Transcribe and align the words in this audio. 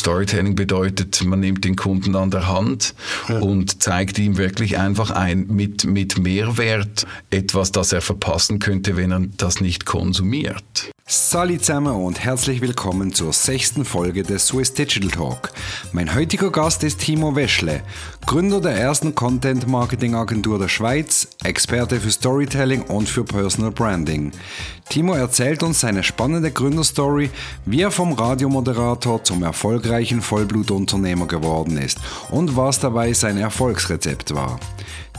Storytelling 0.00 0.54
bedeutet, 0.54 1.22
man 1.24 1.40
nimmt 1.40 1.64
den 1.64 1.76
Kunden 1.76 2.16
an 2.16 2.30
der 2.30 2.48
Hand 2.48 2.94
ja. 3.28 3.38
und 3.38 3.82
zeigt 3.82 4.18
ihm 4.18 4.38
wirklich 4.38 4.78
einfach 4.78 5.10
ein 5.10 5.46
mit, 5.48 5.84
mit 5.84 6.18
Mehrwert 6.18 7.06
etwas, 7.28 7.70
das 7.70 7.92
er 7.92 8.00
verpassen 8.00 8.60
könnte, 8.60 8.96
wenn 8.96 9.12
er 9.12 9.20
das 9.36 9.60
nicht 9.60 9.84
konsumiert. 9.84 10.90
Salut 11.12 11.64
zusammen 11.64 11.92
und 11.92 12.20
herzlich 12.20 12.60
willkommen 12.60 13.12
zur 13.12 13.32
sechsten 13.32 13.84
Folge 13.84 14.22
des 14.22 14.46
Swiss 14.46 14.72
Digital 14.72 15.10
Talk. 15.10 15.52
Mein 15.92 16.14
heutiger 16.14 16.50
Gast 16.50 16.84
ist 16.84 17.00
Timo 17.00 17.34
Weschle, 17.34 17.82
Gründer 18.26 18.60
der 18.60 18.76
ersten 18.76 19.14
Content 19.14 19.66
Marketing 19.66 20.14
Agentur 20.14 20.58
der 20.58 20.68
Schweiz, 20.68 21.28
Experte 21.42 21.98
für 21.98 22.10
Storytelling 22.10 22.82
und 22.82 23.08
für 23.08 23.24
Personal 23.24 23.72
Branding. 23.72 24.30
Timo 24.88 25.14
erzählt 25.14 25.62
uns 25.62 25.80
seine 25.80 26.02
spannende 26.02 26.52
Gründerstory, 26.52 27.30
wie 27.66 27.80
er 27.80 27.90
vom 27.90 28.12
Radiomoderator 28.12 29.24
zum 29.24 29.42
erfolgreichen 29.42 30.20
Vollblutunternehmer 30.20 31.26
geworden 31.26 31.76
ist 31.76 31.98
und 32.30 32.56
was 32.56 32.78
dabei 32.78 33.12
sein 33.14 33.36
Erfolgsrezept 33.36 34.34
war. 34.34 34.60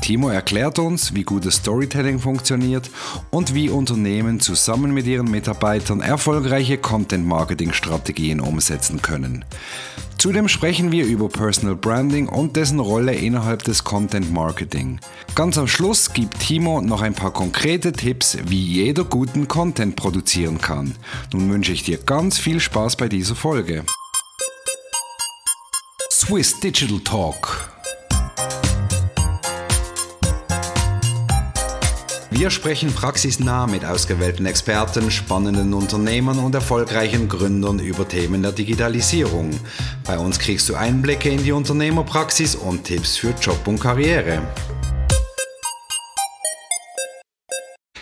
Timo 0.01 0.29
erklärt 0.29 0.79
uns, 0.79 1.13
wie 1.13 1.23
gutes 1.23 1.55
Storytelling 1.57 2.19
funktioniert 2.19 2.89
und 3.29 3.53
wie 3.53 3.69
Unternehmen 3.69 4.39
zusammen 4.39 4.93
mit 4.93 5.05
ihren 5.05 5.29
Mitarbeitern 5.29 6.01
erfolgreiche 6.01 6.79
Content-Marketing-Strategien 6.79 8.41
umsetzen 8.41 9.01
können. 9.01 9.45
Zudem 10.17 10.47
sprechen 10.47 10.91
wir 10.91 11.05
über 11.05 11.29
Personal 11.29 11.75
Branding 11.75 12.27
und 12.27 12.55
dessen 12.55 12.79
Rolle 12.79 13.13
innerhalb 13.13 13.63
des 13.63 13.83
Content 13.83 14.31
Marketing. 14.31 14.99
Ganz 15.33 15.57
am 15.57 15.67
Schluss 15.67 16.13
gibt 16.13 16.39
Timo 16.39 16.81
noch 16.81 17.01
ein 17.01 17.13
paar 17.13 17.31
konkrete 17.31 17.91
Tipps, 17.91 18.37
wie 18.45 18.61
jeder 18.61 19.03
guten 19.03 19.47
Content 19.47 19.95
produzieren 19.95 20.59
kann. 20.59 20.95
Nun 21.33 21.51
wünsche 21.51 21.71
ich 21.71 21.83
dir 21.83 21.97
ganz 21.97 22.37
viel 22.37 22.59
Spaß 22.59 22.97
bei 22.97 23.07
dieser 23.07 23.35
Folge. 23.35 23.83
Swiss 26.11 26.59
Digital 26.59 26.99
Talk 26.99 27.70
Wir 32.41 32.49
sprechen 32.49 32.91
praxisnah 32.91 33.67
mit 33.67 33.85
ausgewählten 33.85 34.47
Experten, 34.47 35.11
spannenden 35.11 35.75
Unternehmern 35.75 36.39
und 36.39 36.55
erfolgreichen 36.55 37.29
Gründern 37.29 37.77
über 37.77 38.07
Themen 38.07 38.41
der 38.41 38.51
Digitalisierung. 38.51 39.51
Bei 40.07 40.17
uns 40.17 40.39
kriegst 40.39 40.67
du 40.67 40.73
Einblicke 40.73 41.29
in 41.29 41.43
die 41.43 41.51
Unternehmerpraxis 41.51 42.55
und 42.55 42.83
Tipps 42.85 43.15
für 43.15 43.35
Job 43.39 43.67
und 43.67 43.79
Karriere. 43.79 44.41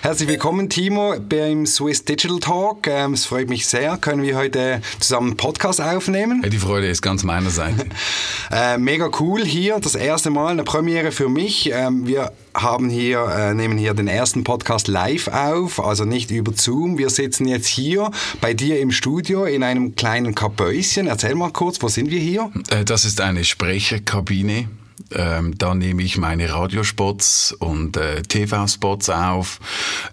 Herzlich 0.09 0.29
willkommen, 0.29 0.69
Timo, 0.69 1.13
beim 1.19 1.67
Swiss 1.67 2.03
Digital 2.03 2.39
Talk. 2.39 2.87
Ähm, 2.87 3.13
es 3.13 3.25
freut 3.25 3.47
mich 3.47 3.67
sehr. 3.67 3.95
Können 3.97 4.23
wir 4.23 4.37
heute 4.37 4.81
zusammen 4.99 5.27
einen 5.27 5.37
Podcast 5.37 5.79
aufnehmen? 5.79 6.41
die 6.49 6.57
Freude 6.57 6.87
ist 6.87 7.03
ganz 7.03 7.23
meiner 7.23 7.51
Seite. 7.51 7.85
äh, 8.51 8.79
mega 8.79 9.11
cool 9.19 9.45
hier, 9.45 9.79
das 9.79 9.93
erste 9.93 10.31
Mal 10.31 10.47
eine 10.47 10.63
Premiere 10.63 11.11
für 11.11 11.29
mich. 11.29 11.69
Ähm, 11.71 12.07
wir 12.07 12.31
haben 12.55 12.89
hier, 12.89 13.23
äh, 13.23 13.53
nehmen 13.53 13.77
hier 13.77 13.93
den 13.93 14.07
ersten 14.07 14.43
Podcast 14.43 14.87
live 14.87 15.27
auf, 15.27 15.79
also 15.79 16.05
nicht 16.05 16.31
über 16.31 16.53
Zoom. 16.55 16.97
Wir 16.97 17.11
sitzen 17.11 17.47
jetzt 17.47 17.67
hier 17.67 18.09
bei 18.41 18.55
dir 18.55 18.79
im 18.79 18.89
Studio 18.89 19.45
in 19.45 19.61
einem 19.61 19.93
kleinen 19.93 20.33
Kabäuschen. 20.33 21.05
Erzähl 21.05 21.35
mal 21.35 21.51
kurz, 21.51 21.79
wo 21.83 21.87
sind 21.87 22.09
wir 22.09 22.19
hier? 22.19 22.51
Äh, 22.71 22.83
das 22.83 23.05
ist 23.05 23.21
eine 23.21 23.43
Sprecherkabine 23.43 24.69
ähm, 25.11 25.57
da 25.57 25.73
nehme 25.73 26.03
ich 26.03 26.17
meine 26.17 26.51
Radiospots 26.51 27.53
und 27.53 27.97
äh, 27.97 28.21
TV-Spots 28.21 29.09
auf, 29.09 29.59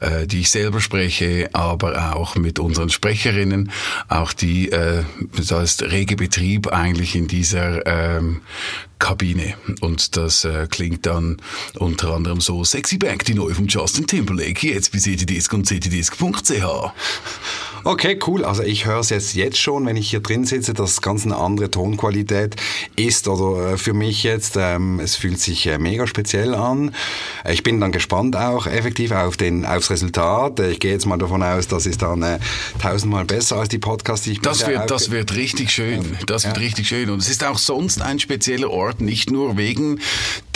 äh, 0.01 0.27
die 0.27 0.41
ich 0.41 0.51
selber 0.51 0.81
spreche, 0.81 1.51
aber 1.53 2.17
auch 2.17 2.37
mit 2.37 2.59
unseren 2.59 2.91
Sprecherinnen, 2.91 3.71
auch 4.09 4.33
die, 4.33 4.71
äh, 4.71 5.05
das 5.37 5.51
heißt, 5.51 5.83
rege 5.85 6.17
Betrieb 6.17 6.69
eigentlich 6.69 7.15
in 7.15 7.29
dieser 7.29 7.87
ähm, 7.87 8.43
Kabine. 8.99 9.55
Und 9.81 10.17
das 10.17 10.45
äh, 10.45 10.67
klingt 10.71 11.07
dann 11.07 11.37
unter 11.75 12.15
anderem 12.15 12.41
so 12.41 12.65
Sexy 12.65 12.97
Back, 12.97 13.25
die 13.25 13.35
neue 13.35 13.55
von 13.55 13.67
Justin 13.67 14.07
Timberlake, 14.07 14.69
jetzt 14.69 14.93
bei 14.93 14.99
cdisc 14.99 15.53
und 15.53 15.67
cdisc.ch. 15.67 16.93
Okay, 17.87 18.19
cool. 18.27 18.45
Also 18.45 18.65
ich 18.65 18.85
höre 18.85 18.99
es 18.99 19.11
jetzt, 19.11 19.35
jetzt 19.37 19.59
schon, 19.59 19.87
wenn 19.87 19.95
ich 19.95 20.11
hier 20.11 20.19
drin 20.19 20.45
sitze, 20.45 20.75
dass 20.75 20.91
es 20.91 21.03
ganz 21.03 21.25
eine 21.25 21.37
andere 21.37 21.71
Tonqualität 21.71 22.57
ist 22.97 23.29
oder 23.29 23.75
äh, 23.75 23.77
für 23.79 23.93
mich 23.93 24.25
jetzt. 24.25 24.57
Ähm, 24.59 24.99
es 24.99 25.15
fühlt 25.15 25.39
sich 25.39 25.69
äh, 25.69 25.79
mega 25.79 26.09
speziell 26.09 26.57
an. 26.57 26.93
Ich 27.49 27.63
bin 27.63 27.81
dann 27.81 27.93
gespannt 27.93 28.35
auch 28.35 28.67
effektiv 28.67 29.13
auf 29.13 29.37
den, 29.37 29.65
aufs 29.65 29.89
Resultat. 29.91 30.59
Ich 30.59 30.81
gehe 30.81 30.91
jetzt 30.91 31.07
mal 31.07 31.17
davon 31.17 31.45
aus, 31.45 31.69
das 31.69 31.87
ist 31.87 32.03
dann 32.03 32.25
äh, 32.25 32.41
tausendmal 32.83 33.25
besser 33.25 33.59
als 33.59 33.69
die 33.69 33.79
Podcasts, 33.79 34.25
die 34.25 34.33
ich 34.33 34.41
Das 34.41 34.67
wird, 34.67 34.91
das 34.91 35.13
wird 35.13 35.37
richtig 35.37 35.71
schön. 35.71 36.17
Das 36.27 36.45
wird 36.45 36.57
ja. 36.57 36.63
richtig 36.65 36.89
schön. 36.89 37.09
Und 37.09 37.21
es 37.21 37.29
ist 37.29 37.45
auch 37.45 37.59
sonst 37.59 38.03
ein 38.03 38.19
spezieller 38.19 38.69
Ort, 38.69 39.01
nicht 39.01 39.31
nur 39.31 39.57
wegen 39.57 40.01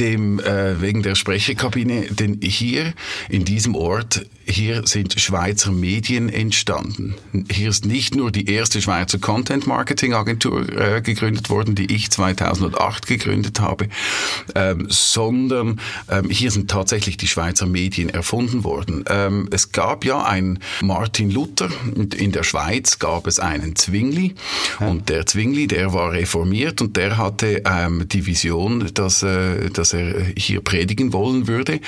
dem, 0.00 0.40
äh, 0.40 0.80
wegen 0.80 1.04
der 1.04 1.14
Sprecherkabine, 1.14 2.08
denn 2.10 2.40
hier 2.42 2.92
in 3.28 3.44
diesem 3.44 3.76
Ort 3.76 4.26
hier 4.50 4.86
sind 4.86 5.18
Schweizer 5.18 5.70
Medien 5.70 6.28
entstanden. 6.28 7.14
Hier 7.50 7.70
ist 7.70 7.86
nicht 7.86 8.14
nur 8.14 8.30
die 8.30 8.50
erste 8.52 8.82
Schweizer 8.82 9.18
Content 9.18 9.66
Marketing 9.66 10.14
Agentur 10.14 10.68
äh, 10.68 11.00
gegründet 11.00 11.50
worden, 11.50 11.74
die 11.74 11.94
ich 11.94 12.10
2008 12.10 13.06
gegründet 13.06 13.60
habe, 13.60 13.88
ähm, 14.54 14.86
sondern 14.88 15.80
ähm, 16.10 16.28
hier 16.30 16.50
sind 16.50 16.70
tatsächlich 16.70 17.16
die 17.16 17.28
Schweizer 17.28 17.66
Medien 17.66 18.10
erfunden 18.10 18.64
worden. 18.64 19.04
Ähm, 19.08 19.48
es 19.50 19.72
gab 19.72 20.04
ja 20.04 20.24
einen 20.24 20.58
Martin 20.82 21.30
Luther 21.30 21.68
und 21.94 22.14
in 22.14 22.32
der 22.32 22.42
Schweiz 22.42 22.98
gab 22.98 23.26
es 23.26 23.38
einen 23.38 23.76
Zwingli 23.76 24.34
ja. 24.80 24.88
und 24.88 25.08
der 25.08 25.26
Zwingli, 25.26 25.66
der 25.66 25.92
war 25.92 26.12
reformiert 26.12 26.82
und 26.82 26.96
der 26.96 27.16
hatte 27.16 27.62
ähm, 27.64 28.08
die 28.08 28.26
Vision, 28.26 28.90
dass, 28.94 29.22
äh, 29.22 29.70
dass 29.70 29.92
er 29.92 30.24
hier 30.36 30.60
predigen 30.60 31.12
wollen 31.12 31.46
würde. 31.46 31.80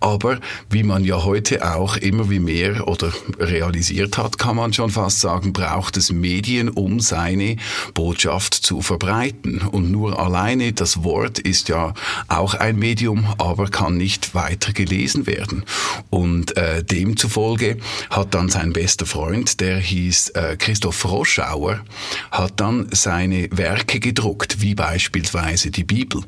Aber 0.00 0.38
wie 0.68 0.82
man 0.82 1.04
ja 1.04 1.24
heute 1.24 1.74
auch 1.74 1.96
immer 2.10 2.28
wie 2.28 2.40
mehr 2.40 2.88
oder 2.88 3.12
realisiert 3.38 4.18
hat, 4.18 4.36
kann 4.36 4.56
man 4.56 4.72
schon 4.72 4.90
fast 4.90 5.20
sagen, 5.20 5.52
braucht 5.52 5.96
es 5.96 6.10
Medien, 6.10 6.68
um 6.68 6.98
seine 6.98 7.56
Botschaft 7.94 8.54
zu 8.54 8.82
verbreiten. 8.82 9.60
Und 9.60 9.92
nur 9.92 10.18
alleine 10.18 10.72
das 10.72 11.04
Wort 11.04 11.38
ist 11.38 11.68
ja 11.68 11.94
auch 12.26 12.54
ein 12.54 12.80
Medium, 12.80 13.32
aber 13.38 13.68
kann 13.68 13.96
nicht 13.96 14.34
weiter 14.34 14.72
gelesen 14.72 15.28
werden. 15.28 15.64
Und 16.10 16.56
äh, 16.56 16.82
demzufolge 16.82 17.76
hat 18.10 18.34
dann 18.34 18.48
sein 18.48 18.72
bester 18.72 19.06
Freund, 19.06 19.60
der 19.60 19.78
hieß 19.78 20.30
äh, 20.30 20.56
Christoph 20.56 21.04
Roschauer, 21.04 21.84
hat 22.32 22.54
dann 22.56 22.88
seine 22.90 23.48
Werke 23.52 24.00
gedruckt, 24.00 24.60
wie 24.60 24.74
beispielsweise 24.74 25.70
die 25.70 25.84
Bibel 25.84 26.22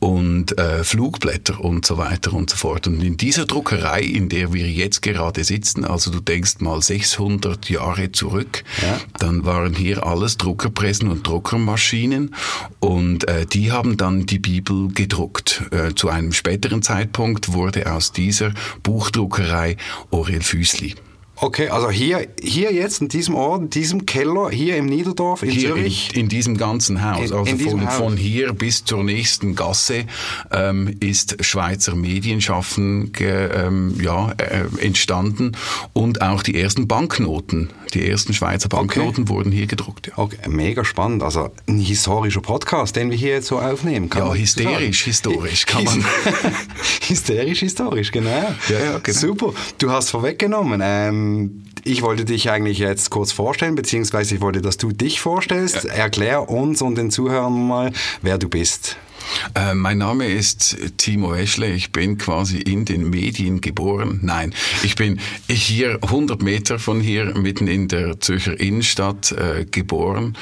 und 0.00 0.58
äh, 0.58 0.82
Flugblätter 0.82 1.60
und 1.60 1.86
so 1.86 1.98
weiter 1.98 2.32
und 2.32 2.50
so 2.50 2.56
fort. 2.56 2.88
Und 2.88 3.00
in 3.00 3.16
dieser 3.16 3.46
Druckerei, 3.46 4.00
in 4.00 4.28
der 4.28 4.52
wir 4.52 4.68
jetzt 4.68 5.03
gerade 5.04 5.44
sitzen, 5.44 5.84
also 5.84 6.10
du 6.10 6.20
denkst 6.20 6.60
mal 6.60 6.80
600 6.82 7.68
Jahre 7.68 8.10
zurück, 8.10 8.64
ja. 8.82 8.98
dann 9.18 9.44
waren 9.44 9.74
hier 9.74 10.04
alles 10.06 10.38
Druckerpressen 10.38 11.10
und 11.10 11.26
Druckermaschinen 11.26 12.34
und 12.80 13.28
äh, 13.28 13.44
die 13.46 13.70
haben 13.70 13.96
dann 13.96 14.26
die 14.26 14.38
Bibel 14.38 14.88
gedruckt. 14.88 15.62
Äh, 15.70 15.94
zu 15.94 16.08
einem 16.08 16.32
späteren 16.32 16.82
Zeitpunkt 16.82 17.52
wurde 17.52 17.92
aus 17.92 18.12
dieser 18.12 18.52
Buchdruckerei 18.82 19.76
Aurel 20.10 20.42
Füßli. 20.42 20.94
Okay, 21.44 21.68
also 21.68 21.90
hier, 21.90 22.26
hier 22.40 22.72
jetzt 22.72 23.02
in 23.02 23.08
diesem 23.08 23.34
Ort, 23.34 23.60
in 23.60 23.68
diesem 23.68 24.06
Keller, 24.06 24.48
hier 24.48 24.78
im 24.78 24.86
Niederdorf 24.86 25.42
in 25.42 25.50
hier 25.50 25.74
Zürich? 25.74 26.08
In, 26.14 26.22
in, 26.22 26.28
diesem 26.30 26.56
ganzen 26.56 27.04
Haus, 27.04 27.30
in, 27.30 27.36
also 27.36 27.44
in 27.44 27.58
von, 27.58 27.86
Haus. 27.86 27.96
von 27.96 28.16
hier 28.16 28.54
bis 28.54 28.82
zur 28.86 29.04
nächsten 29.04 29.54
Gasse 29.54 30.06
ähm, 30.50 30.96
ist 31.00 31.44
Schweizer 31.44 31.96
Medienschaffen 31.96 33.12
ge, 33.12 33.50
ähm, 33.54 33.94
ja, 34.00 34.32
äh, 34.38 34.64
entstanden 34.82 35.52
und 35.92 36.22
auch 36.22 36.42
die 36.42 36.58
ersten 36.58 36.88
Banknoten, 36.88 37.68
die 37.94 38.08
ersten 38.08 38.34
Schweizer 38.34 38.68
Banknoten 38.68 39.24
okay. 39.24 39.28
wurden 39.28 39.52
hier 39.52 39.66
gedruckt. 39.66 40.08
Ja. 40.08 40.18
Okay, 40.18 40.36
mega 40.48 40.84
spannend, 40.84 41.22
also 41.22 41.50
ein 41.66 41.78
historischer 41.78 42.40
Podcast, 42.40 42.96
den 42.96 43.10
wir 43.10 43.16
hier 43.16 43.32
jetzt 43.32 43.46
so 43.46 43.58
aufnehmen. 43.58 44.10
Kann 44.10 44.26
ja, 44.26 44.34
hysterisch, 44.34 45.04
historisch 45.04 45.66
kann 45.66 45.84
man. 45.84 46.04
hysterisch, 47.06 47.60
historisch, 47.60 48.10
genau. 48.12 48.54
Ja, 48.68 48.78
ja, 48.84 48.98
genau. 48.98 49.18
Super, 49.18 49.54
du 49.78 49.90
hast 49.90 50.10
vorweggenommen. 50.10 50.80
Ähm, 50.82 51.64
ich 51.84 52.02
wollte 52.02 52.24
dich 52.24 52.50
eigentlich 52.50 52.78
jetzt 52.78 53.10
kurz 53.10 53.32
vorstellen, 53.32 53.74
beziehungsweise 53.74 54.34
ich 54.34 54.40
wollte, 54.40 54.62
dass 54.62 54.76
du 54.76 54.90
dich 54.92 55.20
vorstellst. 55.20 55.84
Ja. 55.84 55.92
Erklär 55.92 56.48
uns 56.48 56.82
und 56.82 56.96
den 56.96 57.10
Zuhörern 57.10 57.66
mal, 57.66 57.92
wer 58.22 58.38
du 58.38 58.48
bist. 58.48 58.96
Äh, 59.54 59.74
mein 59.74 59.98
Name 59.98 60.26
ist 60.26 60.76
Timo 60.96 61.34
Eschle. 61.34 61.68
Ich 61.72 61.92
bin 61.92 62.18
quasi 62.18 62.58
in 62.58 62.84
den 62.84 63.10
Medien 63.10 63.60
geboren. 63.60 64.20
Nein, 64.22 64.54
ich 64.82 64.96
bin 64.96 65.20
hier 65.48 65.98
100 66.02 66.42
Meter 66.42 66.78
von 66.78 67.00
hier, 67.00 67.36
mitten 67.36 67.66
in 67.66 67.88
der 67.88 68.20
Zürcher 68.20 68.58
Innenstadt 68.58 69.32
äh, 69.32 69.64
geboren. 69.64 70.36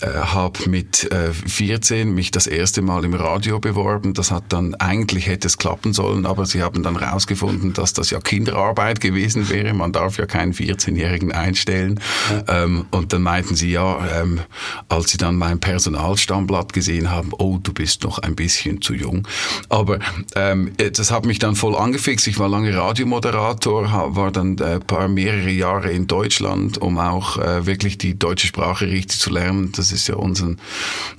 Äh, 0.00 0.08
habe 0.08 0.68
mit 0.68 1.10
äh, 1.12 1.32
14 1.32 2.14
mich 2.14 2.30
das 2.30 2.46
erste 2.46 2.82
Mal 2.82 3.04
im 3.04 3.14
Radio 3.14 3.60
beworben. 3.60 4.14
Das 4.14 4.30
hat 4.30 4.44
dann 4.52 4.74
eigentlich 4.74 5.26
hätte 5.26 5.46
es 5.46 5.58
klappen 5.58 5.92
sollen, 5.92 6.26
aber 6.26 6.46
sie 6.46 6.62
haben 6.62 6.82
dann 6.82 6.98
herausgefunden, 6.98 7.72
dass 7.72 7.92
das 7.92 8.10
ja 8.10 8.20
Kinderarbeit 8.20 9.00
gewesen 9.00 9.48
wäre. 9.48 9.72
Man 9.74 9.92
darf 9.92 10.18
ja 10.18 10.26
keinen 10.26 10.52
14-Jährigen 10.52 11.32
einstellen. 11.32 12.00
Ähm, 12.48 12.86
und 12.90 13.12
dann 13.12 13.22
meinten 13.22 13.54
sie 13.54 13.70
ja, 13.70 14.20
ähm, 14.20 14.40
als 14.88 15.10
sie 15.10 15.18
dann 15.18 15.36
mein 15.36 15.60
Personalstammblatt 15.60 16.72
gesehen 16.72 17.10
haben, 17.10 17.32
oh, 17.38 17.58
du 17.62 17.72
bist 17.72 18.04
noch 18.04 18.18
ein 18.26 18.36
bisschen 18.36 18.82
zu 18.82 18.94
jung. 18.94 19.26
Aber 19.68 19.98
ähm, 20.34 20.72
das 20.76 21.10
hat 21.10 21.24
mich 21.24 21.38
dann 21.38 21.56
voll 21.56 21.74
angefixt. 21.74 22.26
Ich 22.26 22.38
war 22.38 22.48
lange 22.48 22.76
Radiomoderator, 22.76 24.14
war 24.14 24.30
dann 24.30 24.56
ein 24.56 24.58
äh, 24.58 24.80
paar 24.80 25.08
mehrere 25.08 25.50
Jahre 25.50 25.90
in 25.90 26.06
Deutschland, 26.06 26.78
um 26.78 26.98
auch 26.98 27.38
äh, 27.38 27.66
wirklich 27.66 27.98
die 27.98 28.18
deutsche 28.18 28.46
Sprache 28.46 28.86
richtig 28.86 29.18
zu 29.18 29.30
lernen. 29.30 29.72
Das 29.72 29.92
ist 29.92 30.08
ja 30.08 30.16
unser, 30.16 30.54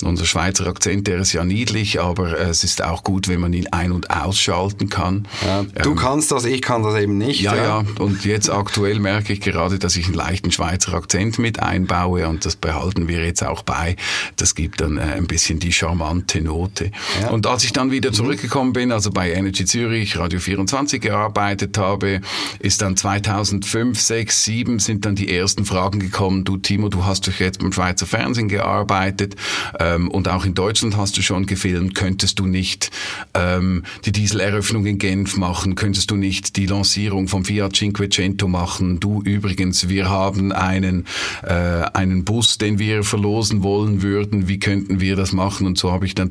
unser 0.04 0.26
Schweizer 0.26 0.68
Akzent, 0.68 1.08
der 1.08 1.20
ist 1.20 1.34
ja 1.34 1.44
niedlich, 1.44 2.00
aber 2.00 2.38
äh, 2.38 2.50
es 2.50 2.64
ist 2.64 2.84
auch 2.84 3.04
gut, 3.04 3.28
wenn 3.28 3.40
man 3.40 3.54
ihn 3.54 3.68
ein- 3.72 3.92
und 3.92 4.12
ausschalten 4.12 4.90
kann. 4.90 5.28
Ja, 5.46 5.64
du 5.64 5.92
ähm, 5.92 5.96
kannst 5.96 6.32
das, 6.32 6.46
ich 6.46 6.62
kann 6.62 6.84
das 6.84 6.96
eben 6.96 7.18
nicht. 7.18 7.42
Ja, 7.42 7.56
ja, 7.56 7.64
ja, 7.64 7.84
und 8.00 8.26
jetzt 8.26 8.50
aktuell 8.50 9.00
merke 9.00 9.34
ich 9.34 9.42
gerade, 9.42 9.80
dass 9.80 9.96
ich 9.96 10.06
einen 10.06 10.16
leichten 10.16 10.52
Schweizer 10.52 10.94
Akzent 10.94 11.40
mit 11.40 11.62
einbaue 11.62 12.28
und 12.28 12.46
das 12.46 12.56
behalten 12.56 13.08
wir 13.08 13.26
jetzt 13.26 13.44
auch 13.44 13.64
bei. 13.64 13.96
Das 14.36 14.56
gibt 14.56 14.82
dann 14.82 14.98
äh, 14.98 15.02
ein 15.02 15.28
bisschen 15.28 15.60
die 15.60 15.72
charmante 15.72 16.42
Note. 16.42 16.92
Ja. 17.22 17.30
Und 17.30 17.48
als 17.48 17.64
ich 17.64 17.74
dann 17.74 17.92
wieder 17.92 18.10
mhm. 18.10 18.16
zurückgekommen 18.16 18.74
bin, 18.74 18.92
also 18.92 19.12
bei 19.12 19.32
Energy 19.32 19.66
Zürich, 19.66 20.18
Radio 20.18 20.40
24 20.40 21.02
gearbeitet 21.02 21.78
habe, 21.78 22.22
ist 22.60 22.82
dann 22.82 22.96
2005, 22.96 24.00
6, 24.00 24.44
7 24.44 24.80
sind 24.80 25.06
dann 25.06 25.16
die 25.16 25.34
ersten 25.34 25.66
Fragen 25.66 26.00
gekommen. 26.00 26.44
Du 26.44 26.58
Timo, 26.58 26.90
du 26.90 27.06
hast 27.06 27.28
doch 27.28 27.34
jetzt 27.40 27.60
beim 27.60 27.72
Schweizer 27.72 28.06
Fernsehen 28.06 28.48
gearbeitet 28.48 29.36
ähm, 29.80 30.10
und 30.10 30.28
auch 30.28 30.46
in 30.46 30.54
Deutschland 30.54 30.98
hast 30.98 31.18
du 31.18 31.22
schon 31.22 31.46
gefilmt. 31.46 31.96
Könntest 31.96 32.40
du 32.40 32.46
nicht 32.46 32.92
ähm, 33.34 33.84
die 34.06 34.12
Dieseleröffnung 34.12 34.86
in 34.86 34.98
Genf 34.98 35.38
machen? 35.38 35.76
Könntest 35.76 36.12
du 36.12 36.16
nicht 36.16 36.56
die 36.56 36.66
Lancierung 36.66 37.28
vom 37.28 37.46
Fiat 37.46 37.76
Cinquecento 37.76 38.48
machen? 38.48 39.00
Du 39.00 39.22
übrigens, 39.22 39.90
wir 39.90 40.10
haben 40.10 40.52
einen, 40.52 41.06
äh, 41.44 41.54
einen 41.54 42.24
Bus, 42.26 42.58
den 42.58 42.80
wir 42.80 43.04
verlosen 43.04 43.64
wollen 43.64 44.02
würden. 44.02 44.48
Wie 44.48 44.60
könnten 44.60 45.00
wir 45.00 45.16
das 45.16 45.34
machen? 45.34 45.68
Und 45.68 45.78
so 45.78 45.92
habe 45.92 46.06
ich 46.06 46.16
dann 46.16 46.30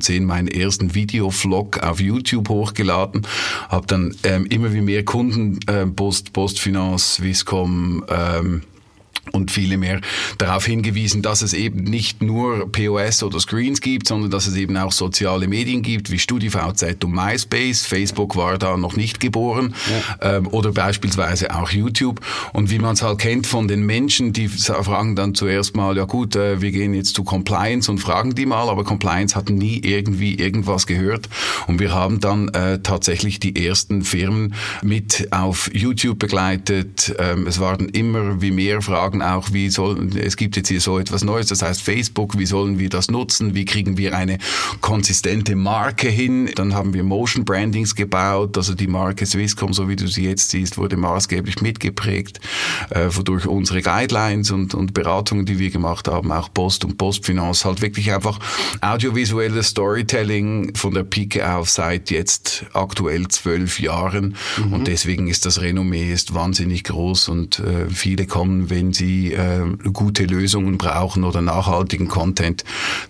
2010 0.00 0.24
meinen 0.24 0.48
ersten 0.48 0.94
Videovlog 0.94 1.78
auf 1.78 2.00
YouTube 2.00 2.48
hochgeladen, 2.48 3.26
habe 3.68 3.86
dann 3.86 4.14
ähm, 4.22 4.46
immer 4.46 4.72
wie 4.72 4.80
mehr 4.80 5.04
Kunden, 5.04 5.58
äh, 5.66 5.86
Post, 5.86 6.32
Postfinance, 6.32 7.16
Swisscom, 7.16 8.04
ähm, 8.08 8.62
und 9.36 9.50
viele 9.50 9.76
mehr 9.76 10.00
darauf 10.38 10.66
hingewiesen, 10.66 11.22
dass 11.22 11.42
es 11.42 11.52
eben 11.52 11.84
nicht 11.84 12.22
nur 12.22 12.70
POS 12.72 13.22
oder 13.22 13.38
Screens 13.38 13.80
gibt, 13.80 14.08
sondern 14.08 14.30
dass 14.30 14.46
es 14.46 14.56
eben 14.56 14.76
auch 14.76 14.92
soziale 14.92 15.46
Medien 15.46 15.82
gibt, 15.82 16.10
wie 16.10 16.18
StudiVZ 16.18 17.04
und 17.04 17.12
MySpace. 17.12 17.86
Facebook 17.86 18.34
war 18.34 18.58
da 18.58 18.76
noch 18.76 18.96
nicht 18.96 19.20
geboren. 19.20 19.74
Ja. 20.20 20.36
Ähm, 20.36 20.48
oder 20.48 20.72
beispielsweise 20.72 21.54
auch 21.54 21.70
YouTube. 21.70 22.20
Und 22.52 22.70
wie 22.70 22.78
man 22.78 22.94
es 22.94 23.02
halt 23.02 23.18
kennt 23.18 23.46
von 23.46 23.68
den 23.68 23.84
Menschen, 23.84 24.32
die 24.32 24.48
fragen 24.48 25.14
dann 25.14 25.34
zuerst 25.34 25.76
mal, 25.76 25.96
ja 25.96 26.04
gut, 26.04 26.34
äh, 26.34 26.60
wir 26.60 26.72
gehen 26.72 26.94
jetzt 26.94 27.14
zu 27.14 27.22
Compliance 27.22 27.90
und 27.90 27.98
fragen 27.98 28.34
die 28.34 28.46
mal, 28.46 28.68
aber 28.68 28.84
Compliance 28.84 29.36
hat 29.36 29.50
nie 29.50 29.80
irgendwie 29.84 30.34
irgendwas 30.34 30.86
gehört. 30.86 31.28
Und 31.66 31.78
wir 31.78 31.92
haben 31.92 32.20
dann 32.20 32.48
äh, 32.48 32.80
tatsächlich 32.82 33.38
die 33.38 33.66
ersten 33.66 34.02
Firmen 34.02 34.54
mit 34.82 35.28
auf 35.30 35.70
YouTube 35.74 36.18
begleitet. 36.18 37.14
Ähm, 37.18 37.46
es 37.46 37.60
waren 37.60 37.88
immer 37.90 38.40
wie 38.40 38.50
mehr 38.50 38.80
Fragen 38.80 38.96
fragen 38.96 39.20
auch, 39.34 39.52
wie 39.52 39.70
soll, 39.70 40.16
es 40.16 40.36
gibt 40.36 40.56
jetzt 40.56 40.68
hier 40.68 40.80
so 40.80 40.98
etwas 40.98 41.24
Neues, 41.24 41.46
das 41.48 41.62
heißt 41.62 41.82
Facebook, 41.82 42.38
wie 42.38 42.46
sollen 42.46 42.78
wir 42.78 42.88
das 42.88 43.10
nutzen, 43.10 43.54
wie 43.54 43.64
kriegen 43.64 43.96
wir 43.96 44.16
eine 44.16 44.38
konsistente 44.80 45.56
Marke 45.56 46.08
hin, 46.08 46.50
dann 46.54 46.74
haben 46.74 46.94
wir 46.94 47.02
Motion 47.02 47.44
Brandings 47.44 47.94
gebaut, 47.94 48.56
also 48.56 48.74
die 48.74 48.86
Marke 48.86 49.26
Swisscom, 49.26 49.72
so 49.72 49.88
wie 49.88 49.96
du 49.96 50.06
sie 50.06 50.24
jetzt 50.24 50.50
siehst, 50.50 50.78
wurde 50.78 50.96
maßgeblich 50.96 51.60
mitgeprägt, 51.60 52.40
äh, 52.90 53.08
wodurch 53.10 53.46
unsere 53.46 53.82
Guidelines 53.82 54.50
und, 54.50 54.74
und 54.74 54.94
Beratungen, 54.94 55.46
die 55.46 55.58
wir 55.58 55.70
gemacht 55.70 56.08
haben, 56.08 56.32
auch 56.32 56.52
Post 56.52 56.84
und 56.84 56.98
Postfinanz, 56.98 57.64
halt 57.64 57.82
wirklich 57.82 58.12
einfach 58.12 58.38
audiovisuelles 58.80 59.68
Storytelling 59.68 60.74
von 60.74 60.94
der 60.94 61.04
Pike 61.04 61.48
auf 61.48 61.68
seit 61.70 62.10
jetzt 62.10 62.66
aktuell 62.72 63.28
zwölf 63.28 63.80
Jahren 63.80 64.36
mhm. 64.58 64.72
und 64.72 64.86
deswegen 64.86 65.28
ist 65.28 65.46
das 65.46 65.60
Renommee 65.60 66.12
ist 66.12 66.34
wahnsinnig 66.34 66.84
groß 66.84 67.28
und 67.28 67.58
äh, 67.58 67.88
viele 67.90 68.26
kommen, 68.26 68.70
wenn 68.70 68.92
sie 68.92 69.05
die 69.06 69.32
äh, 69.32 69.64
gute 69.92 70.24
Lösungen 70.24 70.78
brauchen 70.78 71.24
oder 71.24 71.40
nachhaltigen 71.40 72.08
Content, 72.08 72.64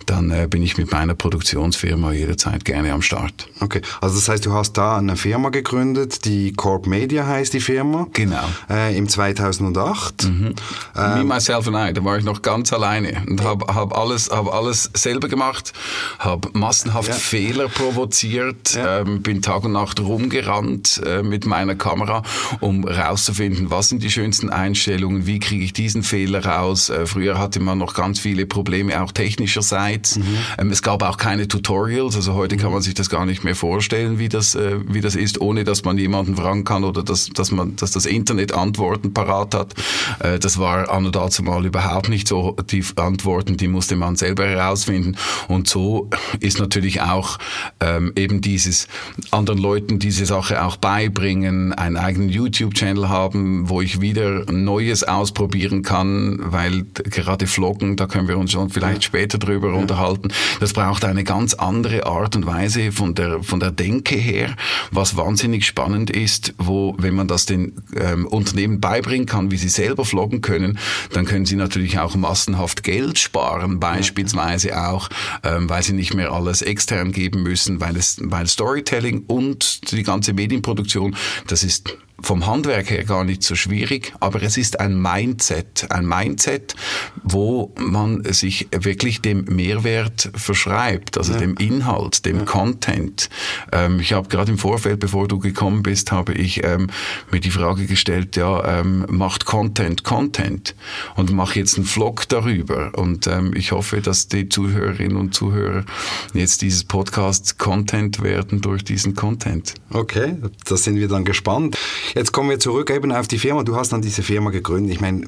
dann 0.05 0.29
äh, 0.29 0.47
bin 0.47 0.61
ich 0.61 0.77
mit 0.77 0.91
meiner 0.91 1.15
Produktionsfirma 1.15 2.11
jederzeit 2.11 2.63
gerne 2.65 2.93
am 2.93 3.01
Start. 3.01 3.47
Okay, 3.59 3.81
also 3.99 4.15
das 4.15 4.29
heißt, 4.29 4.45
du 4.45 4.53
hast 4.53 4.73
da 4.73 4.97
eine 4.97 5.15
Firma 5.15 5.49
gegründet, 5.49 6.25
die 6.25 6.53
Corp 6.53 6.85
Media 6.85 7.25
heißt 7.25 7.53
die 7.53 7.59
Firma. 7.59 8.07
Genau. 8.13 8.43
Äh, 8.69 8.95
Im 8.95 9.09
2008. 9.09 10.25
Mhm. 10.25 10.53
Ähm, 10.95 11.17
Me, 11.17 11.23
myself 11.23 11.67
and 11.67 11.77
I, 11.77 11.93
da 11.93 12.03
war 12.03 12.17
ich 12.17 12.23
noch 12.23 12.41
ganz 12.43 12.71
alleine 12.71 13.23
und 13.27 13.43
habe 13.43 13.73
hab 13.73 13.97
alles, 13.97 14.29
hab 14.29 14.53
alles 14.53 14.91
selber 14.93 15.27
gemacht, 15.27 15.73
habe 16.19 16.49
massenhaft 16.53 17.09
ja. 17.09 17.15
Fehler 17.15 17.69
provoziert, 17.69 18.75
ja. 18.75 18.99
ähm, 18.99 19.23
bin 19.23 19.41
Tag 19.41 19.63
und 19.63 19.71
Nacht 19.71 19.99
rumgerannt 19.99 21.01
äh, 21.05 21.23
mit 21.23 21.45
meiner 21.47 21.75
Kamera, 21.75 22.21
um 22.59 22.87
herauszufinden, 22.87 23.71
was 23.71 23.89
sind 23.89 24.03
die 24.03 24.11
schönsten 24.11 24.49
Einstellungen, 24.49 25.25
wie 25.25 25.39
kriege 25.39 25.63
ich 25.63 25.73
die 25.73 25.86
diesen 25.87 26.03
Fehler 26.03 26.43
raus. 26.43 26.89
Äh, 26.89 27.05
früher 27.05 27.39
hatte 27.39 27.61
man 27.61 27.77
noch 27.77 27.93
ganz 27.93 28.19
viele 28.19 28.45
Probleme, 28.45 29.01
auch 29.01 29.13
technischerseits. 29.13 30.17
Mhm. 30.17 30.37
Ähm, 30.57 30.71
es 30.71 30.81
gab 30.81 31.01
auch 31.01 31.15
keine 31.15 31.47
Tutorials, 31.47 32.17
also 32.17 32.33
heute 32.33 32.57
kann 32.57 32.73
man 32.73 32.81
sich 32.81 32.93
das 32.93 33.09
gar 33.09 33.25
nicht 33.25 33.45
mehr 33.45 33.55
vorstellen, 33.55 34.19
wie 34.19 34.27
das, 34.27 34.53
äh, 34.55 34.79
wie 34.85 34.99
das 34.99 35.15
ist, 35.15 35.39
ohne 35.39 35.63
dass 35.63 35.85
man 35.85 35.97
jemanden 35.97 36.35
fragen 36.35 36.65
kann 36.65 36.83
oder 36.83 37.03
dass, 37.03 37.29
dass, 37.29 37.51
man, 37.51 37.77
dass 37.77 37.91
das 37.91 38.05
Internet 38.05 38.53
Antworten 38.53 39.13
parat 39.13 39.55
hat. 39.55 39.75
Äh, 40.19 40.39
das 40.39 40.57
war 40.59 40.89
an 40.89 41.05
und 41.05 41.15
dazu 41.15 41.41
mal 41.41 41.65
überhaupt 41.65 42.09
nicht 42.09 42.27
so. 42.27 42.57
Die 42.69 42.83
Antworten, 42.97 43.55
die 43.55 43.69
musste 43.69 43.95
man 43.95 44.17
selber 44.17 44.45
herausfinden. 44.45 45.15
Und 45.47 45.69
so 45.69 46.09
ist 46.41 46.59
natürlich 46.59 47.01
auch 47.01 47.37
ähm, 47.79 48.11
eben 48.17 48.41
dieses 48.41 48.89
anderen 49.31 49.61
Leuten 49.61 49.99
diese 49.99 50.25
Sache 50.25 50.61
auch 50.65 50.75
beibringen, 50.75 51.71
einen 51.71 51.95
eigenen 51.95 52.27
YouTube-Channel 52.27 53.07
haben, 53.07 53.69
wo 53.69 53.79
ich 53.79 54.01
wieder 54.01 54.51
Neues 54.51 55.03
ausprobieren 55.05 55.76
machen 55.77 55.83
kann, 55.83 56.39
weil 56.39 56.85
gerade 56.93 57.47
Vloggen, 57.47 57.95
da 57.95 58.07
können 58.07 58.27
wir 58.27 58.37
uns 58.37 58.51
schon 58.51 58.69
vielleicht 58.69 59.03
später 59.03 59.37
drüber 59.37 59.69
ja. 59.69 59.75
unterhalten, 59.75 60.29
das 60.59 60.73
braucht 60.73 61.05
eine 61.05 61.23
ganz 61.23 61.53
andere 61.53 62.05
Art 62.05 62.35
und 62.35 62.45
Weise 62.45 62.91
von 62.91 63.15
der, 63.15 63.43
von 63.43 63.59
der 63.59 63.71
Denke 63.71 64.15
her, 64.15 64.55
was 64.91 65.15
wahnsinnig 65.17 65.65
spannend 65.65 66.09
ist, 66.09 66.53
wo, 66.57 66.95
wenn 66.97 67.15
man 67.15 67.27
das 67.27 67.45
den 67.45 67.73
ähm, 67.95 68.25
Unternehmen 68.27 68.79
beibringen 68.79 69.25
kann, 69.25 69.51
wie 69.51 69.57
sie 69.57 69.69
selber 69.69 70.05
vloggen 70.05 70.41
können, 70.41 70.79
dann 71.13 71.25
können 71.25 71.45
sie 71.45 71.55
natürlich 71.55 71.99
auch 71.99 72.15
massenhaft 72.15 72.83
Geld 72.83 73.19
sparen, 73.19 73.79
beispielsweise 73.79 74.69
ja. 74.69 74.91
auch, 74.91 75.09
ähm, 75.43 75.69
weil 75.69 75.83
sie 75.83 75.93
nicht 75.93 76.13
mehr 76.13 76.31
alles 76.31 76.61
extern 76.61 77.11
geben 77.11 77.43
müssen, 77.43 77.79
weil 77.79 77.95
es, 77.95 78.17
weil 78.21 78.47
Storytelling 78.47 79.23
und 79.27 79.91
die 79.91 80.03
ganze 80.03 80.33
Medienproduktion, 80.33 81.15
das 81.47 81.63
ist 81.63 81.97
vom 82.21 82.47
Handwerk 82.47 82.89
her 82.89 83.03
gar 83.03 83.23
nicht 83.23 83.43
so 83.43 83.55
schwierig, 83.55 84.13
aber 84.19 84.41
es 84.41 84.57
ist 84.57 84.79
ein 84.79 84.99
Mindset, 84.99 85.85
ein 85.91 86.07
Mindset, 86.07 86.75
wo 87.23 87.73
man 87.77 88.23
sich 88.33 88.67
wirklich 88.71 89.21
dem 89.21 89.45
Mehrwert 89.45 90.31
verschreibt, 90.33 91.17
also 91.17 91.33
ja. 91.33 91.39
dem 91.39 91.55
Inhalt, 91.57 92.25
dem 92.25 92.39
ja. 92.39 92.45
Content. 92.45 93.29
Ähm, 93.71 93.99
ich 93.99 94.13
habe 94.13 94.29
gerade 94.29 94.51
im 94.51 94.57
Vorfeld, 94.57 94.99
bevor 94.99 95.27
du 95.27 95.37
gekommen 95.37 95.83
bist, 95.83 96.11
habe 96.11 96.33
ich 96.33 96.63
ähm, 96.63 96.89
mir 97.31 97.39
die 97.39 97.51
Frage 97.51 97.85
gestellt, 97.85 98.35
ja, 98.35 98.79
ähm, 98.79 99.05
macht 99.09 99.45
Content 99.45 100.03
Content 100.03 100.75
und 101.15 101.31
mache 101.31 101.59
jetzt 101.59 101.77
einen 101.77 101.85
Vlog 101.85 102.27
darüber 102.29 102.91
und 102.95 103.27
ähm, 103.27 103.53
ich 103.55 103.71
hoffe, 103.71 104.01
dass 104.01 104.27
die 104.27 104.49
Zuhörerinnen 104.49 105.17
und 105.17 105.35
Zuhörer 105.35 105.85
jetzt 106.33 106.63
dieses 106.63 106.83
Podcast 106.83 107.59
Content 107.59 108.23
werden 108.23 108.61
durch 108.61 108.83
diesen 108.83 109.13
Content. 109.13 109.75
Okay, 109.91 110.37
da 110.65 110.77
sind 110.77 110.95
wir 110.95 111.07
dann 111.07 111.23
gespannt. 111.23 111.77
Jetzt 112.15 112.31
kommen 112.31 112.49
wir 112.49 112.59
zurück 112.59 112.89
eben 112.89 113.11
auf 113.11 113.27
die 113.27 113.39
Firma. 113.39 113.63
Du 113.63 113.75
hast 113.75 113.91
dann 113.91 114.01
diese 114.01 114.23
Firma 114.23 114.49
gegründet. 114.49 114.93
Ich 114.93 115.01
meine, 115.01 115.27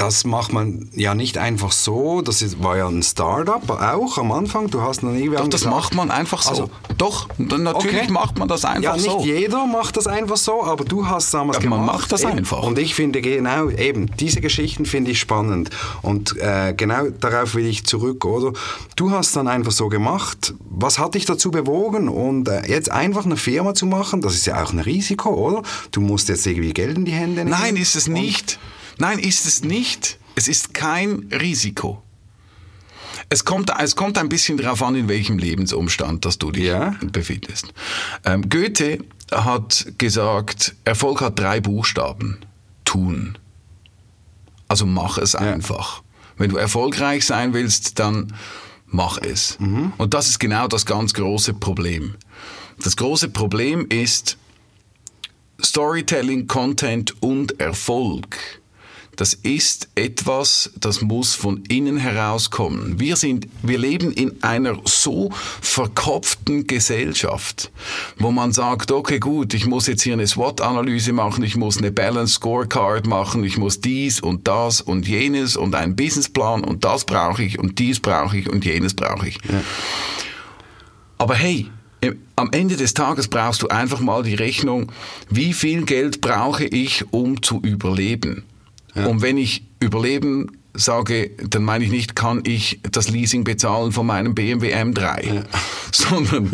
das 0.00 0.24
macht 0.24 0.52
man 0.54 0.88
ja 0.94 1.14
nicht 1.14 1.36
einfach 1.36 1.72
so. 1.72 2.22
Das 2.22 2.40
ist, 2.40 2.62
war 2.62 2.76
ja 2.76 2.88
ein 2.88 3.02
Startup 3.02 3.68
auch 3.68 4.16
am 4.16 4.32
Anfang. 4.32 4.70
Du 4.70 4.80
hast 4.80 5.02
noch 5.02 5.12
nie 5.12 5.28
Doch, 5.28 5.46
das 5.48 5.62
gesagt, 5.62 5.76
macht 5.76 5.94
man 5.94 6.10
einfach 6.10 6.40
so. 6.40 6.50
Also, 6.50 6.70
Doch, 6.96 7.28
natürlich 7.36 8.04
okay. 8.04 8.10
macht 8.10 8.38
man 8.38 8.48
das 8.48 8.64
einfach 8.64 8.96
so. 8.96 9.06
Ja, 9.06 9.14
nicht 9.14 9.26
so. 9.26 9.40
jeder 9.40 9.66
macht 9.66 9.98
das 9.98 10.06
einfach 10.06 10.38
so, 10.38 10.64
aber 10.64 10.84
du 10.84 11.06
hast 11.06 11.26
es 11.26 11.30
damals 11.32 11.58
ja, 11.58 11.64
gemacht. 11.64 11.80
Man 11.80 11.86
macht 11.86 12.12
das 12.12 12.22
eben. 12.22 12.38
einfach. 12.38 12.62
Und 12.62 12.78
ich 12.78 12.94
finde 12.94 13.20
genau, 13.20 13.68
eben, 13.68 14.10
diese 14.16 14.40
Geschichten 14.40 14.86
finde 14.86 15.10
ich 15.10 15.20
spannend. 15.20 15.68
Und 16.00 16.34
äh, 16.38 16.72
genau 16.74 17.10
darauf 17.10 17.54
will 17.54 17.66
ich 17.66 17.84
zurück, 17.84 18.24
oder? 18.24 18.54
Du 18.96 19.10
hast 19.10 19.36
dann 19.36 19.48
einfach 19.48 19.72
so 19.72 19.90
gemacht. 19.90 20.54
Was 20.70 20.98
hat 20.98 21.14
dich 21.14 21.26
dazu 21.26 21.50
bewogen? 21.50 22.08
Und 22.08 22.48
äh, 22.48 22.66
jetzt 22.66 22.90
einfach 22.90 23.26
eine 23.26 23.36
Firma 23.36 23.74
zu 23.74 23.84
machen, 23.84 24.22
das 24.22 24.34
ist 24.34 24.46
ja 24.46 24.62
auch 24.62 24.72
ein 24.72 24.78
Risiko, 24.78 25.30
oder? 25.30 25.62
Du 25.90 26.00
musst 26.00 26.30
jetzt 26.30 26.46
irgendwie 26.46 26.72
Geld 26.72 26.96
in 26.96 27.04
die 27.04 27.12
Hände 27.12 27.44
nehmen. 27.44 27.50
Nein, 27.50 27.76
ist 27.76 27.96
es 27.96 28.08
nicht. 28.08 28.58
Nein, 29.00 29.18
ist 29.18 29.46
es 29.46 29.64
nicht. 29.64 30.18
Es 30.36 30.46
ist 30.46 30.74
kein 30.74 31.28
Risiko. 31.32 32.02
Es 33.30 33.44
kommt, 33.44 33.72
es 33.80 33.96
kommt 33.96 34.18
ein 34.18 34.28
bisschen 34.28 34.58
darauf 34.58 34.82
an, 34.82 34.94
in 34.94 35.08
welchem 35.08 35.38
Lebensumstand 35.38 36.24
dass 36.24 36.36
du 36.38 36.50
dich 36.50 36.64
ja. 36.64 36.96
befindest. 37.12 37.72
Ähm, 38.24 38.48
Goethe 38.48 38.98
hat 39.32 39.94
gesagt, 39.98 40.74
Erfolg 40.84 41.20
hat 41.20 41.38
drei 41.38 41.60
Buchstaben. 41.60 42.40
Tun. 42.84 43.38
Also 44.68 44.84
mach 44.84 45.16
es 45.16 45.32
ja. 45.32 45.40
einfach. 45.40 46.02
Wenn 46.36 46.50
du 46.50 46.56
erfolgreich 46.56 47.24
sein 47.24 47.54
willst, 47.54 47.98
dann 47.98 48.34
mach 48.86 49.18
es. 49.18 49.58
Mhm. 49.60 49.92
Und 49.96 50.12
das 50.12 50.28
ist 50.28 50.40
genau 50.40 50.68
das 50.68 50.84
ganz 50.84 51.14
große 51.14 51.54
Problem. 51.54 52.16
Das 52.82 52.96
große 52.96 53.30
Problem 53.30 53.86
ist 53.88 54.36
Storytelling, 55.62 56.46
Content 56.46 57.22
und 57.22 57.60
Erfolg 57.60 58.59
das 59.20 59.34
ist 59.34 59.90
etwas, 59.96 60.70
das 60.80 61.02
muss 61.02 61.34
von 61.34 61.62
innen 61.68 61.98
herauskommen. 61.98 62.98
Wir 62.98 63.16
sind, 63.16 63.48
wir 63.62 63.76
leben 63.76 64.12
in 64.12 64.42
einer 64.42 64.78
so 64.86 65.28
verkopften 65.60 66.66
Gesellschaft, 66.66 67.70
wo 68.18 68.30
man 68.30 68.52
sagt, 68.52 68.90
okay, 68.90 69.18
gut, 69.18 69.52
ich 69.52 69.66
muss 69.66 69.88
jetzt 69.88 70.00
hier 70.00 70.14
eine 70.14 70.26
SWOT-Analyse 70.26 71.12
machen, 71.12 71.44
ich 71.44 71.54
muss 71.54 71.76
eine 71.76 71.92
Balance 71.92 72.32
Scorecard 72.32 73.06
machen, 73.06 73.44
ich 73.44 73.58
muss 73.58 73.82
dies 73.82 74.20
und 74.20 74.48
das 74.48 74.80
und 74.80 75.06
jenes 75.06 75.54
und 75.54 75.74
einen 75.74 75.96
Businessplan 75.96 76.64
und 76.64 76.82
das 76.84 77.04
brauche 77.04 77.42
ich 77.42 77.58
und 77.58 77.78
dies 77.78 78.00
brauche 78.00 78.38
ich 78.38 78.48
und 78.48 78.64
jenes 78.64 78.94
brauche 78.94 79.28
ich. 79.28 79.34
Ja. 79.52 79.60
Aber 81.18 81.34
hey, 81.34 81.70
am 82.36 82.48
Ende 82.52 82.78
des 82.78 82.94
Tages 82.94 83.28
brauchst 83.28 83.60
du 83.60 83.68
einfach 83.68 84.00
mal 84.00 84.22
die 84.22 84.34
Rechnung, 84.34 84.90
wie 85.28 85.52
viel 85.52 85.84
Geld 85.84 86.22
brauche 86.22 86.64
ich, 86.64 87.04
um 87.12 87.42
zu 87.42 87.60
überleben? 87.60 88.44
Ja. 88.94 89.06
Und 89.06 89.22
wenn 89.22 89.36
ich 89.36 89.64
überleben 89.80 90.58
sage, 90.74 91.30
dann 91.48 91.64
meine 91.64 91.84
ich 91.84 91.90
nicht, 91.90 92.14
kann 92.14 92.42
ich 92.44 92.80
das 92.90 93.08
Leasing 93.08 93.44
bezahlen 93.44 93.92
von 93.92 94.06
meinem 94.06 94.34
BMW 94.34 94.74
M3, 94.74 95.34
ja. 95.34 95.42
sondern, 95.92 96.52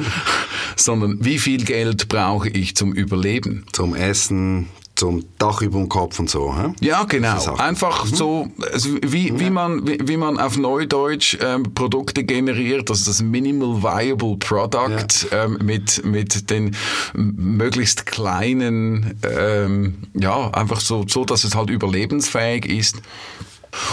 sondern 0.75 1.25
wie 1.25 1.39
viel 1.39 1.65
Geld 1.65 2.09
brauche 2.09 2.49
ich 2.49 2.77
zum 2.77 2.93
Überleben? 2.93 3.65
Zum 3.73 3.95
Essen, 3.95 4.69
zum 4.97 5.25
Dach 5.39 5.61
über 5.63 5.79
dem 5.79 5.89
Kopf 5.89 6.19
und 6.19 6.29
so. 6.29 6.55
He? 6.55 6.87
Ja, 6.87 7.05
genau. 7.05 7.55
Einfach 7.57 8.05
mhm. 8.05 8.15
so, 8.15 8.49
also 8.73 8.91
wie, 9.03 9.29
ja. 9.29 9.39
wie, 9.39 9.51
man, 9.51 9.87
wie, 9.87 9.99
wie, 10.03 10.17
man 10.17 10.39
auf 10.39 10.57
Neudeutsch 10.57 11.39
ähm, 11.41 11.75
Produkte 11.75 12.25
generiert, 12.25 12.91
also 12.91 13.11
das 13.11 13.23
Minimal 13.23 13.83
Viable 13.83 14.37
Product 14.39 15.29
ja. 15.31 15.45
ähm, 15.45 15.59
mit, 15.63 16.05
mit 16.05 16.51
den 16.51 16.75
möglichst 17.15 18.07
kleinen, 18.07 19.19
ähm, 19.23 19.99
ja, 20.15 20.51
einfach 20.51 20.81
so, 20.81 21.05
so, 21.07 21.25
dass 21.25 21.45
es 21.45 21.55
halt 21.55 21.71
überlebensfähig 21.71 22.67
ist. 22.67 22.97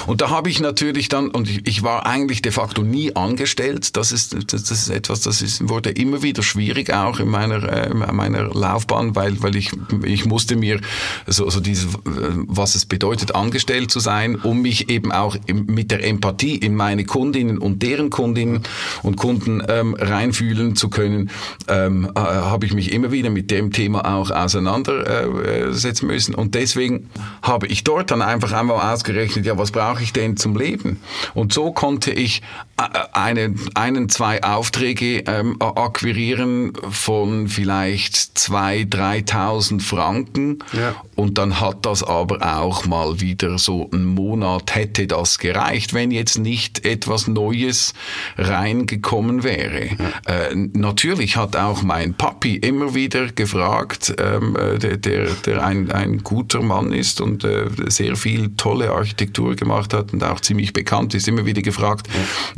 Und 0.07 0.21
da 0.21 0.29
habe 0.29 0.49
ich 0.49 0.59
natürlich 0.59 1.09
dann, 1.09 1.29
und 1.29 1.67
ich, 1.67 1.83
war 1.83 2.05
eigentlich 2.05 2.41
de 2.41 2.51
facto 2.51 2.81
nie 2.81 3.15
angestellt, 3.15 3.95
das 3.97 4.11
ist, 4.11 4.35
das, 4.53 4.71
ist 4.71 4.89
etwas, 4.89 5.21
das 5.21 5.41
ist, 5.41 5.67
wurde 5.67 5.89
immer 5.89 6.21
wieder 6.23 6.43
schwierig 6.43 6.93
auch 6.93 7.19
in 7.19 7.29
meiner, 7.29 7.63
äh, 7.63 7.93
meiner 7.93 8.43
Laufbahn, 8.53 9.15
weil, 9.15 9.41
weil 9.41 9.55
ich, 9.55 9.71
ich 10.03 10.25
musste 10.25 10.55
mir 10.55 10.79
so, 11.27 11.49
so 11.49 11.59
dieses, 11.59 11.87
was 12.03 12.75
es 12.75 12.85
bedeutet, 12.85 13.35
angestellt 13.35 13.91
zu 13.91 13.99
sein, 13.99 14.35
um 14.35 14.61
mich 14.61 14.89
eben 14.89 15.11
auch 15.11 15.35
mit 15.51 15.91
der 15.91 16.05
Empathie 16.05 16.55
in 16.55 16.75
meine 16.75 17.05
Kundinnen 17.05 17.57
und 17.57 17.81
deren 17.83 18.09
Kundinnen 18.09 18.63
und 19.01 19.17
Kunden 19.17 19.61
ähm, 19.67 19.95
reinfühlen 19.99 20.75
zu 20.75 20.89
können, 20.89 21.29
ähm, 21.67 22.09
äh, 22.15 22.19
habe 22.19 22.65
ich 22.65 22.73
mich 22.73 22.91
immer 22.91 23.11
wieder 23.11 23.29
mit 23.29 23.51
dem 23.51 23.71
Thema 23.71 24.05
auch 24.15 24.31
auseinandersetzen 24.31 26.09
äh, 26.09 26.13
müssen. 26.13 26.35
Und 26.35 26.55
deswegen 26.55 27.09
habe 27.41 27.67
ich 27.67 27.83
dort 27.83 28.11
dann 28.11 28.21
einfach 28.21 28.51
einmal 28.53 28.93
ausgerechnet, 28.93 29.45
ja, 29.45 29.57
was 29.57 29.72
brauche 29.73 30.01
ich 30.01 30.13
denn 30.13 30.37
zum 30.37 30.55
Leben? 30.55 31.01
Und 31.33 31.51
so 31.51 31.73
konnte 31.73 32.11
ich 32.11 32.41
äh, 32.77 32.83
eine, 33.11 33.53
einen, 33.75 34.07
zwei 34.07 34.41
Aufträge 34.41 35.19
ähm, 35.27 35.61
akquirieren 35.61 36.73
von 36.89 37.49
vielleicht 37.49 38.15
2.000, 38.15 38.89
3.000 39.29 39.81
Franken. 39.81 40.59
Ja. 40.71 40.95
Und 41.15 41.37
dann 41.37 41.59
hat 41.59 41.85
das 41.85 42.03
aber 42.03 42.57
auch 42.57 42.85
mal 42.85 43.19
wieder 43.19 43.59
so 43.59 43.89
einen 43.91 44.05
Monat 44.05 44.73
hätte 44.73 45.07
das 45.07 45.37
gereicht, 45.37 45.93
wenn 45.93 46.11
jetzt 46.11 46.39
nicht 46.39 46.85
etwas 46.85 47.27
Neues 47.27 47.93
reingekommen 48.37 49.43
wäre. 49.43 49.89
Ja. 50.25 50.33
Äh, 50.33 50.55
natürlich 50.73 51.35
hat 51.35 51.55
auch 51.55 51.83
mein 51.83 52.13
Papi 52.13 52.55
immer 52.55 52.95
wieder 52.95 53.27
gefragt, 53.27 54.13
ähm, 54.17 54.55
äh, 54.55 54.79
der, 54.79 54.97
der, 54.97 55.29
der 55.45 55.65
ein, 55.65 55.91
ein 55.91 56.19
guter 56.23 56.61
Mann 56.61 56.91
ist 56.91 57.21
und 57.21 57.43
äh, 57.43 57.67
sehr 57.87 58.15
viel 58.15 58.55
tolle 58.55 58.91
Architektur 58.91 59.52
gemacht 59.55 59.93
hat 59.93 60.13
und 60.13 60.23
auch 60.23 60.39
ziemlich 60.39 60.73
bekannt 60.73 61.13
ist, 61.13 61.27
immer 61.27 61.45
wieder 61.45 61.61
gefragt, 61.61 62.07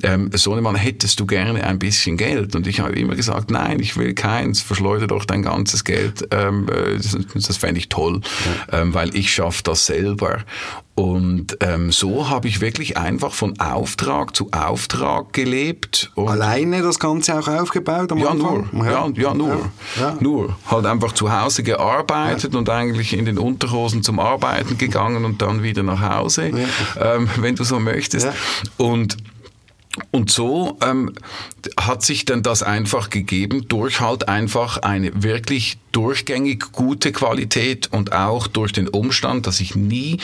ja. 0.02 0.14
ähm, 0.14 0.30
Sohnemann, 0.34 0.76
hättest 0.76 1.20
du 1.20 1.26
gerne 1.26 1.64
ein 1.64 1.80
bisschen 1.80 2.18
Geld? 2.18 2.56
Und 2.56 2.68
ich 2.68 2.80
habe 2.80 2.94
immer 2.94 3.16
gesagt, 3.16 3.52
nein, 3.52 3.80
ich 3.80 3.98
will 3.98 4.14
keins, 4.14 4.62
verschleudere 4.62 5.08
doch 5.08 5.26
dein 5.26 5.42
ganzes 5.42 5.84
Geld. 5.84 6.28
Ähm, 6.32 6.68
äh, 6.70 6.98
das, 6.98 7.18
das 7.34 7.58
fände 7.58 7.80
ich 7.80 7.90
toll, 7.90 8.22
ja. 8.72 8.82
ähm, 8.82 8.94
weil 8.94 9.16
ich 9.16 9.34
schaffe 9.34 9.64
das 9.64 9.86
selber. 9.86 10.40
Und 10.96 11.58
ähm, 11.60 11.92
so 11.92 12.30
habe 12.30 12.48
ich 12.48 12.62
wirklich 12.62 12.96
einfach 12.98 13.34
von 13.34 13.60
Auftrag 13.60 14.34
zu 14.34 14.50
Auftrag 14.52 15.34
gelebt. 15.34 16.14
Alleine 16.16 16.82
das 16.82 17.00
Ganze 17.00 17.38
auch 17.38 17.50
aufgebaut 17.50 18.14
am 18.14 18.18
ja, 18.20 18.30
Anfang? 18.30 18.70
Nur, 18.72 18.86
ja, 18.86 19.08
ja, 19.14 19.34
nur. 19.34 19.72
Ja. 20.00 20.18
Nur. 20.22 20.56
Halt 20.72 20.86
einfach 20.86 21.12
zu 21.12 21.30
Hause 21.30 21.64
gearbeitet 21.64 22.56
und 22.56 22.70
eigentlich 22.70 23.12
in 23.12 23.26
den 23.26 23.38
Unterhosen 23.38 24.04
zum 24.04 24.20
Arbeiten 24.20 24.78
gegangen 24.78 25.26
und 25.26 25.42
dann 25.42 25.64
wieder 25.64 25.84
nach 25.84 26.00
Hause, 26.00 26.52
ähm, 26.98 27.30
wenn 27.38 27.56
du 27.56 27.66
so 27.66 27.78
möchtest. 27.82 28.30
Und 28.78 29.18
und 30.12 30.30
so 30.30 30.78
ähm, 30.82 31.14
hat 31.80 32.04
sich 32.04 32.26
dann 32.26 32.44
das 32.44 32.64
einfach 32.64 33.10
gegeben 33.10 33.68
durch 33.68 34.02
halt 34.02 34.28
einfach 34.28 34.78
eine 34.78 35.24
wirklich 35.24 35.78
durchgängig 35.96 36.74
gute 36.74 37.14
Qualität 37.14 37.88
und 37.94 38.12
auch 38.12 38.48
durch 38.48 38.74
den 38.74 38.90
Umstand, 38.90 39.48
dass 39.48 39.62
ich 39.62 39.76
nie 39.76 40.18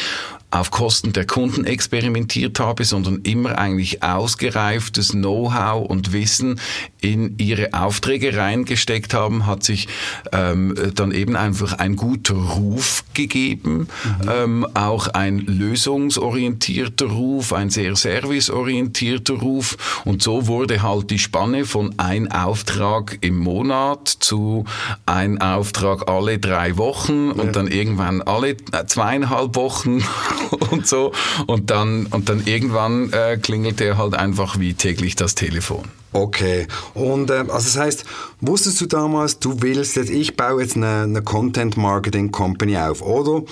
auf 0.52 0.70
Kosten 0.70 1.14
der 1.14 1.26
Kunden 1.26 1.64
experimentiert 1.64 2.60
habe, 2.60 2.84
sondern 2.84 3.22
immer 3.24 3.58
eigentlich 3.58 4.04
ausgereiftes 4.04 5.12
Know-how 5.12 5.90
und 5.90 6.12
Wissen 6.12 6.60
in 7.00 7.38
ihre 7.38 7.74
Aufträge 7.74 8.36
reingesteckt 8.36 9.14
haben, 9.14 9.46
hat 9.46 9.64
sich 9.64 9.88
ähm, 10.34 10.76
dann 10.94 11.14
eben 11.14 11.38
einfach 11.38 11.80
ein 11.80 11.96
guter 11.96 12.36
Ruf 12.36 13.06
gegeben, 13.14 13.88
mhm. 14.04 14.30
ähm, 14.30 14.68
auch 14.74 15.08
ein 15.08 15.40
lösungsorientierter 15.40 17.06
Ruf, 17.06 17.54
ein 17.54 17.70
sehr 17.70 17.96
serviceorientierter 17.96 19.36
Ruf 19.36 20.04
und 20.04 20.22
so 20.22 20.48
wurde 20.48 20.82
halt 20.82 21.12
die 21.12 21.20
Spanne 21.20 21.64
von 21.64 21.98
ein 21.98 22.30
Auftrag 22.30 23.18
im 23.22 23.38
Monat 23.38 24.10
zu 24.10 24.66
ein 25.06 25.42
Auftrag 25.42 25.61
alle 26.08 26.40
drei 26.40 26.78
Wochen 26.78 27.28
ja. 27.28 27.44
und 27.44 27.56
dann 27.56 27.68
irgendwann 27.68 28.22
alle 28.22 28.58
zweieinhalb 28.88 29.56
Wochen 29.56 30.04
und 30.72 30.88
so. 30.88 31.12
Und 31.48 31.70
dann, 31.70 32.08
und 32.08 32.30
dann 32.30 32.44
irgendwann 32.46 33.12
äh, 33.14 33.38
klingelte 33.38 33.98
halt 33.98 34.14
einfach 34.14 34.60
wie 34.60 34.74
täglich 34.74 35.16
das 35.16 35.36
Telefon. 35.36 35.84
Okay. 36.14 36.68
Und 36.94 37.30
äh, 37.30 37.46
also 37.48 37.52
das 37.52 37.78
heißt, 37.78 38.06
wusstest 38.42 38.82
du 38.82 38.86
damals, 38.86 39.40
du 39.40 39.62
willst 39.62 39.96
jetzt, 39.96 40.10
ich 40.10 40.36
baue 40.36 40.62
jetzt 40.62 40.76
eine, 40.76 41.04
eine 41.04 41.22
Content 41.22 41.78
Marketing 41.78 42.32
Company 42.32 42.78
auf, 42.78 43.02
oder? 43.02 43.44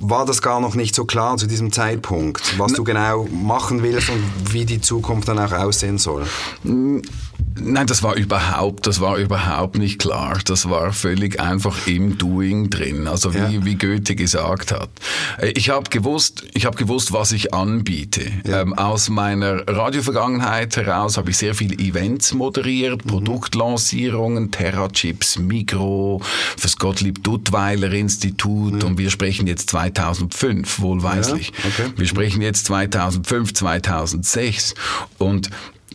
war 0.00 0.26
das 0.26 0.42
gar 0.42 0.60
noch 0.60 0.74
nicht 0.74 0.94
so 0.94 1.04
klar 1.04 1.36
zu 1.36 1.46
diesem 1.46 1.70
Zeitpunkt, 1.70 2.58
was 2.58 2.72
du 2.72 2.82
genau 2.82 3.26
machen 3.30 3.82
willst 3.82 4.10
und 4.10 4.22
wie 4.52 4.64
die 4.64 4.80
Zukunft 4.80 5.28
dann 5.28 5.38
auch 5.38 5.52
aussehen 5.52 5.98
soll? 5.98 6.24
Nein, 7.54 7.86
das 7.86 8.02
war 8.02 8.16
überhaupt, 8.16 8.86
das 8.86 9.00
war 9.00 9.18
überhaupt 9.18 9.76
nicht 9.76 9.98
klar. 9.98 10.38
Das 10.44 10.68
war 10.68 10.92
völlig 10.92 11.38
einfach 11.38 11.86
im 11.86 12.18
Doing 12.18 12.70
drin. 12.70 13.06
Also 13.06 13.34
wie, 13.34 13.38
ja. 13.38 13.64
wie 13.64 13.76
Goethe 13.76 14.16
gesagt 14.16 14.72
hat. 14.72 14.88
Äh, 15.38 15.50
ich 15.50 15.70
habe 15.70 15.88
gewusst, 15.90 16.44
ich 16.54 16.64
habe 16.66 16.76
gewusst, 16.76 17.12
was 17.12 17.32
ich 17.32 17.54
anbiete. 17.54 18.22
Ja. 18.44 18.62
Ähm, 18.62 18.72
aus 18.72 19.08
meiner 19.08 19.68
Radiovergangenheit 19.68 20.76
heraus 20.76 21.16
habe 21.16 21.30
ich 21.30 21.36
sehr 21.36 21.54
viele 21.54 21.76
Events 21.76 22.32
moderiert, 22.32 23.04
mhm. 23.04 23.10
Produktlancierungen, 23.10 24.50
Terra 24.50 24.88
Chips, 24.88 25.38
Migro, 25.38 26.20
fürs 26.56 26.76
Gottlieb 26.76 27.22
Duttweiler 27.22 27.92
Institut 27.92 28.82
ja. 28.82 28.88
und 28.88 28.98
wir 28.98 29.10
sprechen 29.10 29.46
jetzt 29.46 29.70
zwei 29.70 29.90
2005, 29.90 30.80
wohlweislich. 30.80 31.48
Ja, 31.48 31.70
okay. 31.70 31.92
Wir 31.96 32.06
sprechen 32.06 32.42
jetzt 32.42 32.66
2005, 32.66 33.54
2006 33.54 34.74
und 35.18 35.50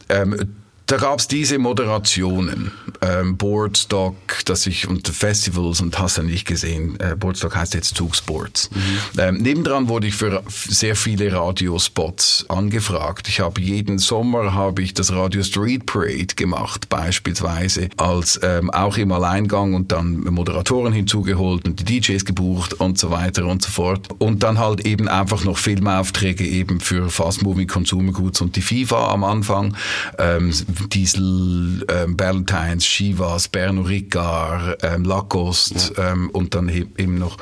ähm, 0.10 0.56
da 0.88 0.96
gab 0.96 1.20
es 1.20 1.28
diese 1.28 1.60
Moderationen, 1.60 2.72
ähm, 3.02 3.36
Boardstock, 3.36 4.16
dass 4.46 4.66
ich 4.68 4.88
und 4.88 5.06
Festivals 5.06 5.82
und 5.82 6.00
hast 6.00 6.18
du 6.18 6.24
nicht 6.24 6.48
gesehen. 6.48 6.98
Äh, 7.02 7.18
Boardstock 7.18 7.58
heißt 7.58 7.74
jetzt 7.74 7.96
Zugsports. 7.98 8.70
Mhm. 8.74 9.20
Ähm, 9.20 9.38
nebendran 9.38 9.90
wurde 9.90 10.08
ich 10.08 10.16
für 10.16 10.42
sehr 10.48 10.96
viele 10.96 11.32
Radiospots 11.34 12.46
angefragt. 12.48 13.28
Ich 13.28 13.42
habe 13.42 13.60
jeden 13.60 14.00
Sommer 14.00 14.54
habe 14.54 14.82
ich 14.82 14.94
das 14.94 15.12
Radio 15.12 15.44
Street 15.44 15.86
Parade 15.86 16.36
gemacht, 16.38 16.88
beispielsweise 16.88 17.90
als 17.98 18.40
ähm, 18.42 18.70
auch 18.70 18.96
im 18.96 19.12
Alleingang 19.12 19.74
und 19.74 19.92
dann 19.92 20.22
Moderatoren 20.22 20.94
hinzugeholt 20.94 21.68
und 21.68 21.82
die 21.82 22.00
DJs 22.00 22.24
gebucht 22.24 22.76
und 22.76 22.98
so 22.98 23.12
weiter 23.12 23.46
und 23.46 23.62
so 23.62 23.72
fort. 23.72 24.08
Und 24.20 24.42
dann 24.42 24.58
halt 24.58 24.86
eben 24.86 25.10
einfach 25.10 25.44
noch 25.44 25.58
Filmaufträge 25.58 26.46
eben 26.46 26.80
für 26.80 27.10
Fast 27.10 27.44
Moving 27.44 27.68
Consumer 27.68 28.14
Goods 28.14 28.40
und 28.40 28.56
die 28.56 28.62
FIFA 28.62 29.12
am 29.12 29.26
Anfang. 29.26 29.76
Ähm, 30.18 30.54
Diesel, 30.90 31.86
ähm, 31.90 32.20
Valentines, 32.20 32.86
Chivas, 32.86 33.48
Pernod 33.48 33.88
Ricard, 33.88 34.80
ähm, 34.84 35.04
Lacoste 35.04 35.94
ja. 35.96 36.12
ähm, 36.12 36.30
und 36.32 36.56
dann 36.56 36.70
eben 36.70 37.18
noch 37.18 37.38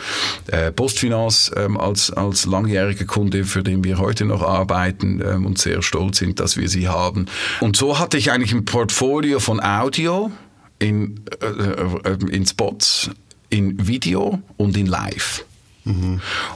äh, 0.47 0.71
Postfinance 0.71 1.51
ähm, 1.55 1.77
als, 1.77 2.11
als 2.11 2.45
langjähriger 2.45 3.05
Kunde, 3.05 3.45
für 3.45 3.63
den 3.63 3.83
wir 3.83 3.97
heute 3.97 4.25
noch 4.25 4.41
arbeiten 4.41 5.21
ähm, 5.25 5.45
und 5.45 5.57
sehr 5.57 5.81
stolz 5.81 6.17
sind, 6.17 6.39
dass 6.39 6.57
wir 6.57 6.69
sie 6.69 6.87
haben. 6.87 7.25
Und 7.61 7.75
so 7.75 7.99
hatte 7.99 8.17
ich 8.17 8.31
eigentlich 8.31 8.53
ein 8.53 8.65
Portfolio 8.65 9.39
von 9.39 9.59
Audio 9.59 10.31
in, 10.79 11.21
äh, 11.41 11.45
äh 11.45 12.17
in 12.31 12.45
Spots, 12.45 13.09
in 13.49 13.87
Video 13.87 14.41
und 14.57 14.77
in 14.77 14.85
Live. 14.85 15.45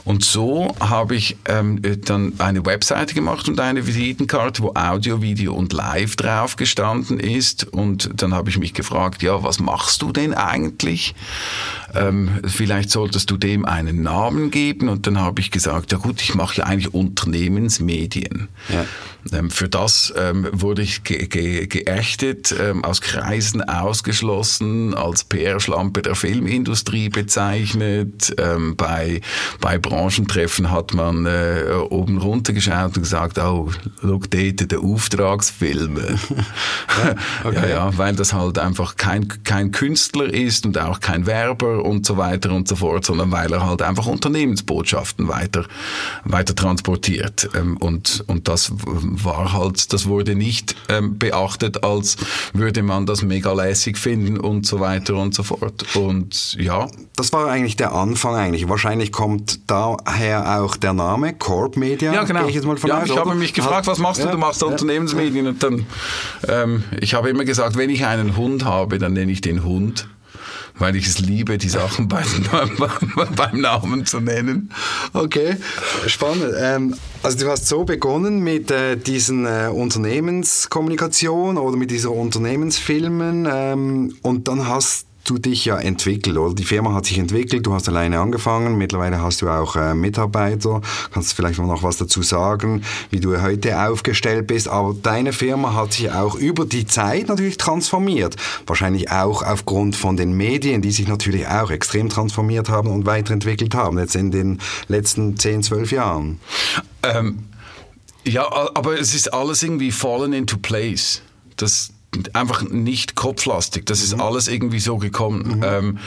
Und 0.04 0.24
so 0.24 0.74
habe 0.80 1.14
ich 1.14 1.36
ähm, 1.46 1.80
dann 2.04 2.32
eine 2.38 2.66
Webseite 2.66 3.14
gemacht 3.14 3.48
und 3.48 3.60
eine 3.60 3.86
Visitenkarte, 3.86 4.62
wo 4.62 4.72
Audio, 4.74 5.22
Video 5.22 5.54
und 5.54 5.72
Live 5.72 6.16
drauf 6.16 6.56
gestanden 6.56 7.20
ist. 7.20 7.64
Und 7.64 8.10
dann 8.16 8.34
habe 8.34 8.50
ich 8.50 8.58
mich 8.58 8.74
gefragt, 8.74 9.22
ja, 9.22 9.42
was 9.42 9.60
machst 9.60 10.02
du 10.02 10.10
denn 10.10 10.34
eigentlich? 10.34 11.14
Ähm, 11.94 12.40
vielleicht 12.44 12.90
solltest 12.90 13.30
du 13.30 13.36
dem 13.36 13.64
einen 13.64 14.02
Namen 14.02 14.50
geben. 14.50 14.88
Und 14.88 15.06
dann 15.06 15.18
habe 15.18 15.40
ich 15.40 15.52
gesagt, 15.52 15.92
ja 15.92 15.98
gut, 15.98 16.20
ich 16.20 16.34
mache 16.34 16.58
ja 16.58 16.64
eigentlich 16.64 16.92
Unternehmensmedien. 16.92 18.48
Ja. 18.68 18.84
Ähm, 19.32 19.50
für 19.50 19.68
das 19.68 20.12
ähm, 20.16 20.48
wurde 20.52 20.82
ich 20.82 21.04
ge 21.04 21.26
ge 21.26 21.66
geächtet, 21.66 22.54
ähm, 22.58 22.84
aus 22.84 23.00
Kreisen 23.00 23.62
ausgeschlossen, 23.62 24.94
als 24.94 25.24
PR-Schlampe 25.24 26.02
der 26.02 26.14
Filmindustrie 26.14 27.08
bezeichnet. 27.08 28.34
Bei, 28.76 29.20
bei 29.60 29.78
Branchentreffen 29.78 30.70
hat 30.70 30.94
man 30.94 31.26
äh, 31.26 31.64
oben 31.90 32.18
runter 32.18 32.52
geschaut 32.52 32.96
und 32.96 33.02
gesagt, 33.02 33.38
oh, 33.38 33.70
look, 34.02 34.30
date, 34.30 34.70
der 34.70 34.80
Auftragsfilme. 34.80 36.18
okay. 37.44 37.54
ja, 37.54 37.68
ja, 37.68 37.98
weil 37.98 38.14
das 38.14 38.32
halt 38.32 38.58
einfach 38.58 38.96
kein, 38.96 39.28
kein 39.44 39.72
Künstler 39.72 40.32
ist 40.32 40.66
und 40.66 40.78
auch 40.78 41.00
kein 41.00 41.26
Werber 41.26 41.84
und 41.84 42.06
so 42.06 42.16
weiter 42.16 42.52
und 42.52 42.68
so 42.68 42.76
fort, 42.76 43.04
sondern 43.04 43.30
weil 43.30 43.52
er 43.52 43.66
halt 43.66 43.82
einfach 43.82 44.06
Unternehmensbotschaften 44.06 45.28
weiter, 45.28 45.64
weiter 46.24 46.54
transportiert. 46.54 47.48
Und, 47.80 48.24
und 48.26 48.48
das 48.48 48.72
war 49.10 49.52
halt, 49.52 49.92
das 49.92 50.06
wurde 50.06 50.34
nicht 50.34 50.76
ähm, 50.88 51.18
beachtet, 51.18 51.84
als 51.84 52.16
würde 52.52 52.82
man 52.82 53.06
das 53.06 53.22
mega 53.22 53.52
lässig 53.52 53.98
finden 53.98 54.38
und 54.38 54.66
so 54.66 54.80
weiter 54.80 55.16
und 55.16 55.34
so 55.34 55.42
fort. 55.42 55.84
Und 55.94 56.54
ja. 56.58 56.88
Das 57.16 57.32
war 57.32 57.48
eigentlich 57.48 57.76
der 57.76 57.92
Anfang 57.92 58.34
eigentlich. 58.34 58.68
Wahrscheinlich 58.68 59.12
kommt 59.12 59.70
daher 59.70 60.62
auch 60.62 60.76
der 60.76 60.92
Name 60.92 61.34
Corp 61.34 61.76
Media. 61.76 62.12
Ja, 62.12 62.24
genau. 62.24 62.46
Ich, 62.46 62.54
jetzt 62.54 62.66
mal 62.66 62.76
von 62.76 62.88
ja, 62.88 63.02
ich 63.04 63.16
habe 63.16 63.34
mich 63.34 63.52
gefragt, 63.52 63.86
was 63.86 63.98
machst 63.98 64.22
du? 64.22 64.26
Ja, 64.26 64.32
du 64.32 64.38
machst 64.38 64.62
ja, 64.62 64.68
Unternehmensmedien. 64.68 65.46
Und 65.46 65.62
dann, 65.62 65.86
ähm, 66.48 66.84
ich 67.00 67.14
habe 67.14 67.28
immer 67.28 67.44
gesagt, 67.44 67.76
wenn 67.76 67.90
ich 67.90 68.06
einen 68.06 68.36
Hund 68.36 68.64
habe, 68.64 68.98
dann 68.98 69.12
nenne 69.12 69.32
ich 69.32 69.40
den 69.40 69.64
Hund 69.64 70.08
weil 70.80 70.96
ich 70.96 71.06
es 71.06 71.20
liebe, 71.20 71.58
die 71.58 71.68
Sachen 71.68 72.08
beim, 72.08 72.26
beim 73.36 73.60
Namen 73.60 74.06
zu 74.06 74.20
nennen. 74.20 74.70
Okay, 75.12 75.56
spannend. 76.06 76.54
Ähm, 76.58 76.96
also 77.22 77.38
du 77.38 77.50
hast 77.50 77.68
so 77.68 77.84
begonnen 77.84 78.40
mit 78.40 78.70
äh, 78.70 78.96
diesen 78.96 79.46
äh, 79.46 79.70
Unternehmenskommunikation 79.72 81.58
oder 81.58 81.76
mit 81.76 81.90
dieser 81.90 82.10
Unternehmensfilmen 82.10 83.46
ähm, 83.50 84.16
und 84.22 84.48
dann 84.48 84.66
hast 84.66 85.06
du 85.30 85.38
dich 85.38 85.64
ja 85.64 85.78
entwickelt, 85.78 86.36
oder? 86.36 86.54
Die 86.54 86.64
Firma 86.64 86.92
hat 86.92 87.06
sich 87.06 87.18
entwickelt, 87.18 87.64
du 87.66 87.72
hast 87.72 87.88
alleine 87.88 88.18
angefangen, 88.18 88.76
mittlerweile 88.76 89.22
hast 89.22 89.42
du 89.42 89.48
auch 89.48 89.76
äh, 89.76 89.94
Mitarbeiter. 89.94 90.80
Kannst 91.12 91.32
du 91.32 91.36
vielleicht 91.36 91.58
noch 91.58 91.82
was 91.82 91.98
dazu 91.98 92.22
sagen, 92.22 92.82
wie 93.10 93.20
du 93.20 93.40
heute 93.40 93.80
aufgestellt 93.88 94.48
bist? 94.48 94.68
Aber 94.68 94.94
deine 95.00 95.32
Firma 95.32 95.74
hat 95.74 95.92
sich 95.92 96.10
auch 96.10 96.34
über 96.34 96.64
die 96.64 96.86
Zeit 96.86 97.28
natürlich 97.28 97.56
transformiert. 97.56 98.36
Wahrscheinlich 98.66 99.10
auch 99.10 99.42
aufgrund 99.42 99.94
von 99.96 100.16
den 100.16 100.32
Medien, 100.32 100.82
die 100.82 100.90
sich 100.90 101.06
natürlich 101.06 101.46
auch 101.46 101.70
extrem 101.70 102.08
transformiert 102.08 102.68
haben 102.68 102.88
und 102.88 103.06
weiterentwickelt 103.06 103.74
haben, 103.74 103.98
jetzt 103.98 104.16
in 104.16 104.30
den 104.30 104.58
letzten 104.88 105.36
10, 105.36 105.62
12 105.62 105.92
Jahren. 105.92 106.40
Ähm, 107.02 107.44
ja, 108.24 108.50
aber 108.74 108.98
es 108.98 109.14
ist 109.14 109.32
alles 109.32 109.62
irgendwie 109.62 109.92
fallen 109.92 110.32
into 110.32 110.56
place. 110.58 111.22
Das, 111.56 111.90
einfach 112.32 112.62
nicht 112.62 113.14
kopflastig. 113.14 113.86
Das 113.86 114.02
ist 114.02 114.14
mhm. 114.14 114.20
alles 114.20 114.48
irgendwie 114.48 114.80
so 114.80 114.98
gekommen. 114.98 115.58
Mhm. 115.58 115.64
Ähm, 115.64 115.98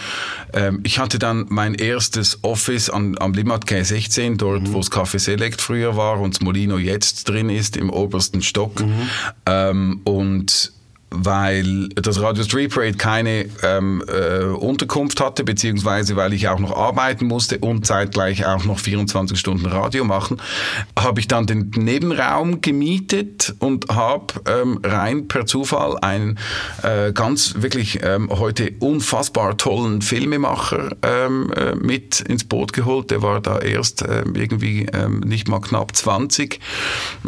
ähm, 0.53 0.79
ich 0.83 0.99
hatte 0.99 1.19
dann 1.19 1.45
mein 1.49 1.75
erstes 1.75 2.39
Office 2.43 2.89
an, 2.89 3.15
am 3.19 3.33
Limmat 3.33 3.65
K16, 3.65 4.37
dort 4.37 4.63
mhm. 4.63 4.73
wo 4.73 4.77
das 4.79 4.91
Café 4.91 5.19
Select 5.19 5.61
früher 5.61 5.95
war 5.95 6.19
und 6.19 6.35
das 6.35 6.41
Molino 6.41 6.77
jetzt 6.77 7.29
drin 7.29 7.49
ist, 7.49 7.77
im 7.77 7.89
obersten 7.89 8.41
Stock. 8.41 8.81
Mhm. 8.81 9.09
Ähm, 9.45 10.01
und 10.03 10.73
weil 11.13 11.89
das 11.89 12.21
Radio 12.21 12.43
Street 12.43 12.73
Parade 12.73 12.97
keine 12.97 13.45
ähm, 13.61 14.03
äh, 14.07 14.45
Unterkunft 14.45 15.21
hatte, 15.21 15.43
beziehungsweise 15.43 16.15
weil 16.15 16.33
ich 16.33 16.47
auch 16.47 16.59
noch 16.59 16.75
arbeiten 16.75 17.25
musste 17.25 17.59
und 17.59 17.85
zeitgleich 17.85 18.45
auch 18.45 18.65
noch 18.65 18.79
24 18.79 19.39
Stunden 19.39 19.65
Radio 19.65 20.03
machen, 20.03 20.41
habe 20.97 21.19
ich 21.19 21.27
dann 21.27 21.45
den 21.45 21.71
Nebenraum 21.75 22.61
gemietet 22.61 23.53
und 23.59 23.89
habe 23.89 24.33
ähm, 24.47 24.79
rein 24.83 25.27
per 25.27 25.45
Zufall 25.45 25.97
einen 26.01 26.39
äh, 26.81 27.13
ganz 27.13 27.55
wirklich 27.57 27.99
ähm, 28.03 28.29
heute 28.29 28.71
unfassbar 28.79 29.57
tollen 29.57 30.01
Filmemacher 30.01 30.95
ähm, 31.03 31.51
äh, 31.53 31.75
mit 31.75 32.21
ins 32.21 32.43
Boot 32.43 32.73
geholt. 32.73 33.11
Der 33.11 33.21
war 33.21 33.39
da 33.39 33.59
erst 33.59 34.01
äh, 34.01 34.23
irgendwie 34.33 34.87
ähm, 34.93 35.19
nicht 35.19 35.47
mal 35.47 35.59
knapp 35.59 35.95
20 35.95 36.59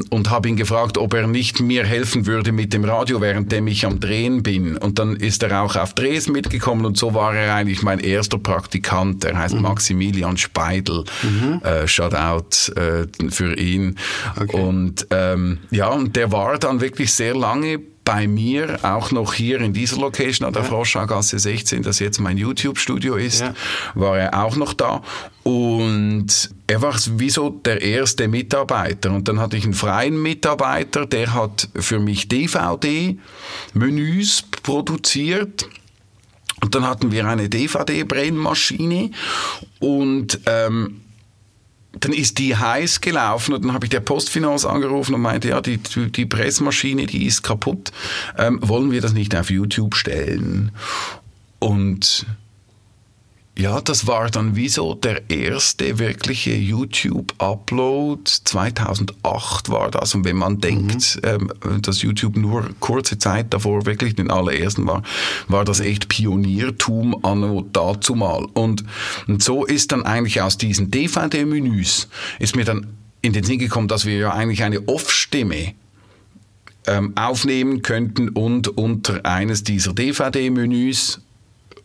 und 0.10 0.30
habe 0.30 0.50
ihn 0.50 0.56
gefragt, 0.56 0.98
ob 0.98 1.14
er 1.14 1.28
nicht 1.28 1.62
mir 1.62 1.84
helfen 1.84 2.26
würde 2.26 2.52
mit 2.52 2.74
dem 2.74 2.84
Radio, 2.84 3.22
währenddem 3.22 3.68
ich 3.68 3.75
ich 3.76 3.86
am 3.86 4.00
Drehen 4.00 4.44
bin. 4.44 4.78
Und 4.78 5.00
dann 5.00 5.16
ist 5.16 5.44
er 5.44 5.62
auch 5.62 5.76
auf 5.76 5.94
Drehs 5.94 6.28
mitgekommen 6.28 6.86
und 6.86 6.98
so 6.98 7.14
war 7.14 7.36
er 7.36 7.56
eigentlich 7.56 7.84
mein 7.84 8.00
erster 8.00 8.38
Praktikant. 8.38 9.24
Er 9.24 9.38
heißt 9.38 9.56
mhm. 9.56 9.62
Maximilian 9.62 10.38
Speidel. 10.38 11.04
Mhm. 11.24 11.62
Äh, 11.64 11.88
Shoutout 11.88 12.72
äh, 12.76 13.08
für 13.30 13.58
ihn. 13.58 13.98
Okay. 14.36 14.60
Und 14.60 15.08
ähm, 15.12 15.60
ja, 15.72 15.90
und 15.90 16.16
der 16.16 16.32
war 16.32 16.58
dann 16.58 16.82
wirklich 16.82 17.14
sehr 17.14 17.36
lange 17.36 17.80
bei 18.06 18.28
mir, 18.28 18.80
auch 18.84 19.12
noch 19.12 19.34
hier 19.34 19.60
in 19.60 19.74
dieser 19.74 19.98
Location 19.98 20.48
an 20.48 20.54
der 20.54 20.62
ja. 20.62 20.70
Froschaugasse 20.70 21.40
16, 21.40 21.82
das 21.82 22.00
jetzt 22.00 22.20
mein 22.20 22.38
YouTube-Studio 22.38 23.16
ist, 23.16 23.42
ja. 23.42 23.54
war 23.96 24.18
er 24.18 24.46
auch 24.46 24.56
noch 24.56 24.74
da. 24.74 25.02
Und 25.44 26.52
er 26.68 26.82
war 26.82 26.96
wie 27.18 27.32
so 27.32 27.50
der 27.50 27.82
erste 27.82 28.28
Mitarbeiter. 28.28 29.12
Und 29.12 29.28
dann 29.28 29.40
hatte 29.40 29.58
ich 29.58 29.64
einen 29.66 29.74
freien 29.74 30.22
Mitarbeiter, 30.22 31.08
der 31.08 31.34
hat 31.34 31.68
für 31.76 32.00
mich 32.00 32.30
DVD-Menüs 32.30 34.44
produziert. 34.64 35.68
Und 36.62 36.76
dann 36.76 36.88
hatten 36.88 37.12
wir 37.12 37.28
eine 37.28 37.50
DVD-Brennmaschine 37.50 39.12
und 39.80 40.40
ähm, 40.46 41.02
dann 42.00 42.14
ist 42.14 42.40
die 42.40 42.56
heiß 42.56 43.02
gelaufen 43.02 43.54
und 43.54 43.64
dann 43.64 43.74
habe 43.74 43.86
ich 43.86 43.90
der 43.90 44.00
Postfinance 44.00 44.70
angerufen 44.70 45.16
und 45.16 45.22
meinte, 45.22 45.50
ja, 45.50 45.62
die, 45.62 45.78
die 45.78 46.26
Pressmaschine, 46.26 47.06
die 47.06 47.26
ist 47.26 47.44
kaputt. 47.44 47.92
Ähm, 48.38 48.60
wollen 48.62 48.92
wir 48.92 49.02
das 49.02 49.14
nicht 49.14 49.36
auf 49.36 49.50
YouTube 49.50 49.96
stellen? 49.96 50.72
Und 51.60 52.26
ja, 53.58 53.80
das 53.80 54.06
war 54.06 54.30
dann 54.30 54.58
wie 54.58 54.68
so 54.68 54.96
der 54.96 55.30
erste 55.30 55.98
wirkliche 55.98 56.54
YouTube-Upload. 56.54 58.24
2008 58.26 59.70
war 59.70 59.90
das. 59.92 60.14
Und 60.14 60.26
wenn 60.26 60.36
man 60.36 60.60
denkt, 60.60 61.22
mhm. 61.24 61.50
ähm, 61.64 61.82
dass 61.82 62.02
YouTube 62.02 62.36
nur 62.36 62.70
kurze 62.82 63.18
Zeit 63.18 63.54
davor 63.54 63.86
wirklich 63.86 64.16
den 64.16 64.30
allerersten 64.30 64.86
war, 64.86 65.04
war 65.48 65.64
das 65.64 65.80
echt 65.80 66.10
Pioniertum 66.10 67.24
anno 67.24 67.66
dazu 67.72 68.14
mal. 68.16 68.46
Und, 68.54 68.84
und 69.28 69.42
so 69.42 69.64
ist 69.64 69.94
dann 69.94 70.04
eigentlich 70.04 70.42
aus 70.42 70.58
diesen 70.58 70.92
DVD-Menüs, 70.92 72.10
ist 72.40 72.58
mir 72.58 72.66
dann 72.66 72.88
in 73.22 73.32
den 73.32 73.46
Sinn 73.46 73.60
gekommen, 73.60 73.88
dass 73.88 74.06
wir 74.06 74.18
ja 74.18 74.34
eigentlich 74.34 74.64
eine 74.64 74.86
Off-Stimme 74.88 75.74
ähm, 76.88 77.14
aufnehmen 77.16 77.82
könnten 77.82 78.30
und 78.30 78.68
unter 78.68 79.26
eines 79.26 79.64
dieser 79.64 79.94
DVD-Menüs 79.94 81.22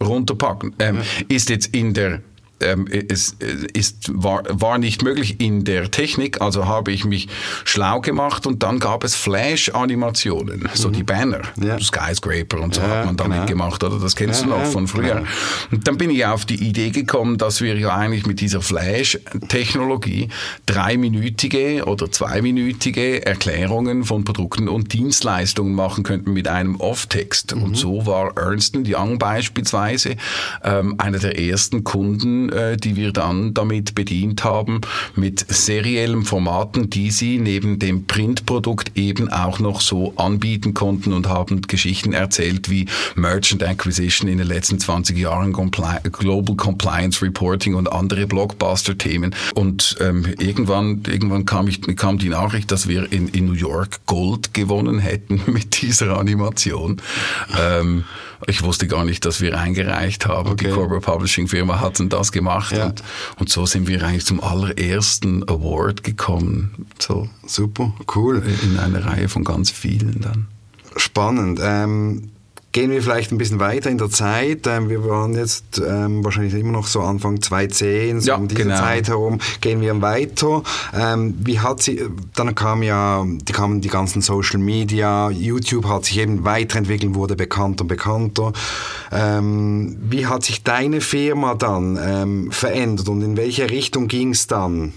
runterpacken. 0.03 0.75
Ähm. 0.79 1.01
Ist 1.29 1.51
jetzt 1.51 1.75
in 1.75 1.95
der 1.95 2.23
ähm, 2.61 2.87
es 2.87 3.37
ist, 3.73 4.11
war, 4.13 4.43
war 4.49 4.79
nicht 4.79 5.03
möglich 5.03 5.41
in 5.41 5.65
der 5.65 5.91
Technik, 5.91 6.41
also 6.41 6.67
habe 6.67 6.93
ich 6.93 7.05
mich 7.05 7.29
schlau 7.65 8.01
gemacht 8.01 8.47
und 8.47 8.63
dann 8.63 8.79
gab 8.79 9.05
es 9.05 9.15
Flash-Animationen, 9.15 10.61
mhm. 10.61 10.69
so 10.75 10.91
die 10.91 11.03
Banner, 11.03 11.43
ja. 11.61 11.79
Skyscraper 11.79 12.61
und 12.61 12.75
so 12.75 12.81
ja, 12.81 12.89
hat 12.89 13.07
man 13.07 13.17
damit 13.17 13.39
genau. 13.39 13.47
gemacht, 13.47 13.85
oder? 13.85 13.99
Das 13.99 14.17
kennst 14.17 14.43
ja, 14.43 14.49
du 14.49 14.53
noch 14.55 14.65
von 14.67 14.87
früher. 14.87 15.17
Genau. 15.17 15.29
Und 15.71 15.87
dann 15.87 15.99
bin 15.99 16.11
ich 16.11 16.25
auf 16.27 16.45
die 16.45 16.63
Idee 16.63 16.91
gekommen, 16.91 17.39
dass 17.39 17.61
wir 17.61 17.77
ja 17.77 17.95
eigentlich 17.95 18.27
mit 18.27 18.41
dieser 18.41 18.61
Flash-Technologie 18.61 20.29
dreiminütige 20.67 21.85
oder 21.85 22.11
zweiminütige 22.11 23.25
Erklärungen 23.25 24.05
von 24.05 24.25
Produkten 24.25 24.69
und 24.69 24.93
Dienstleistungen 24.93 25.75
machen 25.75 26.05
könnten 26.05 26.33
mit 26.33 26.49
einem 26.49 26.77
Off-Text. 26.77 27.57
Mhm. 27.57 27.63
Und 27.63 27.77
so 27.77 28.07
war 28.07 28.37
Ernst 28.37 28.71
Young 28.87 29.19
beispielsweise 29.19 30.17
ähm, 30.63 30.95
einer 30.99 31.19
der 31.19 31.39
ersten 31.39 31.85
Kunden, 31.85 32.50
äh, 32.51 32.77
die 32.77 32.97
wir 32.97 33.13
dann 33.13 33.55
damit 33.55 33.95
bedient 33.95 34.45
haben, 34.45 34.81
mit 35.17 35.45
seriellen 35.49 36.25
Formaten, 36.25 36.91
die 36.91 37.11
sie 37.11 37.39
neben 37.39 37.79
dem 37.79 38.07
Printprodukt 38.07 38.93
eben 38.97 39.31
auch 39.31 39.59
noch 39.59 39.81
so 39.81 40.13
anbieten 40.17 40.75
konnten 40.75 41.13
und 41.13 41.29
haben 41.29 41.63
Geschichten 41.63 42.13
erzählt 42.13 42.71
wie 42.71 42.87
Merchant 43.15 43.63
Acquisition 43.63 44.29
in 44.29 44.39
den 44.39 44.47
letzten 44.47 44.79
20 44.79 45.17
Jahren, 45.17 45.53
Compli 45.53 45.99
Global 46.13 46.57
Compliance 46.57 47.23
Reporting 47.25 47.75
und 47.75 47.91
andere 47.91 48.27
Blockbuster-Themen. 48.27 49.35
Und 49.55 49.97
ähm, 50.01 50.27
irgendwann, 50.39 51.03
irgendwann 51.07 51.47
kam, 51.47 51.69
ich, 51.69 51.81
kam 51.97 52.19
die 52.19 52.29
Nachricht, 52.29 52.71
dass 52.71 52.89
wir 52.89 53.13
in, 53.13 53.29
in 53.29 53.47
New 53.47 53.53
York 53.53 54.07
Gold 54.07 54.55
gewonnen 54.55 54.99
hätten 54.99 55.43
mit 55.47 55.83
dieser 55.83 56.19
Animation. 56.19 57.01
Ähm, 57.59 58.05
ich 58.47 58.63
wusste 58.63 58.87
gar 58.87 59.05
nicht, 59.05 59.25
dass 59.25 59.41
wir 59.41 59.59
eingereicht 59.59 60.27
haben. 60.27 60.51
Okay. 60.51 60.69
Die 60.69 60.71
Corporate 60.73 61.05
Publishing 61.05 61.49
Firma 61.49 61.81
hat 61.81 62.01
das 62.13 62.33
gemacht. 62.33 62.77
Ja. 62.77 62.87
Und, 62.87 63.03
und, 63.39 63.49
so 63.51 63.67
sind 63.67 63.87
wir 63.87 64.03
eigentlich 64.03 64.27
zum 64.27 64.43
allerersten 64.43 65.43
Award 65.49 66.03
gekommen. 66.03 66.87
So 66.99 67.29
Super, 67.47 67.93
cool. 68.15 68.43
In 68.63 68.79
einer 68.79 69.05
Reihe 69.05 69.29
von 69.29 69.45
ganz 69.45 69.71
vielen 69.71 70.21
dann. 70.21 70.49
Spannend. 70.97 71.61
Ähm 71.63 72.31
Gehen 72.73 72.93
wir 72.93 73.03
vielleicht 73.03 73.33
ein 73.33 73.39
bisschen 73.39 73.59
weiter 73.59 73.91
in 73.91 73.99
der 73.99 74.11
Zeit. 74.11 74.65
Ähm, 74.69 74.89
wir 74.89 75.05
waren 75.05 75.35
jetzt 75.35 75.83
ähm, 75.85 76.25
wahrscheinlich 76.25 76.55
immer 76.55 76.71
noch 76.71 76.87
so 76.87 77.01
Anfang 77.01 77.43
2010, 77.43 78.21
so 78.21 78.29
ja, 78.29 78.37
um 78.37 78.47
diese 78.47 78.63
genau. 78.63 78.77
Zeit 78.77 79.09
herum. 79.09 79.41
Gehen 79.61 79.81
wir 79.81 80.01
weiter. 80.01 80.63
Ähm, 80.95 81.35
wie 81.41 81.59
hat 81.59 81.83
sie, 81.83 82.01
dann 82.37 82.55
kam 82.55 82.85
ja, 82.85 83.27
die 83.27 83.53
kamen 83.53 83.81
die 83.81 83.89
ganzen 83.89 84.23
Social 84.23 84.61
Media, 84.61 85.31
YouTube 85.31 85.89
hat 85.89 86.05
sich 86.05 86.19
eben 86.19 86.45
weiterentwickelt, 86.45 87.17
wurde 87.17 87.35
bekannter 87.35 87.83
und 87.83 87.89
bekannter. 87.89 88.53
Ähm, 89.11 89.97
wie 90.03 90.27
hat 90.27 90.45
sich 90.45 90.63
deine 90.63 91.01
Firma 91.01 91.57
dann 91.57 91.99
ähm, 92.01 92.53
verändert 92.53 93.09
und 93.09 93.21
in 93.23 93.37
welche 93.37 93.69
Richtung 93.69 94.07
ging 94.07 94.31
es 94.31 94.47
dann? 94.47 94.93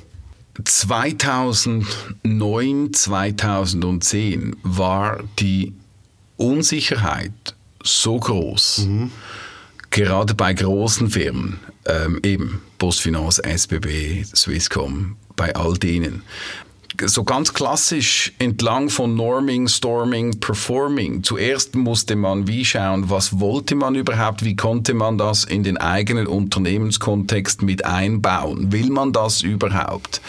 2009, 0.64 2.94
2010 2.94 4.56
war 4.62 5.18
die 5.40 5.74
Unsicherheit 6.38 7.56
so 7.84 8.20
groß, 8.20 8.86
mhm. 8.88 9.12
gerade 9.90 10.34
bei 10.34 10.54
großen 10.54 11.10
Firmen, 11.10 11.60
ähm, 11.86 12.20
eben 12.24 12.62
Postfinance, 12.80 13.44
SBB, 13.44 14.24
Swisscom, 14.24 15.18
bei 15.36 15.56
all 15.56 15.76
denen, 15.78 16.24
so 17.06 17.24
ganz 17.24 17.54
klassisch 17.54 18.34
entlang 18.40 18.90
von 18.90 19.16
Norming, 19.16 19.68
Storming, 19.68 20.40
Performing. 20.40 21.24
Zuerst 21.24 21.76
musste 21.76 22.16
man 22.16 22.48
wie 22.48 22.64
schauen, 22.66 23.10
was 23.10 23.40
wollte 23.40 23.76
man 23.76 23.96
überhaupt, 23.96 24.44
wie 24.44 24.56
konnte 24.56 24.94
man 24.94 25.18
das 25.18 25.44
in 25.44 25.64
den 25.64 25.78
eigenen 25.78 26.28
Unternehmenskontext 26.28 27.62
mit 27.62 27.86
einbauen? 27.86 28.72
Will 28.72 28.90
man 28.90 29.12
das 29.12 29.42
überhaupt? 29.42 30.22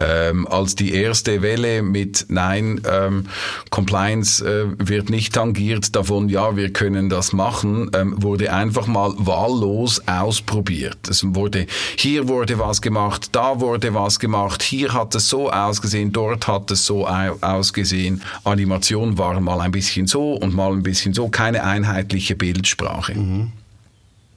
Ähm, 0.00 0.46
als 0.46 0.74
die 0.74 0.92
erste 0.92 1.42
Welle 1.42 1.82
mit 1.82 2.26
Nein, 2.28 2.80
ähm, 2.90 3.26
Compliance 3.70 4.44
äh, 4.44 4.66
wird 4.78 5.10
nicht 5.10 5.34
tangiert, 5.34 5.96
davon 5.96 6.28
ja, 6.28 6.56
wir 6.56 6.72
können 6.72 7.08
das 7.08 7.32
machen, 7.32 7.90
ähm, 7.94 8.14
wurde 8.22 8.52
einfach 8.52 8.86
mal 8.86 9.12
wahllos 9.16 10.02
ausprobiert. 10.06 11.08
Es 11.08 11.24
wurde, 11.34 11.66
hier 11.96 12.28
wurde 12.28 12.58
was 12.58 12.82
gemacht, 12.82 13.30
da 13.32 13.60
wurde 13.60 13.94
was 13.94 14.18
gemacht, 14.18 14.62
hier 14.62 14.92
hat 14.92 15.14
es 15.14 15.28
so 15.28 15.50
ausgesehen, 15.50 16.09
dort 16.12 16.46
hat 16.46 16.70
es 16.70 16.86
so 16.86 17.06
ausgesehen. 17.06 18.22
Animation 18.44 19.18
war 19.18 19.38
mal 19.40 19.60
ein 19.60 19.72
bisschen 19.72 20.06
so 20.06 20.34
und 20.34 20.54
mal 20.54 20.72
ein 20.72 20.82
bisschen 20.82 21.14
so, 21.14 21.28
keine 21.28 21.64
einheitliche 21.64 22.36
Bildsprache. 22.36 23.14
Mhm. 23.14 23.52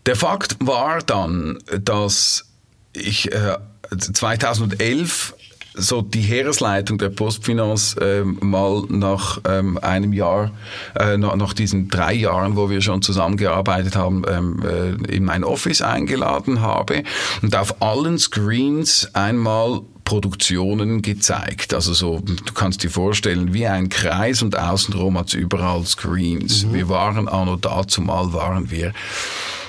Der 0.06 0.16
Fakt 0.16 0.58
war 0.60 1.00
dann, 1.02 1.60
dass 1.84 2.46
ich 2.94 3.32
äh, 3.32 3.58
2011 3.98 5.34
so 5.76 6.02
die 6.02 6.22
Heeresleitung 6.22 6.98
der 6.98 7.10
Postfinance 7.10 8.00
äh, 8.00 8.24
mal 8.24 8.84
nach 8.90 9.40
ähm, 9.48 9.78
einem 9.80 10.14
Jahr, 10.14 10.52
äh, 11.00 11.18
nach, 11.18 11.36
nach, 11.36 11.54
diesen 11.54 11.90
drei 11.90 12.14
Jahren, 12.14 12.56
wo 12.56 12.70
wir 12.70 12.82
schon 12.82 13.02
zusammengearbeitet 13.02 13.96
haben, 13.96 14.24
ähm, 14.30 14.62
äh, 14.64 15.16
in 15.16 15.26
mein 15.26 15.44
Office 15.44 15.82
eingeladen 15.82 16.62
habe 16.62 17.04
und 17.42 17.56
auf 17.56 17.82
allen 17.82 18.20
Screens 18.20 19.10
einmal 19.14 19.82
Produktionen 20.04 21.02
gezeigt. 21.02 21.74
Also 21.74 21.94
so, 21.94 22.20
du 22.20 22.54
kannst 22.54 22.84
dir 22.84 22.90
vorstellen, 22.90 23.54
wie 23.54 23.68
ein 23.68 23.90
Kreis 23.90 24.42
und 24.42 24.58
außenrum 24.58 25.18
hat 25.18 25.30
es 25.30 25.34
überall 25.34 25.86
Screens. 25.86 26.66
Mhm. 26.66 26.74
Wir 26.74 26.90
waren 26.90 27.28
anno 27.28 27.56
dazu 27.56 28.02
mal 28.02 28.34
waren 28.34 28.70
wir 28.70 28.94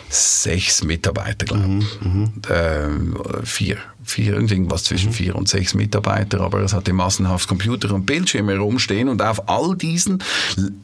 sechs 0.08 0.84
Mitarbeiter, 0.84 1.44
glaube 1.46 1.64
ich. 1.80 2.00
Mhm, 2.00 2.12
mhm. 2.12 2.32
Ähm, 2.50 3.16
vier. 3.44 3.78
Vier, 4.06 4.34
irgendwas 4.34 4.84
zwischen 4.84 5.08
mhm. 5.08 5.14
vier 5.14 5.34
und 5.36 5.48
sechs 5.48 5.72
Mitarbeiter, 5.72 6.40
aber 6.42 6.60
es 6.60 6.74
hatte 6.74 6.92
massenhaft 6.92 7.48
Computer 7.48 7.92
und 7.94 8.04
Bildschirme 8.04 8.52
herumstehen 8.52 9.08
und 9.08 9.22
auf 9.22 9.48
all 9.48 9.74
diesen 9.76 10.22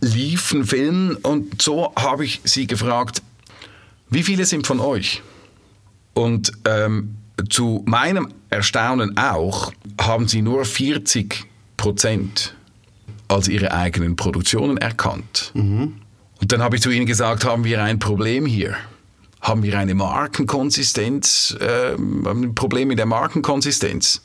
liefen 0.01 0.65
Filmen 0.65 1.17
und 1.17 1.61
so 1.61 1.93
habe 1.97 2.25
ich 2.25 2.41
sie 2.45 2.67
gefragt, 2.67 3.21
wie 4.09 4.23
viele 4.23 4.47
sind 4.47 4.67
von 4.67 4.81
euch? 4.81 5.23
Und 6.15 6.53
ähm, 6.65 7.17
zu 7.51 7.85
meinem 7.87 8.29
Erstaunen 8.51 9.17
auch, 9.17 9.73
haben 10.01 10.29
sie 10.29 10.43
nur 10.43 10.65
40 10.65 11.45
Prozent 11.77 12.55
als 13.29 13.49
ihre 13.49 13.73
eigenen 13.73 14.17
Produktionen 14.17 14.77
erkannt. 14.77 15.53
Mhm. 15.55 15.95
Und 16.41 16.53
dann 16.53 16.63
habe 16.63 16.77
ich 16.77 16.83
zu 16.83 16.91
ihnen 16.91 17.07
gesagt, 17.07 17.45
haben 17.45 17.65
wir 17.65 17.83
ein 17.83 17.99
Problem 17.99 18.47
hier? 18.47 18.77
Haben 19.41 19.63
wir 19.63 19.79
eine 19.79 19.95
Markenkonsistenz, 19.95 21.57
äh, 21.61 21.95
ein 21.95 22.55
Problem 22.55 22.89
mit 22.89 22.99
der 22.99 23.07
Markenkonsistenz? 23.07 24.23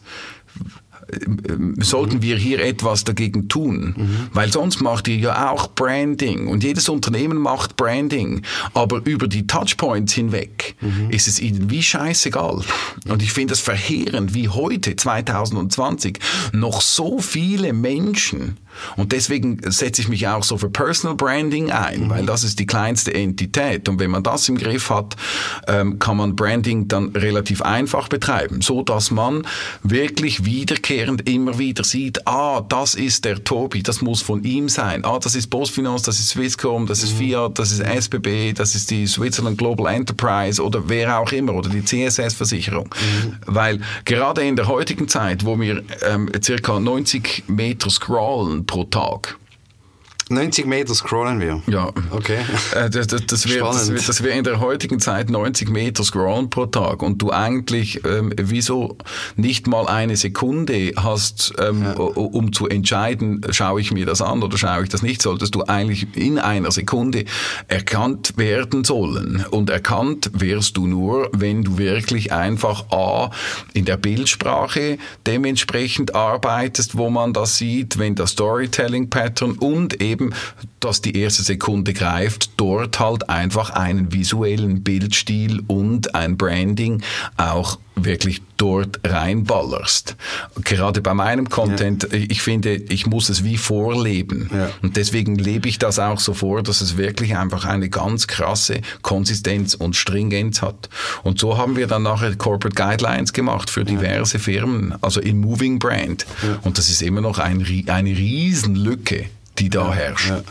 Sollten 1.79 2.21
wir 2.21 2.37
hier 2.37 2.63
etwas 2.63 3.03
dagegen 3.03 3.47
tun. 3.47 3.93
Mhm. 3.97 4.27
Weil 4.33 4.51
sonst 4.51 4.81
macht 4.81 5.07
ihr 5.07 5.17
ja 5.17 5.51
auch 5.51 5.67
Branding 5.67 6.47
und 6.47 6.63
jedes 6.63 6.89
Unternehmen 6.89 7.37
macht 7.37 7.75
Branding. 7.77 8.41
Aber 8.73 9.01
über 9.05 9.27
die 9.27 9.47
Touchpoints 9.47 10.13
hinweg 10.13 10.75
mhm. 10.81 11.09
ist 11.09 11.27
es 11.27 11.39
ihnen 11.39 11.69
wie 11.69 11.83
scheißegal. 11.83 12.61
Und 13.07 13.21
ich 13.21 13.31
finde 13.31 13.53
es 13.53 13.59
verheerend, 13.59 14.33
wie 14.33 14.49
heute, 14.49 14.95
2020, 14.95 16.19
noch 16.53 16.81
so 16.81 17.19
viele 17.19 17.73
Menschen 17.73 18.57
und 18.95 19.11
deswegen 19.11 19.59
setze 19.63 20.01
ich 20.01 20.07
mich 20.07 20.27
auch 20.27 20.43
so 20.43 20.57
für 20.57 20.69
Personal 20.69 21.15
Branding 21.15 21.71
ein, 21.71 22.05
mhm. 22.05 22.09
weil 22.09 22.25
das 22.25 22.43
ist 22.43 22.59
die 22.59 22.65
kleinste 22.65 23.13
Entität. 23.13 23.87
Und 23.89 23.99
wenn 23.99 24.11
man 24.11 24.23
das 24.23 24.49
im 24.49 24.57
Griff 24.57 24.89
hat, 24.89 25.15
ähm, 25.67 25.99
kann 25.99 26.17
man 26.17 26.35
Branding 26.35 26.87
dann 26.87 27.09
relativ 27.09 27.61
einfach 27.61 28.07
betreiben, 28.07 28.61
so 28.61 28.81
dass 28.81 29.11
man 29.11 29.47
wirklich 29.83 30.45
wiederkehrend 30.45 31.27
immer 31.29 31.57
wieder 31.57 31.83
sieht, 31.83 32.27
ah, 32.27 32.61
das 32.61 32.95
ist 32.95 33.25
der 33.25 33.43
Tobi, 33.43 33.83
das 33.83 34.01
muss 34.01 34.21
von 34.21 34.43
ihm 34.43 34.69
sein. 34.69 35.03
Ah, 35.05 35.19
das 35.19 35.35
ist 35.35 35.47
Postfinance, 35.47 36.05
das 36.05 36.19
ist 36.19 36.29
Swisscom, 36.29 36.85
das 36.85 37.03
ist 37.03 37.13
mhm. 37.13 37.17
Fiat, 37.17 37.59
das 37.59 37.71
ist 37.71 37.81
SBB, 37.81 38.53
das 38.53 38.75
ist 38.75 38.91
die 38.91 39.07
Switzerland 39.07 39.57
Global 39.57 39.93
Enterprise 39.93 40.61
oder 40.61 40.87
wer 40.87 41.19
auch 41.19 41.31
immer 41.31 41.53
oder 41.53 41.69
die 41.69 41.83
CSS-Versicherung. 41.83 42.85
Mhm. 42.85 43.35
Weil 43.45 43.79
gerade 44.05 44.45
in 44.45 44.55
der 44.55 44.67
heutigen 44.67 45.07
Zeit, 45.07 45.45
wo 45.45 45.59
wir 45.59 45.83
ähm, 46.07 46.29
circa 46.43 46.79
90 46.79 47.45
Meter 47.47 47.89
scrollen 47.89 48.64
pro 48.65 48.83
Tag. 48.83 49.44
90 50.29 50.65
Meter 50.65 50.95
scrollen 50.95 51.39
wir. 51.39 51.61
Ja. 51.67 51.91
Okay. 52.09 52.39
Äh, 52.73 52.89
das, 52.89 53.07
das, 53.07 53.27
das 53.27 53.47
wäre 53.47 53.65
das, 53.65 54.23
wär 54.23 54.33
in 54.33 54.43
der 54.43 54.59
heutigen 54.59 54.99
Zeit 54.99 55.29
90 55.29 55.69
Meter 55.69 56.03
scrollen 56.03 56.49
pro 56.49 56.65
Tag 56.65 57.03
und 57.03 57.21
du 57.21 57.31
eigentlich 57.31 58.03
ähm, 58.05 58.33
wieso 58.35 58.97
nicht 59.35 59.67
mal 59.67 59.87
eine 59.87 60.17
Sekunde 60.17 60.93
hast, 60.95 61.53
ähm, 61.59 61.83
ja. 61.83 61.91
um 61.91 62.53
zu 62.53 62.67
entscheiden, 62.67 63.41
schaue 63.51 63.81
ich 63.81 63.91
mir 63.91 64.07
das 64.07 64.21
an 64.21 64.41
oder 64.41 64.57
schaue 64.57 64.83
ich 64.83 64.89
das 64.89 65.03
nicht, 65.03 65.21
solltest 65.21 65.53
du 65.53 65.63
eigentlich 65.63 66.07
in 66.15 66.39
einer 66.39 66.71
Sekunde 66.71 67.25
erkannt 67.67 68.33
werden 68.37 68.83
sollen. 68.83 69.45
Und 69.51 69.69
erkannt 69.69 70.31
wirst 70.33 70.77
du 70.77 70.87
nur, 70.87 71.29
wenn 71.33 71.63
du 71.63 71.77
wirklich 71.77 72.31
einfach 72.31 72.91
A, 72.91 73.29
in 73.73 73.85
der 73.85 73.97
Bildsprache 73.97 74.97
dementsprechend 75.27 76.15
arbeitest, 76.15 76.97
wo 76.97 77.11
man 77.11 77.33
das 77.33 77.57
sieht, 77.57 77.99
wenn 77.99 78.15
das 78.15 78.31
Storytelling-Pattern 78.31 79.53
und 79.53 80.01
eben 80.01 80.14
eben, 80.15 80.33
dass 80.79 81.01
die 81.01 81.17
erste 81.17 81.43
Sekunde 81.43 81.93
greift, 81.93 82.51
dort 82.57 82.99
halt 82.99 83.29
einfach 83.29 83.71
einen 83.71 84.13
visuellen 84.13 84.83
Bildstil 84.83 85.61
und 85.67 86.15
ein 86.15 86.37
Branding 86.37 87.01
auch 87.37 87.79
wirklich 87.95 88.41
dort 88.57 88.99
reinballerst. 89.05 90.15
Gerade 90.63 91.01
bei 91.01 91.13
meinem 91.13 91.49
Content, 91.49 92.07
ja. 92.11 92.19
ich 92.19 92.41
finde, 92.41 92.75
ich 92.75 93.07
muss 93.07 93.29
es 93.29 93.43
wie 93.43 93.57
vorleben. 93.57 94.49
Ja. 94.53 94.69
Und 94.81 94.97
deswegen 94.97 95.35
lebe 95.35 95.69
ich 95.69 95.79
das 95.79 95.97
auch 95.97 96.19
so 96.19 96.33
vor, 96.33 96.61
dass 96.61 96.81
es 96.81 96.97
wirklich 96.97 97.37
einfach 97.37 97.65
eine 97.65 97.89
ganz 97.89 98.27
krasse 98.27 98.81
Konsistenz 99.01 99.75
und 99.75 99.95
Stringenz 99.95 100.61
hat. 100.61 100.89
Und 101.23 101.39
so 101.39 101.57
haben 101.57 101.77
wir 101.77 101.87
dann 101.87 102.03
nachher 102.03 102.35
Corporate 102.35 102.75
Guidelines 102.75 103.33
gemacht 103.33 103.69
für 103.69 103.85
diverse 103.85 104.39
Firmen, 104.39 104.93
also 105.01 105.21
in 105.21 105.39
Moving 105.39 105.79
Brand. 105.79 106.25
Ja. 106.43 106.59
Und 106.63 106.77
das 106.77 106.89
ist 106.89 107.01
immer 107.01 107.21
noch 107.21 107.39
ein, 107.39 107.65
eine 107.87 108.09
Riesenlücke 108.09 109.25
die 109.59 109.69
da 109.69 109.93
herrscht. 109.93 110.29
Ja. 110.29 110.41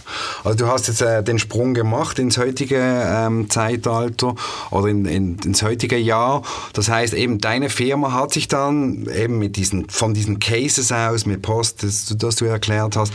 Also 0.44 0.58
du 0.58 0.66
hast 0.66 0.88
jetzt 0.88 1.02
äh, 1.02 1.22
den 1.22 1.38
Sprung 1.38 1.74
gemacht 1.74 2.18
ins 2.18 2.38
heutige 2.38 2.76
ähm, 2.78 3.50
Zeitalter 3.50 4.34
oder 4.70 4.88
in, 4.88 5.04
in, 5.04 5.36
ins 5.44 5.62
heutige 5.62 5.96
Jahr. 5.96 6.42
Das 6.72 6.88
heißt 6.88 7.14
eben, 7.14 7.38
deine 7.38 7.70
Firma 7.70 8.12
hat 8.12 8.32
sich 8.32 8.48
dann 8.48 9.06
eben 9.14 9.38
mit 9.38 9.56
diesen, 9.56 9.88
von 9.88 10.14
diesen 10.14 10.38
Cases 10.38 10.90
aus, 10.92 11.26
mit 11.26 11.42
Post, 11.42 11.82
das, 11.82 12.14
das 12.16 12.36
du 12.36 12.44
erklärt 12.46 12.96
hast, 12.96 13.12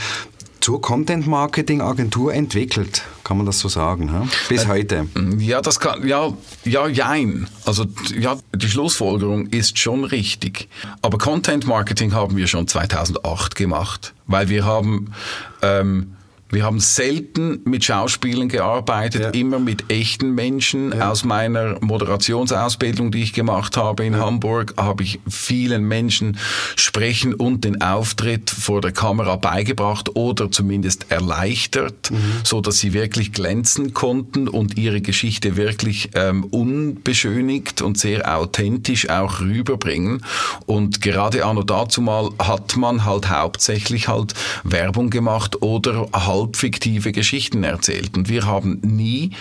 zur 0.61 0.81
Content 0.81 1.27
Marketing 1.27 1.81
Agentur 1.81 2.33
entwickelt, 2.33 3.03
kann 3.23 3.37
man 3.37 3.45
das 3.45 3.59
so 3.59 3.69
sagen, 3.69 4.09
he? 4.09 4.29
bis 4.49 4.65
äh, 4.65 4.67
heute? 4.67 5.07
Ja, 5.37 5.61
das 5.61 5.79
kann, 5.79 6.07
ja, 6.07 6.33
ja, 6.65 6.87
jein. 6.87 7.47
Also, 7.65 7.85
ja, 8.17 8.37
die 8.53 8.69
Schlussfolgerung 8.69 9.47
ist 9.47 9.77
schon 9.77 10.03
richtig. 10.03 10.69
Aber 11.01 11.17
Content 11.17 11.65
Marketing 11.65 12.13
haben 12.13 12.35
wir 12.37 12.47
schon 12.47 12.67
2008 12.67 13.55
gemacht, 13.55 14.13
weil 14.27 14.49
wir 14.49 14.65
haben, 14.65 15.11
ähm, 15.61 16.15
wir 16.51 16.63
haben 16.63 16.79
selten 16.79 17.61
mit 17.65 17.83
Schauspielern 17.83 18.49
gearbeitet, 18.49 19.21
ja. 19.21 19.29
immer 19.29 19.59
mit 19.59 19.91
echten 19.91 20.33
Menschen. 20.33 20.91
Ja. 20.91 21.11
Aus 21.11 21.23
meiner 21.23 21.77
Moderationsausbildung, 21.81 23.11
die 23.11 23.21
ich 23.21 23.33
gemacht 23.33 23.77
habe 23.77 24.05
in 24.05 24.13
ja. 24.13 24.19
Hamburg, 24.19 24.73
habe 24.75 25.03
ich 25.03 25.19
vielen 25.29 25.83
Menschen 25.83 26.37
Sprechen 26.75 27.35
und 27.35 27.65
den 27.65 27.81
Auftritt 27.81 28.49
vor 28.49 28.81
der 28.81 28.91
Kamera 28.91 29.35
beigebracht 29.35 30.15
oder 30.15 30.49
zumindest 30.49 31.11
erleichtert, 31.11 32.09
mhm. 32.09 32.41
so 32.43 32.61
dass 32.61 32.79
sie 32.79 32.93
wirklich 32.93 33.31
glänzen 33.31 33.93
konnten 33.93 34.47
und 34.47 34.77
ihre 34.77 35.01
Geschichte 35.01 35.55
wirklich 35.55 36.09
ähm, 36.15 36.45
unbeschönigt 36.45 37.83
und 37.83 37.99
sehr 37.99 38.35
authentisch 38.37 39.07
auch 39.09 39.39
rüberbringen. 39.39 40.25
Und 40.65 41.01
gerade 41.01 41.45
anno 41.45 41.61
dazu 41.61 42.01
mal 42.01 42.31
hat 42.39 42.75
man 42.75 43.05
halt 43.05 43.29
hauptsächlich 43.29 44.07
halt 44.07 44.33
Werbung 44.63 45.11
gemacht 45.11 45.61
oder 45.61 46.07
halt 46.13 46.38
halb 46.39 46.55
fiktive 46.55 47.11
Geschichten 47.11 47.63
erzählt. 47.63 48.17
Und 48.17 48.29
wir 48.29 48.45
haben 48.45 48.79
nie 48.81 49.31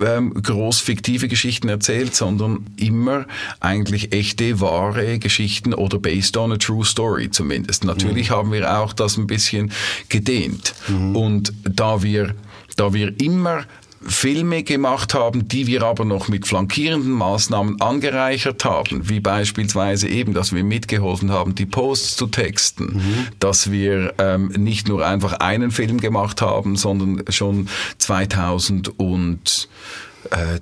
ähm, 0.00 0.34
groß 0.34 0.80
fiktive 0.80 1.28
Geschichten 1.28 1.68
erzählt, 1.68 2.14
sondern 2.14 2.66
immer 2.76 3.26
eigentlich 3.60 4.12
echte, 4.12 4.60
wahre 4.60 5.18
Geschichten 5.18 5.74
oder 5.74 5.98
based 5.98 6.36
on 6.36 6.52
a 6.52 6.56
true 6.56 6.84
story 6.84 7.30
zumindest. 7.30 7.84
Natürlich 7.84 8.30
mhm. 8.30 8.34
haben 8.34 8.52
wir 8.52 8.78
auch 8.78 8.92
das 8.92 9.16
ein 9.16 9.26
bisschen 9.26 9.72
gedehnt. 10.08 10.74
Mhm. 10.88 11.16
Und 11.16 11.52
da 11.64 12.02
wir 12.02 12.34
da 12.76 12.94
wir 12.94 13.20
immer 13.20 13.64
Filme 14.06 14.62
gemacht 14.62 15.14
haben, 15.14 15.48
die 15.48 15.66
wir 15.66 15.82
aber 15.82 16.04
noch 16.04 16.28
mit 16.28 16.46
flankierenden 16.46 17.12
Maßnahmen 17.12 17.80
angereichert 17.80 18.64
haben, 18.64 19.08
wie 19.08 19.20
beispielsweise 19.20 20.08
eben, 20.08 20.34
dass 20.34 20.52
wir 20.52 20.64
mitgeholfen 20.64 21.30
haben, 21.30 21.54
die 21.54 21.66
Posts 21.66 22.16
zu 22.16 22.26
texten, 22.26 22.84
mhm. 22.84 23.26
dass 23.38 23.70
wir 23.70 24.14
ähm, 24.18 24.48
nicht 24.48 24.88
nur 24.88 25.06
einfach 25.06 25.34
einen 25.34 25.70
Film 25.70 26.00
gemacht 26.00 26.42
haben, 26.42 26.76
sondern 26.76 27.24
schon 27.28 27.68
2000 27.98 28.98
und 28.98 29.68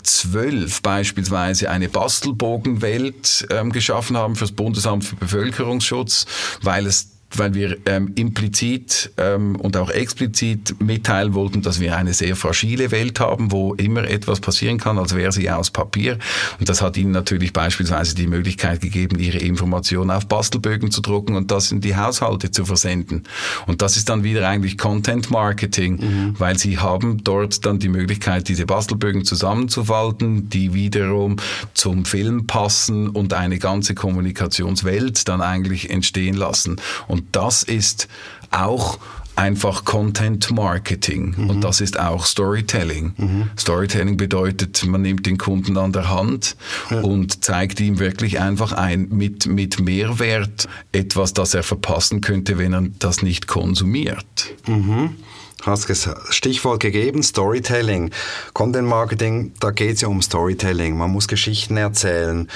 12 0.03 0.83
beispielsweise 0.83 1.71
eine 1.71 1.89
Bastelbogenwelt 1.89 3.47
ähm, 3.51 3.73
geschaffen 3.73 4.17
haben 4.17 4.37
fürs 4.37 4.53
Bundesamt 4.53 5.05
für 5.05 5.17
Bevölkerungsschutz, 5.17 6.27
weil 6.63 6.87
es 6.87 7.20
weil 7.37 7.55
wir 7.55 7.77
ähm, 7.87 8.13
implizit 8.17 9.13
ähm, 9.17 9.57
und 9.57 9.77
auch 9.77 9.91
explizit 9.91 10.75
mitteilen 10.81 11.35
wollten, 11.35 11.63
dass 11.63 11.81
wir 11.81 11.97
eine 11.97 12.13
sehr 12.13 12.37
fragile 12.37 12.91
Welt 12.91 13.21
haben, 13.21 13.53
wo 13.53 13.75
immer 13.75 14.05
etwas 14.05 14.41
passieren 14.41 14.79
kann, 14.79 14.99
als 14.99 15.15
wäre 15.15 15.33
sie 15.33 15.51
aus 15.51 15.71
Papier. 15.71 16.19
Und 16.59 16.69
das 16.69 16.83
hat 16.83 16.97
ihnen 16.97 17.13
natürlich 17.13 17.53
beispielsweise 17.53 18.15
die 18.15 18.27
Möglichkeit 18.27 18.81
gegeben, 18.81 19.19
ihre 19.19 19.39
Informationen 19.39 20.11
auf 20.11 20.27
Bastelbögen 20.27 20.91
zu 20.91 21.01
drucken 21.01 21.37
und 21.37 21.51
das 21.51 21.71
in 21.73 21.81
die 21.81 21.97
Haushalte 21.97 22.51
zu 22.51 22.65
versenden. 22.65 23.25
Und 23.67 23.83
das 23.83 23.97
ist 23.97 24.09
dann 24.09 24.25
wieder 24.25 24.49
eigentlich 24.49 24.77
Content 24.77 25.31
Marketing, 25.31 25.97
mhm. 25.97 26.35
weil 26.39 26.59
sie 26.59 26.79
haben 26.79 27.23
dort 27.23 27.65
dann 27.65 27.79
die 27.79 27.89
Möglichkeit, 27.89 28.49
diese 28.49 28.67
Bastelbögen 28.67 29.25
zusammenzufalten, 29.25 30.49
die 30.49 30.75
wiederum 30.75 31.37
zum 31.75 32.05
Film 32.05 32.47
passen 32.47 33.09
und 33.09 33.35
eine 33.35 33.59
ganze 33.59 33.95
Kommunikationswelt 33.95 35.29
dann 35.29 35.41
eigentlich 35.41 35.91
entstehen 35.91 36.35
lassen. 36.35 36.77
Und 37.07 37.20
und 37.21 37.29
das 37.33 37.63
ist 37.63 38.09
auch 38.51 38.99
einfach 39.37 39.85
Content 39.85 40.51
Marketing 40.51 41.35
mhm. 41.37 41.51
und 41.51 41.61
das 41.63 41.83
ist 41.83 42.01
auch 42.01 42.25
Storytelling. 42.25 43.13
Mhm. 43.17 43.51
Storytelling 43.59 44.17
bedeutet, 44.17 44.85
man 44.87 45.03
nimmt 45.03 45.27
den 45.27 45.37
Kunden 45.37 45.77
an 45.77 45.93
der 45.93 46.09
Hand 46.09 46.57
ja. 46.91 47.01
und 47.01 47.45
zeigt 47.45 47.79
ihm 47.81 47.99
wirklich 47.99 48.41
einfach 48.41 48.73
ein 48.73 49.09
mit, 49.11 49.47
mit 49.47 49.81
Mehrwert 49.81 50.67
etwas, 50.93 51.35
das 51.35 51.53
er 51.53 51.63
verpassen 51.63 52.23
könnte, 52.23 52.57
wenn 52.57 52.73
er 52.73 52.85
das 52.99 53.23
nicht 53.23 53.47
konsumiert. 53.47 54.55
Mhm. 54.67 55.17
Hast 55.63 55.91
Stichwort 56.31 56.81
gegeben, 56.81 57.23
Storytelling. 57.23 58.13
Content 58.55 58.89
Marketing, 58.89 59.53
da 59.61 59.73
geht 59.73 59.97
es 59.97 60.01
ja 60.01 60.09
um 60.09 60.23
Storytelling. 60.23 60.97
Man 60.97 61.11
muss 61.11 61.29
Geschichten 61.29 61.77
erzählen. 61.77 62.49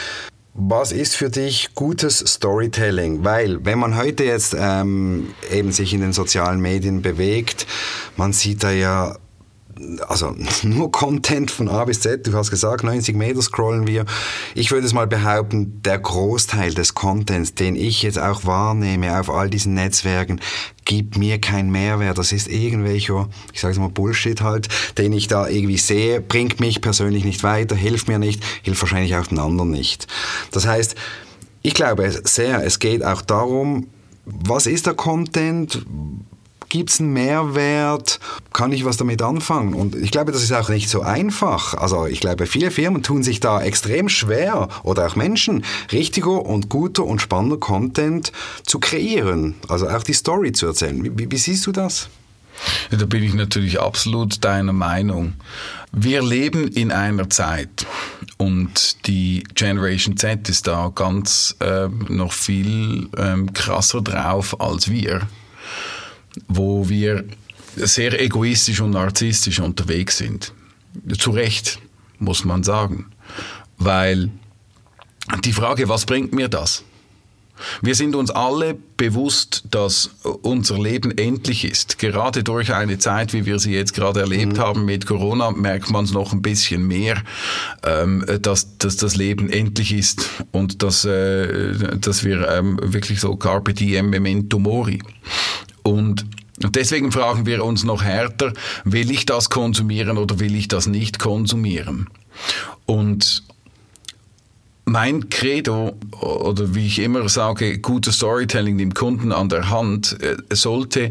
Was 0.57 0.93
ist 0.93 1.17
für 1.17 1.31
dich 1.31 1.75
gutes 1.75 2.19
Storytelling? 2.19 3.25
Weil 3.25 3.64
wenn 3.64 3.77
man 3.77 3.97
heute 3.97 4.23
jetzt 4.23 4.55
ähm, 4.57 5.35
eben 5.51 5.73
sich 5.73 5.93
in 5.93 6.01
den 6.01 6.12
sozialen 6.12 6.61
Medien 6.61 7.03
bewegt, 7.03 7.67
man 8.17 8.33
sieht 8.33 8.62
da 8.62 8.71
ja 8.71 9.17
also 10.08 10.34
nur 10.62 10.90
Content 10.92 11.50
von 11.50 11.68
A 11.68 11.84
bis 11.84 12.00
Z, 12.00 12.26
du 12.26 12.32
hast 12.34 12.50
gesagt, 12.50 12.84
90 12.84 13.16
Meter 13.16 13.42
scrollen 13.42 13.87
wir. 13.87 14.04
Ich 14.54 14.70
würde 14.70 14.87
es 14.87 14.92
mal 14.92 15.06
behaupten, 15.06 15.82
der 15.82 15.98
Großteil 15.98 16.74
des 16.74 16.94
Contents, 16.94 17.54
den 17.54 17.76
ich 17.76 18.02
jetzt 18.02 18.18
auch 18.18 18.44
wahrnehme 18.44 19.18
auf 19.18 19.30
all 19.30 19.50
diesen 19.50 19.74
Netzwerken, 19.74 20.40
gibt 20.84 21.16
mir 21.16 21.40
keinen 21.40 21.70
Mehrwert. 21.70 22.18
Das 22.18 22.32
ist 22.32 22.48
irgendwelcher, 22.48 23.28
ich 23.52 23.60
sage 23.60 23.78
mal 23.80 23.88
Bullshit 23.88 24.40
halt, 24.40 24.68
den 24.98 25.12
ich 25.12 25.28
da 25.28 25.48
irgendwie 25.48 25.78
sehe, 25.78 26.20
bringt 26.20 26.60
mich 26.60 26.80
persönlich 26.80 27.24
nicht 27.24 27.42
weiter, 27.42 27.74
hilft 27.74 28.08
mir 28.08 28.18
nicht, 28.18 28.42
hilft 28.62 28.82
wahrscheinlich 28.82 29.16
auch 29.16 29.26
den 29.26 29.38
anderen 29.38 29.70
nicht. 29.70 30.06
Das 30.50 30.66
heißt, 30.66 30.94
ich 31.62 31.74
glaube 31.74 32.12
sehr, 32.24 32.64
es 32.64 32.78
geht 32.78 33.04
auch 33.04 33.22
darum, 33.22 33.88
was 34.26 34.66
ist 34.66 34.87
der 34.87 34.94
Content? 34.94 35.84
Gibt 36.68 36.90
es 36.90 37.00
einen 37.00 37.12
Mehrwert? 37.12 38.20
Kann 38.53 38.72
ich 38.72 38.85
was 38.85 38.96
damit 38.96 39.22
anfangen? 39.22 39.74
Und 39.74 39.94
ich 39.94 40.11
glaube, 40.11 40.33
das 40.33 40.42
ist 40.42 40.53
auch 40.53 40.68
nicht 40.68 40.88
so 40.88 41.03
einfach. 41.03 41.74
Also 41.74 42.07
ich 42.07 42.20
glaube, 42.20 42.46
viele 42.46 42.70
Firmen 42.70 43.03
tun 43.03 43.22
sich 43.22 43.40
da 43.40 43.62
extrem 43.62 44.09
schwer 44.09 44.68
oder 44.83 45.07
auch 45.07 45.16
Menschen, 45.16 45.64
richtiger 45.92 46.44
und 46.44 46.68
guter 46.68 47.05
und 47.05 47.20
spannender 47.20 47.59
Content 47.59 48.33
zu 48.64 48.79
kreieren. 48.79 49.55
Also 49.68 49.88
auch 49.88 50.03
die 50.03 50.14
Story 50.14 50.53
zu 50.53 50.66
erzählen. 50.66 51.05
Wie, 51.18 51.31
wie 51.31 51.37
siehst 51.37 51.66
du 51.66 51.72
das? 51.72 52.09
Da 52.90 53.05
bin 53.07 53.22
ich 53.22 53.35
natürlich 53.35 53.81
absolut 53.81 54.44
deiner 54.44 54.72
Meinung. 54.72 55.35
Wir 55.92 56.22
leben 56.22 56.68
in 56.68 56.92
einer 56.92 57.29
Zeit 57.29 57.87
und 58.37 59.07
die 59.07 59.44
Generation 59.55 60.16
Z 60.16 60.48
ist 60.48 60.66
da 60.66 60.90
ganz 60.94 61.57
äh, 61.61 61.88
noch 62.09 62.33
viel 62.33 63.09
ähm, 63.16 63.53
krasser 63.53 64.03
drauf 64.03 64.61
als 64.61 64.88
wir 64.88 65.22
wo 66.49 66.88
wir 66.88 67.25
sehr 67.77 68.20
egoistisch 68.20 68.81
und 68.81 68.90
narzisstisch 68.90 69.61
unterwegs 69.61 70.18
sind. 70.18 70.53
Zu 71.18 71.31
Recht, 71.31 71.79
muss 72.18 72.44
man 72.44 72.62
sagen. 72.62 73.07
Weil 73.79 74.31
die 75.44 75.53
Frage, 75.53 75.88
was 75.88 76.07
bringt 76.07 76.33
mir 76.33 76.49
das? 76.49 76.85
Wir 77.83 77.94
sind 77.94 78.16
uns 78.16 78.31
alle 78.31 78.77
bewusst, 78.97 79.64
dass 79.70 80.11
unser 80.42 80.79
Leben 80.79 81.16
endlich 81.16 81.64
ist. 81.64 81.99
Gerade 81.99 82.42
durch 82.42 82.75
eine 82.75 82.99
Zeit, 82.99 83.33
wie 83.33 83.47
wir 83.47 83.59
sie 83.61 83.73
jetzt 83.73 83.94
gerade 83.94 84.20
erlebt 84.20 84.55
mhm. 84.55 84.59
haben 84.59 84.85
mit 84.85 85.07
Corona, 85.07 85.53
merkt 85.53 85.90
man 85.90 86.05
es 86.05 86.12
noch 86.12 86.33
ein 86.33 86.42
bisschen 86.42 86.87
mehr, 86.87 87.23
ähm, 87.85 88.25
dass, 88.42 88.77
dass 88.79 88.97
das 88.97 89.14
Leben 89.14 89.51
endlich 89.51 89.92
ist 89.92 90.29
und 90.51 90.83
dass, 90.83 91.05
äh, 91.05 91.99
dass 91.99 92.25
wir 92.25 92.49
ähm, 92.49 92.79
wirklich 92.83 93.20
so 93.20 93.37
Carpe 93.37 93.73
diem 93.73 94.11
memento 94.11 94.59
mori. 94.59 95.01
Und 95.85 96.27
deswegen 96.59 97.12
fragen 97.12 97.47
wir 97.47 97.64
uns 97.64 97.85
noch 97.85 98.03
härter, 98.03 98.53
will 98.85 99.11
ich 99.11 99.27
das 99.27 99.51
konsumieren 99.51 100.18
oder 100.18 100.40
will 100.40 100.57
ich 100.57 100.66
das 100.66 100.87
nicht 100.87 101.18
konsumieren? 101.18 102.09
Und 102.87 103.44
mein 104.87 105.31
Credo 105.31 105.97
oder 106.20 106.75
wie 106.75 106.87
ich 106.87 106.99
immer 106.99 107.29
sage, 107.29 107.79
gutes 107.79 108.16
Storytelling 108.16 108.79
dem 108.79 108.92
Kunden 108.92 109.33
an 109.33 109.49
der 109.49 109.70
Hand 109.70 110.18
äh, 110.20 110.37
sollte 110.51 111.11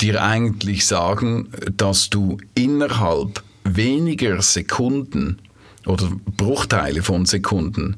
dir 0.00 0.22
eigentlich 0.22 0.86
sagen, 0.86 1.48
dass 1.76 2.10
du 2.10 2.38
innerhalb 2.54 3.42
weniger 3.64 4.42
Sekunden 4.42 5.38
oder 5.86 6.10
Bruchteile 6.36 7.02
von 7.02 7.26
Sekunden 7.26 7.96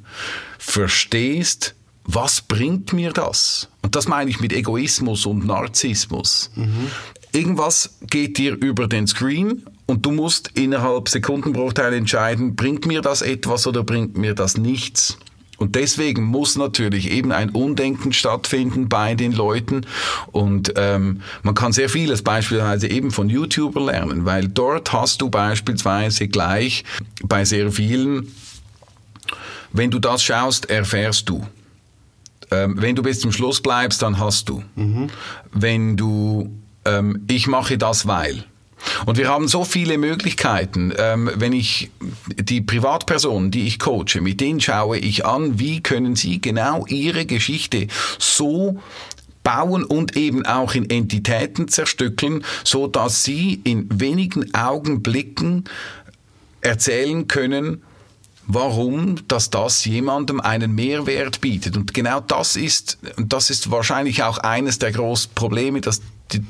verstehst, 0.58 1.74
was 2.04 2.42
bringt 2.42 2.92
mir 2.92 3.12
das? 3.12 3.68
Und 3.84 3.94
das 3.94 4.08
meine 4.08 4.30
ich 4.30 4.40
mit 4.40 4.54
Egoismus 4.54 5.26
und 5.26 5.46
Narzissmus. 5.46 6.50
Mhm. 6.54 6.90
Irgendwas 7.32 7.98
geht 8.08 8.38
dir 8.38 8.54
über 8.54 8.88
den 8.88 9.06
Screen 9.06 9.66
und 9.84 10.06
du 10.06 10.10
musst 10.10 10.52
innerhalb 10.54 11.10
Sekundenbruchteile 11.10 11.94
entscheiden, 11.94 12.56
bringt 12.56 12.86
mir 12.86 13.02
das 13.02 13.20
etwas 13.20 13.66
oder 13.66 13.84
bringt 13.84 14.16
mir 14.16 14.34
das 14.34 14.56
nichts. 14.56 15.18
Und 15.58 15.74
deswegen 15.74 16.24
muss 16.24 16.56
natürlich 16.56 17.10
eben 17.10 17.30
ein 17.30 17.50
Undenken 17.50 18.14
stattfinden 18.14 18.88
bei 18.88 19.14
den 19.14 19.32
Leuten. 19.32 19.82
Und 20.32 20.72
ähm, 20.76 21.20
man 21.42 21.54
kann 21.54 21.74
sehr 21.74 21.90
vieles 21.90 22.22
beispielsweise 22.22 22.88
eben 22.88 23.10
von 23.10 23.28
YouTuber 23.28 23.84
lernen, 23.84 24.24
weil 24.24 24.48
dort 24.48 24.94
hast 24.94 25.20
du 25.20 25.28
beispielsweise 25.28 26.26
gleich 26.28 26.84
bei 27.22 27.44
sehr 27.44 27.70
vielen, 27.70 28.32
wenn 29.72 29.90
du 29.90 29.98
das 29.98 30.22
schaust, 30.22 30.70
erfährst 30.70 31.28
du. 31.28 31.46
Ähm, 32.50 32.80
wenn 32.80 32.96
du 32.96 33.02
bis 33.02 33.20
zum 33.20 33.32
Schluss 33.32 33.60
bleibst, 33.60 34.02
dann 34.02 34.18
hast 34.18 34.48
du. 34.48 34.62
Mhm. 34.76 35.08
Wenn 35.52 35.96
du, 35.96 36.50
ähm, 36.84 37.24
ich 37.28 37.46
mache 37.46 37.78
das, 37.78 38.06
weil. 38.06 38.44
Und 39.06 39.16
wir 39.18 39.28
haben 39.28 39.48
so 39.48 39.64
viele 39.64 39.98
Möglichkeiten. 39.98 40.92
Ähm, 40.98 41.30
wenn 41.34 41.52
ich 41.52 41.90
die 42.28 42.60
Privatpersonen, 42.60 43.50
die 43.50 43.66
ich 43.66 43.78
coache, 43.78 44.20
mit 44.20 44.40
denen 44.40 44.60
schaue 44.60 44.98
ich 44.98 45.24
an, 45.24 45.58
wie 45.58 45.82
können 45.82 46.16
sie 46.16 46.40
genau 46.40 46.84
ihre 46.86 47.26
Geschichte 47.26 47.86
so 48.18 48.80
bauen 49.42 49.84
und 49.84 50.16
eben 50.16 50.46
auch 50.46 50.74
in 50.74 50.88
Entitäten 50.88 51.68
zerstückeln, 51.68 52.44
so 52.64 52.86
dass 52.86 53.24
sie 53.24 53.60
in 53.64 53.88
wenigen 54.00 54.54
Augenblicken 54.54 55.64
erzählen 56.62 57.28
können, 57.28 57.82
warum, 58.46 59.26
dass 59.28 59.50
das 59.50 59.84
jemandem 59.84 60.40
einen 60.40 60.74
Mehrwert 60.74 61.40
bietet. 61.40 61.76
Und 61.76 61.94
genau 61.94 62.20
das 62.20 62.56
ist, 62.56 62.98
das 63.16 63.50
ist 63.50 63.70
wahrscheinlich 63.70 64.22
auch 64.22 64.38
eines 64.38 64.78
der 64.78 64.92
großen 64.92 65.32
Probleme, 65.34 65.80
dass 65.80 66.00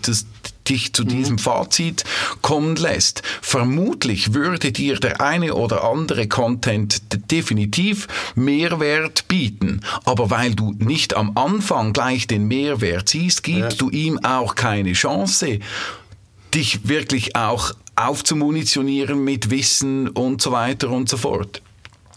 das 0.03 0.27
dich 0.69 0.93
zu 0.95 1.05
diesem 1.05 1.35
mhm. 1.35 1.41
Fazit 1.41 2.05
kommen 2.41 2.77
lässt. 2.77 3.23
Vermutlich 3.43 4.33
würde 4.33 4.73
dir 4.73 4.97
der 4.97 5.21
eine 5.21 5.55
oder 5.55 5.85
andere 5.85 6.27
Content 6.27 7.03
definitiv 7.31 8.09
Mehrwert 8.35 9.29
bieten. 9.29 9.81
Aber 10.05 10.31
weil 10.31 10.55
du 10.55 10.75
nicht 10.79 11.15
am 11.15 11.37
Anfang 11.37 11.93
gleich 11.93 12.27
den 12.27 12.47
Mehrwert 12.47 13.11
siehst, 13.11 13.43
gibst 13.43 13.73
ja. 13.73 13.77
du 13.77 13.91
ihm 13.91 14.19
auch 14.25 14.55
keine 14.55 14.93
Chance, 14.95 15.59
dich 16.55 16.89
wirklich 16.89 17.37
auch 17.37 17.73
aufzumunitionieren 17.97 19.23
mit 19.23 19.51
Wissen 19.51 20.09
und 20.09 20.41
so 20.41 20.53
weiter 20.53 20.91
und 20.91 21.09
so 21.09 21.17
fort. 21.17 21.63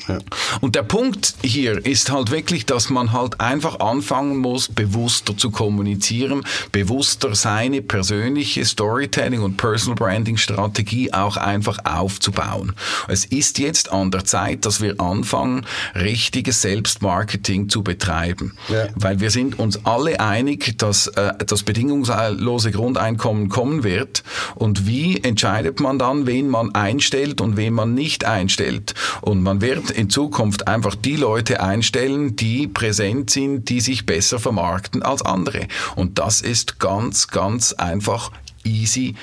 Ja. 0.07 0.19
Und 0.61 0.75
der 0.75 0.83
Punkt 0.83 1.35
hier 1.43 1.85
ist 1.85 2.11
halt 2.11 2.31
wirklich, 2.31 2.65
dass 2.65 2.89
man 2.89 3.11
halt 3.11 3.39
einfach 3.39 3.79
anfangen 3.79 4.37
muss, 4.37 4.67
bewusster 4.67 5.35
zu 5.37 5.51
kommunizieren, 5.51 6.43
bewusster 6.71 7.35
seine 7.35 7.81
persönliche 7.81 8.65
Storytelling 8.65 9.41
und 9.41 9.57
Personal 9.57 9.95
Branding 9.95 10.37
Strategie 10.37 11.13
auch 11.13 11.37
einfach 11.37 11.79
aufzubauen. 11.85 12.73
Es 13.07 13.25
ist 13.25 13.59
jetzt 13.59 13.91
an 13.91 14.11
der 14.11 14.25
Zeit, 14.25 14.65
dass 14.65 14.81
wir 14.81 14.99
anfangen, 14.99 15.65
richtiges 15.95 16.61
Selbstmarketing 16.61 17.69
zu 17.69 17.83
betreiben. 17.83 18.53
Ja. 18.69 18.87
Weil 18.95 19.19
wir 19.19 19.31
sind 19.31 19.59
uns 19.59 19.85
alle 19.85 20.19
einig, 20.19 20.77
dass 20.77 21.07
äh, 21.07 21.33
das 21.45 21.63
bedingungslose 21.63 22.71
Grundeinkommen 22.71 23.49
kommen 23.49 23.83
wird. 23.83 24.23
Und 24.55 24.87
wie 24.87 25.17
entscheidet 25.23 25.79
man 25.79 25.99
dann, 25.99 26.27
wen 26.27 26.49
man 26.49 26.73
einstellt 26.75 27.41
und 27.41 27.57
wen 27.57 27.73
man 27.73 27.93
nicht 27.93 28.25
einstellt? 28.25 28.93
Und 29.21 29.41
man 29.41 29.61
wird 29.61 29.86
in 29.91 30.09
Zukunft 30.09 30.67
einfach 30.67 30.95
die 30.95 31.15
Leute 31.15 31.61
einstellen, 31.61 32.35
die 32.35 32.67
präsent 32.67 33.29
sind, 33.29 33.69
die 33.69 33.81
sich 33.81 34.05
besser 34.05 34.39
vermarkten 34.39 35.03
als 35.03 35.21
andere. 35.21 35.67
Und 35.95 36.19
das 36.19 36.41
ist 36.41 36.79
ganz, 36.79 37.27
ganz 37.27 37.73
einfach 37.73 38.31
easy 38.63 39.15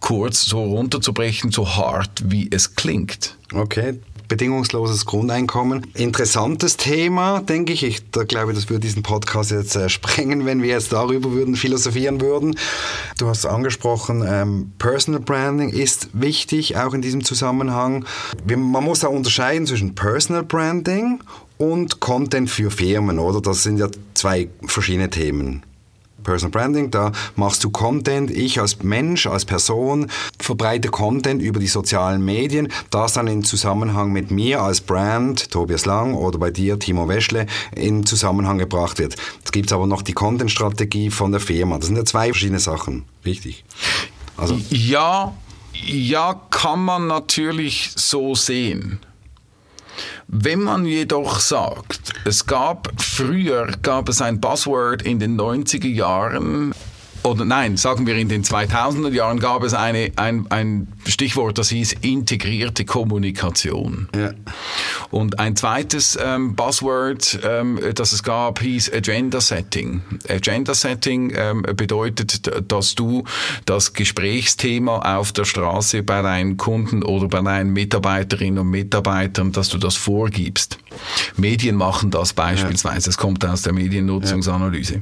kurz 0.00 0.44
so 0.44 0.62
runterzubrechen, 0.62 1.50
so 1.50 1.76
hart 1.76 2.22
wie 2.24 2.48
es 2.50 2.74
klingt. 2.74 3.36
Okay, 3.52 3.98
bedingungsloses 4.28 5.06
Grundeinkommen. 5.06 5.86
Interessantes 5.94 6.76
Thema, 6.76 7.40
denke 7.40 7.72
ich. 7.72 7.82
Ich 7.82 8.10
da 8.10 8.24
glaube, 8.24 8.52
das 8.52 8.68
würde 8.68 8.80
diesen 8.80 9.02
Podcast 9.02 9.50
jetzt 9.50 9.74
äh, 9.74 9.88
sprengen, 9.88 10.46
wenn 10.46 10.62
wir 10.62 10.68
jetzt 10.68 10.92
darüber 10.92 11.32
würden 11.32 11.56
philosophieren 11.56 12.20
würden. 12.20 12.56
Du 13.18 13.26
hast 13.26 13.46
angesprochen, 13.46 14.24
ähm, 14.26 14.72
Personal 14.78 15.20
Branding 15.20 15.70
ist 15.70 16.10
wichtig, 16.12 16.76
auch 16.76 16.94
in 16.94 17.02
diesem 17.02 17.24
Zusammenhang. 17.24 18.04
Wir, 18.44 18.56
man 18.56 18.84
muss 18.84 19.04
auch 19.04 19.10
unterscheiden 19.12 19.66
zwischen 19.66 19.94
Personal 19.94 20.42
Branding 20.42 21.20
und 21.56 22.00
Content 22.00 22.50
für 22.50 22.70
Firmen, 22.70 23.18
oder? 23.18 23.40
Das 23.40 23.62
sind 23.62 23.78
ja 23.78 23.88
zwei 24.14 24.48
verschiedene 24.66 25.10
Themen. 25.10 25.62
Personal 26.28 26.50
Branding, 26.50 26.90
da 26.90 27.12
machst 27.36 27.64
du 27.64 27.70
Content, 27.70 28.30
ich 28.30 28.60
als 28.60 28.82
Mensch, 28.82 29.26
als 29.26 29.46
Person 29.46 30.10
verbreite 30.38 30.88
Content 30.88 31.40
über 31.40 31.58
die 31.58 31.66
sozialen 31.66 32.22
Medien, 32.22 32.68
das 32.90 33.14
dann 33.14 33.28
in 33.28 33.44
Zusammenhang 33.44 34.12
mit 34.12 34.30
mir 34.30 34.60
als 34.60 34.82
Brand, 34.82 35.50
Tobias 35.50 35.86
Lang 35.86 36.12
oder 36.12 36.38
bei 36.38 36.50
dir, 36.50 36.78
Timo 36.78 37.08
Weschle, 37.08 37.46
in 37.74 38.04
Zusammenhang 38.04 38.58
gebracht 38.58 38.98
wird. 38.98 39.16
Es 39.42 39.52
gibt 39.52 39.72
aber 39.72 39.86
noch 39.86 40.02
die 40.02 40.12
Content-Strategie 40.12 41.10
von 41.10 41.32
der 41.32 41.40
Firma. 41.40 41.78
Das 41.78 41.86
sind 41.86 41.96
ja 41.96 42.04
zwei 42.04 42.26
verschiedene 42.26 42.60
Sachen, 42.60 43.06
richtig? 43.24 43.64
Also. 44.36 44.60
Ja, 44.68 45.34
ja, 45.72 46.38
kann 46.50 46.84
man 46.84 47.06
natürlich 47.06 47.90
so 47.96 48.34
sehen. 48.34 49.00
Wenn 50.26 50.62
man 50.62 50.84
jedoch 50.84 51.40
sagt, 51.40 52.12
es 52.24 52.46
gab 52.46 52.92
früher 53.00 53.66
gab 53.82 54.08
es 54.08 54.20
ein 54.20 54.40
Buzzword 54.40 55.02
in 55.02 55.18
den 55.18 55.38
90er 55.38 55.88
Jahren, 55.88 56.74
oder 57.28 57.44
nein, 57.44 57.76
sagen 57.76 58.06
wir 58.06 58.16
in 58.16 58.28
den 58.28 58.42
2000er 58.42 59.12
Jahren 59.12 59.38
gab 59.38 59.62
es 59.62 59.74
eine, 59.74 60.12
ein, 60.16 60.46
ein 60.50 60.88
Stichwort, 61.06 61.58
das 61.58 61.70
hieß 61.70 61.94
integrierte 62.00 62.84
Kommunikation. 62.84 64.08
Ja. 64.16 64.32
Und 65.10 65.38
ein 65.38 65.56
zweites 65.56 66.18
ähm, 66.20 66.54
Buzzword, 66.54 67.40
ähm, 67.44 67.80
das 67.94 68.12
es 68.12 68.22
gab, 68.22 68.60
hieß 68.60 68.92
Agenda 68.92 69.40
Setting. 69.40 70.02
Agenda 70.28 70.74
Setting 70.74 71.32
ähm, 71.34 71.62
bedeutet, 71.62 72.50
dass 72.70 72.94
du 72.94 73.24
das 73.64 73.92
Gesprächsthema 73.92 75.16
auf 75.18 75.32
der 75.32 75.44
Straße 75.44 76.02
bei 76.02 76.22
deinen 76.22 76.56
Kunden 76.56 77.02
oder 77.02 77.28
bei 77.28 77.40
deinen 77.40 77.72
Mitarbeiterinnen 77.72 78.58
und 78.60 78.70
Mitarbeitern, 78.70 79.52
dass 79.52 79.68
du 79.68 79.78
das 79.78 79.96
vorgibst. 79.96 80.78
Medien 81.36 81.76
machen 81.76 82.10
das 82.10 82.32
beispielsweise. 82.32 83.10
Es 83.10 83.16
ja. 83.16 83.22
kommt 83.22 83.44
aus 83.44 83.62
der 83.62 83.72
Mediennutzungsanalyse. 83.72 84.94
Ja. 84.94 85.00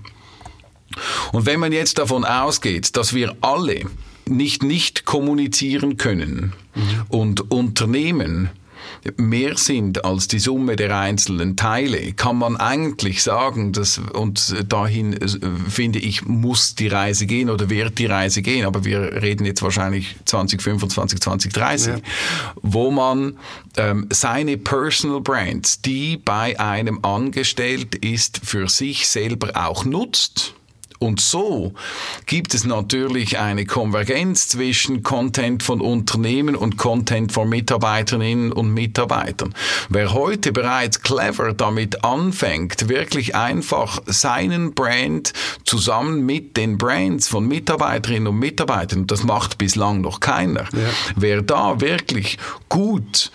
Und 1.33 1.46
wenn 1.46 1.61
man 1.61 1.72
jetzt 1.72 1.99
davon 1.99 2.25
ausgeht, 2.25 2.96
dass 2.96 3.14
wir 3.14 3.37
alle 3.40 3.83
nicht 4.29 4.62
nicht 4.62 5.05
kommunizieren 5.05 5.96
können 5.96 6.53
mhm. 6.75 7.03
und 7.09 7.51
Unternehmen 7.51 8.51
mehr 9.16 9.57
sind 9.57 10.05
als 10.05 10.29
die 10.29 10.38
Summe 10.38 10.77
der 10.77 10.96
einzelnen 10.96 11.57
Teile, 11.57 12.12
kann 12.12 12.37
man 12.37 12.57
eigentlich 12.57 13.22
sagen, 13.22 13.72
dass, 13.72 13.99
und 13.99 14.55
dahin 14.68 15.12
äh, 15.14 15.29
finde 15.68 15.99
ich, 15.99 16.25
muss 16.25 16.75
die 16.75 16.88
Reise 16.88 17.27
gehen 17.27 17.51
oder 17.51 17.70
wird 17.70 17.99
die 17.99 18.07
Reise 18.07 18.42
gehen, 18.42 18.66
aber 18.66 18.85
wir 18.85 19.22
reden 19.22 19.44
jetzt 19.44 19.62
wahrscheinlich 19.62 20.16
2025, 20.25 21.20
2030, 21.20 21.94
ja. 21.94 22.01
wo 22.62 22.90
man 22.90 23.38
ähm, 23.77 24.07
seine 24.11 24.57
Personal 24.57 25.20
Brands, 25.20 25.81
die 25.83 26.16
bei 26.16 26.59
einem 26.59 27.05
angestellt 27.05 27.94
ist, 27.96 28.40
für 28.44 28.68
sich 28.68 29.07
selber 29.09 29.51
auch 29.55 29.85
nutzt 29.85 30.56
und 30.98 31.20
so 31.20 31.74
gibt 32.26 32.54
es 32.54 32.64
natürlich 32.64 33.38
eine 33.38 33.66
Konvergenz 33.66 34.48
zwischen 34.48 35.02
Content 35.02 35.62
von 35.62 35.80
Unternehmen 35.80 36.56
und 36.56 36.76
Content 36.76 37.32
von 37.32 37.48
Mitarbeiterinnen 37.48 38.52
und 38.52 38.72
Mitarbeitern. 38.72 39.54
Wer 39.88 40.12
heute 40.12 40.52
bereits 40.52 41.02
clever 41.02 41.52
damit 41.52 42.04
anfängt, 42.04 42.88
wirklich 42.88 43.35
einfach 43.35 44.00
seinen 44.06 44.74
Brand 44.74 45.32
zusammen 45.64 46.24
mit 46.24 46.56
den 46.56 46.78
Brands 46.78 47.28
von 47.28 47.46
Mitarbeiterinnen 47.46 48.28
und 48.28 48.38
Mitarbeitern, 48.38 49.06
das 49.06 49.24
macht 49.24 49.59
bislang 49.59 50.00
noch 50.00 50.20
keiner, 50.20 50.64
ja. 50.72 50.88
wer 51.16 51.42
da 51.42 51.80
wirklich 51.80 52.38
gut 52.68 53.30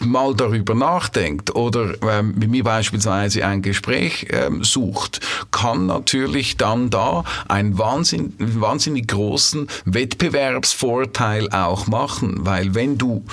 mal 0.00 0.34
darüber 0.34 0.74
nachdenkt 0.74 1.54
oder 1.54 1.94
ähm, 2.02 2.34
mit 2.36 2.50
mir 2.50 2.64
beispielsweise 2.64 3.44
ein 3.44 3.62
Gespräch 3.62 4.26
ähm, 4.30 4.62
sucht, 4.64 5.20
kann 5.50 5.86
natürlich 5.86 6.56
dann 6.56 6.90
da 6.90 7.24
einen 7.48 7.78
Wahnsinn, 7.78 8.34
wahnsinnig 8.38 9.08
großen 9.08 9.68
Wettbewerbsvorteil 9.84 11.50
auch 11.50 11.86
machen, 11.86 12.36
weil 12.40 12.74
wenn 12.74 12.98
du, 12.98 13.24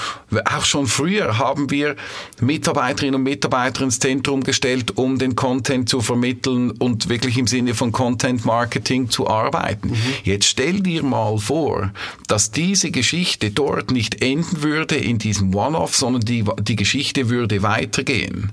auch 0.45 0.65
schon 0.65 0.87
früher 0.87 1.37
haben 1.37 1.69
wir 1.69 1.95
Mitarbeiterinnen 2.39 3.15
und 3.15 3.23
Mitarbeiter 3.23 3.83
ins 3.83 3.99
Zentrum 3.99 4.43
gestellt, 4.43 4.97
um 4.97 5.17
den 5.17 5.35
Content 5.35 5.89
zu 5.89 6.01
vermitteln 6.01 6.71
und 6.71 7.09
wirklich 7.09 7.37
im 7.37 7.47
Sinne 7.47 7.73
von 7.73 7.91
Content 7.91 8.45
Marketing 8.45 9.09
zu 9.09 9.27
arbeiten. 9.27 9.89
Mhm. 9.89 9.97
Jetzt 10.23 10.45
stell 10.45 10.81
dir 10.81 11.03
mal 11.03 11.37
vor, 11.37 11.91
dass 12.27 12.51
diese 12.51 12.91
Geschichte 12.91 13.51
dort 13.51 13.91
nicht 13.91 14.21
enden 14.21 14.63
würde 14.63 14.95
in 14.95 15.17
diesem 15.17 15.53
One-Off, 15.53 15.95
sondern 15.95 16.21
die 16.21 16.43
die 16.59 16.75
Geschichte 16.75 17.29
würde 17.29 17.63
weitergehen, 17.63 18.51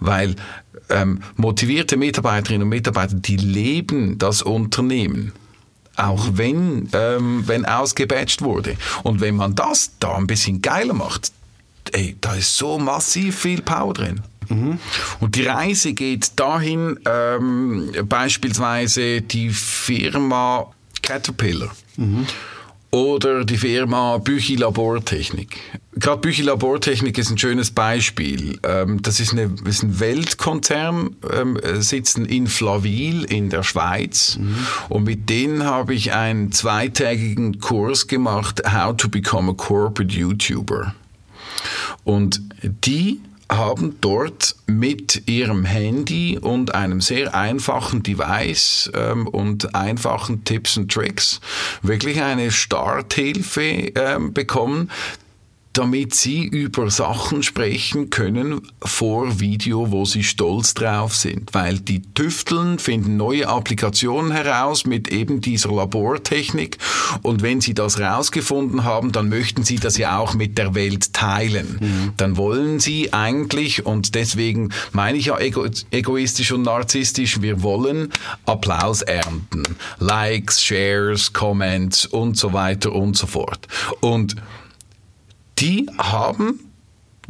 weil 0.00 0.36
ähm, 0.88 1.20
motivierte 1.36 1.96
Mitarbeiterinnen 1.96 2.62
und 2.62 2.68
Mitarbeiter, 2.68 3.14
die 3.14 3.36
leben 3.36 4.18
das 4.18 4.42
Unternehmen 4.42 5.32
auch 5.96 6.26
wenn, 6.32 6.88
ähm, 6.94 7.42
wenn 7.46 7.66
ausgebatcht 7.66 8.40
wurde. 8.40 8.76
Und 9.02 9.20
wenn 9.20 9.36
man 9.36 9.54
das 9.54 9.92
da 10.00 10.14
ein 10.14 10.26
bisschen 10.26 10.62
geiler 10.62 10.94
macht, 10.94 11.32
ey, 11.92 12.16
da 12.20 12.34
ist 12.34 12.56
so 12.56 12.78
massiv 12.78 13.40
viel 13.40 13.60
Power 13.60 13.92
drin. 13.92 14.22
Mhm. 14.48 14.78
Und 15.20 15.34
die 15.36 15.44
Reise 15.44 15.92
geht 15.92 16.32
dahin, 16.36 16.98
ähm, 17.04 17.92
beispielsweise 18.04 19.20
die 19.20 19.50
Firma 19.50 20.72
Caterpillar. 21.02 21.70
Mhm 21.96 22.26
oder 22.92 23.46
die 23.46 23.56
Firma 23.56 24.18
Büchi 24.18 24.54
Labortechnik. 24.54 25.58
Gerade 25.94 26.20
Büchi 26.20 26.42
Labortechnik 26.42 27.16
ist 27.16 27.30
ein 27.30 27.38
schönes 27.38 27.70
Beispiel. 27.70 28.58
Ähm, 28.62 29.00
das 29.00 29.18
ist, 29.18 29.32
eine, 29.32 29.54
ist 29.64 29.82
ein 29.82 29.98
Weltkonzern, 29.98 31.16
ähm, 31.32 31.58
sitzen 31.80 32.26
in 32.26 32.46
Flaville 32.46 33.26
in 33.26 33.48
der 33.48 33.62
Schweiz 33.62 34.36
mhm. 34.38 34.56
und 34.90 35.04
mit 35.04 35.30
denen 35.30 35.64
habe 35.64 35.94
ich 35.94 36.12
einen 36.12 36.52
zweitägigen 36.52 37.60
Kurs 37.60 38.08
gemacht, 38.08 38.62
How 38.70 38.94
to 38.94 39.08
Become 39.08 39.52
a 39.52 39.54
Corporate 39.54 40.14
YouTuber. 40.14 40.94
Und 42.04 42.42
die 42.62 43.20
haben 43.56 43.96
dort 44.00 44.56
mit 44.66 45.28
ihrem 45.28 45.64
Handy 45.64 46.38
und 46.38 46.74
einem 46.74 47.00
sehr 47.00 47.34
einfachen 47.34 48.02
Device 48.02 48.90
ähm, 48.94 49.26
und 49.28 49.74
einfachen 49.74 50.44
Tipps 50.44 50.76
und 50.76 50.90
Tricks 50.92 51.40
wirklich 51.82 52.22
eine 52.22 52.50
Starthilfe 52.50 53.62
ähm, 53.62 54.32
bekommen, 54.32 54.90
damit 55.72 56.14
sie 56.14 56.44
über 56.44 56.90
Sachen 56.90 57.42
sprechen 57.42 58.10
können 58.10 58.60
vor 58.82 59.40
Video, 59.40 59.90
wo 59.90 60.04
sie 60.04 60.22
stolz 60.22 60.74
drauf 60.74 61.14
sind. 61.14 61.54
Weil 61.54 61.78
die 61.78 62.02
tüfteln, 62.14 62.78
finden 62.78 63.16
neue 63.16 63.48
Applikationen 63.48 64.32
heraus 64.32 64.84
mit 64.84 65.08
eben 65.08 65.40
dieser 65.40 65.72
Labortechnik 65.72 66.78
und 67.22 67.42
wenn 67.42 67.60
sie 67.60 67.74
das 67.74 67.98
rausgefunden 68.00 68.84
haben, 68.84 69.12
dann 69.12 69.28
möchten 69.28 69.64
sie 69.64 69.76
das 69.76 69.96
ja 69.96 70.18
auch 70.18 70.34
mit 70.34 70.58
der 70.58 70.74
Welt 70.74 71.12
teilen. 71.12 71.78
Mhm. 71.80 72.12
Dann 72.16 72.36
wollen 72.36 72.80
sie 72.80 73.12
eigentlich, 73.12 73.86
und 73.86 74.14
deswegen 74.14 74.70
meine 74.92 75.18
ich 75.18 75.26
ja 75.26 75.38
ego 75.38 75.66
egoistisch 75.90 76.52
und 76.52 76.62
narzisstisch, 76.62 77.40
wir 77.40 77.62
wollen 77.62 78.10
Applaus 78.46 79.02
ernten. 79.02 79.62
Likes, 79.98 80.62
Shares, 80.62 81.32
Comments 81.32 82.06
und 82.06 82.36
so 82.36 82.52
weiter 82.52 82.92
und 82.92 83.16
so 83.16 83.26
fort. 83.26 83.68
Und 84.00 84.36
die 85.62 85.86
haben 85.96 86.71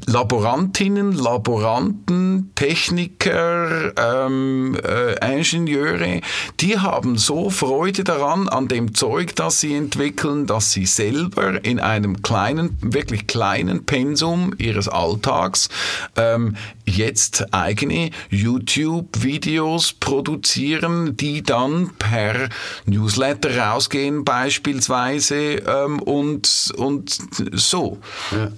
Laborantinnen, 0.07 1.13
Laboranten, 1.13 2.51
Techniker, 2.55 3.93
ähm, 3.97 4.77
äh, 4.85 5.37
Ingenieure, 5.37 6.21
die 6.61 6.79
haben 6.79 7.17
so 7.17 7.51
Freude 7.51 8.03
daran, 8.05 8.49
an 8.49 8.69
dem 8.69 8.95
Zeug, 8.95 9.37
das 9.37 9.61
sie 9.61 9.75
entwickeln, 9.75 10.47
dass 10.47 10.73
sie 10.73 10.87
selber 10.87 11.65
in 11.65 11.79
einem 11.79 12.23
kleinen, 12.23 12.77
wirklich 12.81 13.27
kleinen 13.27 13.85
Pensum 13.87 14.53
ihres 14.59 14.89
Alltags 14.89 15.69
ähm, 16.17 16.57
jetzt 16.85 17.55
eigene 17.55 18.11
YouTube-Videos 18.31 19.95
produzieren, 19.95 21.17
die 21.17 21.43
dann 21.43 21.91
per 21.99 22.49
Newsletter 22.87 23.57
rausgehen 23.57 24.25
beispielsweise 24.25 25.37
ähm, 25.37 26.01
und, 26.01 26.73
und 26.77 27.19
so. 27.53 27.99
Ja. 28.33 28.51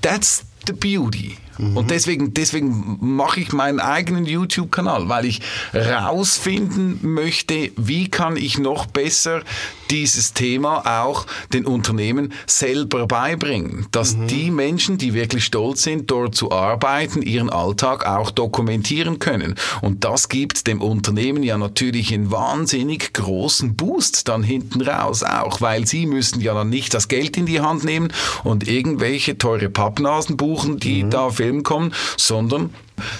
That's 0.00 0.44
the 0.66 0.72
beauty. 0.72 1.38
Mhm. 1.58 1.76
Und 1.76 1.90
deswegen, 1.90 2.34
deswegen 2.34 2.98
mache 3.00 3.40
ich 3.40 3.52
meinen 3.52 3.80
eigenen 3.80 4.24
YouTube-Kanal, 4.24 5.08
weil 5.08 5.26
ich 5.26 5.40
rausfinden 5.74 6.98
möchte, 7.02 7.70
wie 7.76 8.08
kann 8.08 8.36
ich 8.36 8.58
noch 8.58 8.86
besser 8.86 9.42
dieses 9.90 10.34
Thema 10.34 11.02
auch 11.02 11.26
den 11.52 11.66
Unternehmen 11.66 12.32
selber 12.46 13.06
beibringen, 13.06 13.86
dass 13.90 14.16
mhm. 14.16 14.26
die 14.28 14.50
Menschen, 14.50 14.98
die 14.98 15.14
wirklich 15.14 15.44
stolz 15.44 15.82
sind, 15.82 16.10
dort 16.10 16.34
zu 16.34 16.52
arbeiten, 16.52 17.22
ihren 17.22 17.50
Alltag 17.50 18.06
auch 18.06 18.30
dokumentieren 18.30 19.18
können. 19.18 19.54
Und 19.80 20.04
das 20.04 20.28
gibt 20.28 20.66
dem 20.66 20.80
Unternehmen 20.80 21.42
ja 21.42 21.58
natürlich 21.58 22.12
einen 22.12 22.30
wahnsinnig 22.30 23.12
großen 23.14 23.76
Boost 23.76 24.28
dann 24.28 24.42
hinten 24.42 24.82
raus 24.82 25.22
auch, 25.22 25.60
weil 25.60 25.86
sie 25.86 26.06
müssen 26.06 26.40
ja 26.40 26.54
dann 26.54 26.68
nicht 26.68 26.94
das 26.94 27.08
Geld 27.08 27.36
in 27.36 27.46
die 27.46 27.60
Hand 27.60 27.84
nehmen 27.84 28.12
und 28.44 28.68
irgendwelche 28.68 29.38
teure 29.38 29.68
Pappnasen 29.70 30.36
buchen, 30.36 30.78
die 30.78 31.04
mhm. 31.04 31.10
da 31.10 31.30
Film 31.48 31.62
kommen, 31.62 31.94
sondern 32.18 32.70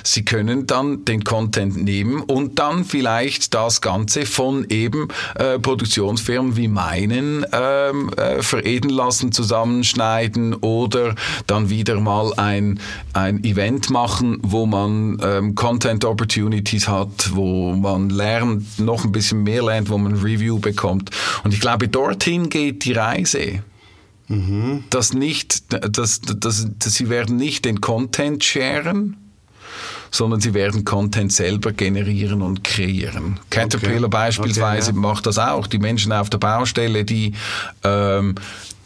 Sie 0.02 0.24
können 0.24 0.66
dann 0.66 1.04
den 1.04 1.22
Content 1.22 1.76
nehmen 1.76 2.20
und 2.20 2.58
dann 2.58 2.84
vielleicht 2.84 3.54
das 3.54 3.80
Ganze 3.80 4.26
von 4.26 4.66
eben 4.68 5.06
äh, 5.36 5.60
Produktionsfirmen 5.60 6.56
wie 6.56 6.66
meinen 6.66 7.46
ähm, 7.52 8.10
äh, 8.14 8.42
veredeln 8.42 8.92
lassen, 8.92 9.30
zusammenschneiden 9.30 10.54
oder 10.54 11.14
dann 11.46 11.70
wieder 11.70 12.00
mal 12.00 12.32
ein, 12.36 12.80
ein 13.12 13.44
Event 13.44 13.88
machen, 13.88 14.40
wo 14.42 14.66
man 14.66 15.18
ähm, 15.22 15.54
Content 15.54 16.04
Opportunities 16.04 16.88
hat, 16.88 17.30
wo 17.34 17.72
man 17.72 18.10
lernt, 18.10 18.80
noch 18.80 19.04
ein 19.04 19.12
bisschen 19.12 19.44
mehr 19.44 19.62
lernt, 19.62 19.90
wo 19.90 19.96
man 19.96 20.14
Review 20.14 20.58
bekommt. 20.58 21.10
Und 21.44 21.54
ich 21.54 21.60
glaube, 21.60 21.86
dorthin 21.86 22.48
geht 22.48 22.84
die 22.84 22.94
Reise. 22.94 23.62
Mhm. 24.28 24.84
Das 24.90 25.12
nicht, 25.12 25.72
das, 25.72 26.20
das, 26.20 26.68
das, 26.78 26.94
sie 26.94 27.08
werden 27.08 27.36
nicht 27.36 27.64
den 27.64 27.80
Content 27.80 28.44
sharen, 28.44 29.16
sondern 30.10 30.40
sie 30.40 30.54
werden 30.54 30.84
Content 30.84 31.32
selber 31.32 31.72
generieren 31.72 32.42
und 32.42 32.64
kreieren. 32.64 33.40
Caterpillar 33.50 34.04
okay. 34.04 34.08
beispielsweise 34.08 34.90
okay, 34.90 35.00
ja. 35.00 35.08
macht 35.08 35.26
das 35.26 35.38
auch. 35.38 35.66
Die 35.66 35.78
Menschen 35.78 36.12
auf 36.12 36.30
der 36.30 36.38
Baustelle, 36.38 37.04
die 37.04 37.34
ähm, 37.84 38.34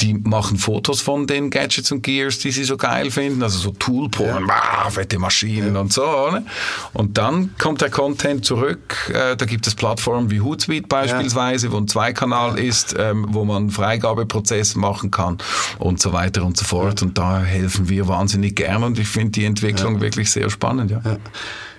die 0.03 0.15
machen 0.15 0.57
Fotos 0.59 1.01
von 1.01 1.27
den 1.27 1.51
Gadgets 1.51 1.93
und 1.93 2.03
Gears, 2.03 2.39
die 2.39 2.51
sie 2.51 2.65
so 2.65 2.77
geil 2.77 3.11
finden, 3.11 3.43
also 3.43 3.59
so 3.59 3.71
Toolporn, 3.71 4.47
ja. 4.49 4.91
fette 4.91 5.19
Maschinen 5.19 5.75
ja. 5.75 5.81
und 5.81 5.93
so. 5.93 6.31
Ne? 6.31 6.45
Und 6.93 7.17
dann 7.19 7.55
kommt 7.59 7.81
der 7.81 7.91
Content 7.91 8.45
zurück. 8.45 9.11
Äh, 9.15 9.37
da 9.37 9.47
gibt 9.47 9.67
es 9.67 9.75
Plattformen 9.75 10.31
wie 10.31 10.41
Hootsuite 10.41 10.89
beispielsweise, 10.89 11.69
ja. 11.69 11.73
wo 11.73 11.77
ein 11.77 11.89
Zweikanal 11.89 12.59
ist, 12.59 12.97
ähm, 12.99 13.27
wo 13.31 13.45
man 13.45 13.71
Freigabeprozess 13.71 14.75
machen 14.75 15.11
kann 15.11 15.39
und 15.79 16.01
so 16.01 16.13
weiter 16.13 16.45
und 16.45 16.57
so 16.57 16.65
fort. 16.65 17.03
Und 17.03 17.17
da 17.17 17.41
helfen 17.41 17.89
wir 17.89 18.09
wahnsinnig 18.09 18.57
gern 18.57 18.83
und 18.83 18.99
ich 18.99 19.09
finde 19.09 19.33
die 19.33 19.45
Entwicklung 19.45 20.01
wirklich 20.01 20.31
sehr 20.31 20.51
spannend. 20.51 20.91
Ja. 20.91 21.01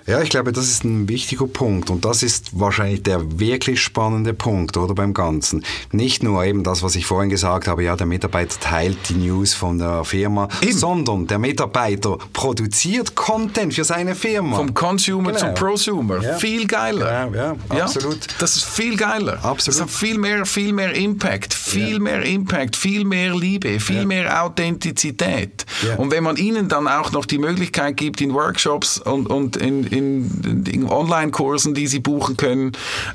Ja, 0.06 0.20
ich 0.20 0.28
glaube, 0.28 0.52
das 0.52 0.68
ist 0.68 0.84
ein 0.84 1.08
wichtiger 1.08 1.46
Punkt 1.46 1.88
und 1.88 2.04
das 2.04 2.22
ist 2.22 2.60
wahrscheinlich 2.60 3.02
der 3.04 3.40
wirklich 3.40 3.80
spannende 3.80 4.34
Punkt, 4.34 4.76
oder 4.76 4.94
beim 4.94 5.14
Ganzen. 5.14 5.64
Nicht 5.92 6.22
nur 6.22 6.44
eben 6.44 6.62
das, 6.62 6.82
was 6.82 6.94
ich 6.94 7.06
vorhin 7.06 7.30
gesagt 7.30 7.68
habe, 7.68 7.84
ja, 7.84 7.96
der 7.96 8.06
Mitarbeiter 8.06 8.60
teilt 8.60 8.98
die 9.08 9.14
News 9.14 9.54
von 9.54 9.78
der 9.78 10.04
Firma, 10.04 10.48
eben. 10.60 10.76
sondern 10.76 11.26
der 11.26 11.38
Mitarbeiter 11.38 12.18
produziert 12.34 13.14
Content 13.14 13.72
für 13.72 13.84
seine 13.84 14.14
Firma. 14.14 14.56
Vom 14.56 14.74
Consumer 14.74 15.32
genau. 15.32 15.38
zum 15.38 15.54
Prosumer. 15.54 16.22
Ja. 16.22 16.36
Viel 16.36 16.66
geiler. 16.66 17.10
Ja, 17.10 17.34
ja, 17.34 17.56
absolut. 17.82 18.26
Ja, 18.26 18.34
das 18.40 18.56
ist 18.56 18.64
viel 18.64 18.96
geiler. 18.98 19.42
Absolut. 19.42 19.68
Das 19.68 19.80
hat 19.80 19.90
viel 19.90 20.18
mehr, 20.18 20.44
viel 20.44 20.74
mehr 20.74 20.94
Impact, 20.94 21.54
viel 21.54 21.98
mehr 21.98 22.22
Impact, 22.24 22.76
viel 22.76 23.06
mehr 23.06 23.34
Liebe, 23.34 23.80
viel 23.80 24.04
mehr 24.04 24.44
Authentizität. 24.44 25.64
Und 25.96 26.10
wenn 26.10 26.24
man 26.24 26.36
ihnen 26.36 26.68
dann 26.68 26.88
auch 26.88 27.12
noch 27.12 27.24
die 27.24 27.38
Möglichkeit 27.38 27.96
gibt, 27.96 28.20
in 28.20 28.34
Workshops 28.34 28.98
und, 28.98 29.28
und 29.28 29.56
in 29.56 29.93
in, 29.94 30.64
in 30.66 30.88
Online-Kursen, 30.88 31.74
die 31.74 31.86
sie 31.86 32.00
buchen 32.00 32.36
können. 32.36 32.72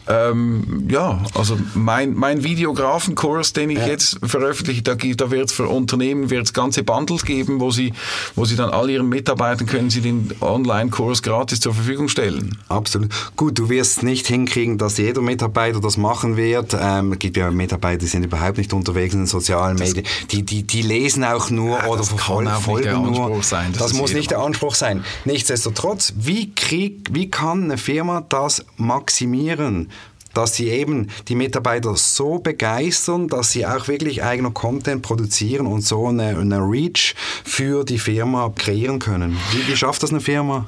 Ähm, 0.07 0.87
ja, 0.89 1.21
also 1.35 1.57
mein, 1.73 2.13
mein 2.13 2.43
Videografenkurs, 2.43 3.53
den 3.53 3.69
ich 3.69 3.79
ja. 3.79 3.87
jetzt 3.87 4.19
veröffentliche, 4.23 4.81
da, 4.81 4.95
da 4.95 5.31
wird 5.31 5.49
es 5.49 5.53
für 5.53 5.67
Unternehmen 5.67 6.29
wird's 6.29 6.53
ganze 6.53 6.83
Bundles 6.83 7.25
geben, 7.25 7.59
wo 7.59 7.71
sie, 7.71 7.93
wo 8.35 8.45
sie 8.45 8.55
dann 8.55 8.69
all 8.69 8.89
ihren 8.89 9.09
Mitarbeitern 9.09 9.67
können 9.67 9.89
sie 9.89 10.01
den 10.01 10.31
Online-Kurs 10.41 11.21
gratis 11.21 11.59
zur 11.59 11.73
Verfügung 11.73 12.09
stellen. 12.09 12.57
Absolut. 12.67 13.09
Gut, 13.35 13.57
du 13.57 13.69
wirst 13.69 14.03
nicht 14.03 14.27
hinkriegen, 14.27 14.77
dass 14.77 14.97
jeder 14.97 15.21
Mitarbeiter 15.21 15.79
das 15.79 15.97
machen 15.97 16.37
wird. 16.37 16.75
Ähm, 16.79 17.13
es 17.13 17.19
gibt 17.19 17.37
ja 17.37 17.51
Mitarbeiter, 17.51 17.99
die 17.99 18.07
sind 18.07 18.23
überhaupt 18.23 18.57
nicht 18.57 18.73
unterwegs 18.73 19.13
in 19.13 19.21
den 19.21 19.27
sozialen 19.27 19.77
das 19.77 19.89
Medien. 19.89 20.05
Die, 20.31 20.43
die, 20.43 20.63
die 20.63 20.81
lesen 20.81 21.23
auch 21.23 21.49
nur 21.49 21.77
ja, 21.77 21.87
oder 21.87 22.03
verfolgen, 22.03 22.51
folgen 22.61 23.01
nur. 23.01 23.43
Sein, 23.43 23.71
das, 23.73 23.83
das 23.83 23.93
muss 23.93 24.13
nicht 24.13 24.31
der 24.31 24.39
Anspruch 24.39 24.75
sein. 24.75 25.03
Nichtsdestotrotz, 25.25 26.13
wie, 26.17 26.51
krieg, 26.69 27.09
wie 27.11 27.29
kann 27.31 27.63
eine 27.63 27.77
Firma 27.77 28.21
das 28.21 28.65
maximieren? 28.77 29.89
dass 30.35 30.55
sie 30.55 30.69
eben 30.69 31.07
die 31.27 31.33
Mitarbeiter 31.33 31.95
so 31.95 32.37
begeistern, 32.37 33.27
dass 33.27 33.51
sie 33.51 33.65
auch 33.65 33.87
wirklich 33.87 34.23
eigener 34.23 34.51
Content 34.51 35.01
produzieren 35.01 35.65
und 35.65 35.81
so 35.81 36.05
eine, 36.05 36.37
eine 36.37 36.59
Reach 36.59 37.15
für 37.43 37.83
die 37.83 37.97
Firma 37.97 38.53
kreieren 38.55 38.99
können. 38.99 39.35
Wie, 39.51 39.67
wie 39.67 39.75
schafft 39.75 40.03
das 40.03 40.11
eine 40.11 40.21
Firma? 40.21 40.67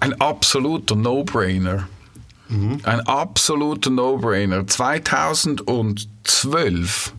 Ein 0.00 0.18
absoluter 0.18 0.96
No-Brainer. 0.96 1.86
Mhm. 2.48 2.80
Ein 2.84 3.00
absoluter 3.00 3.90
No-Brainer. 3.90 4.66
2012 4.66 7.12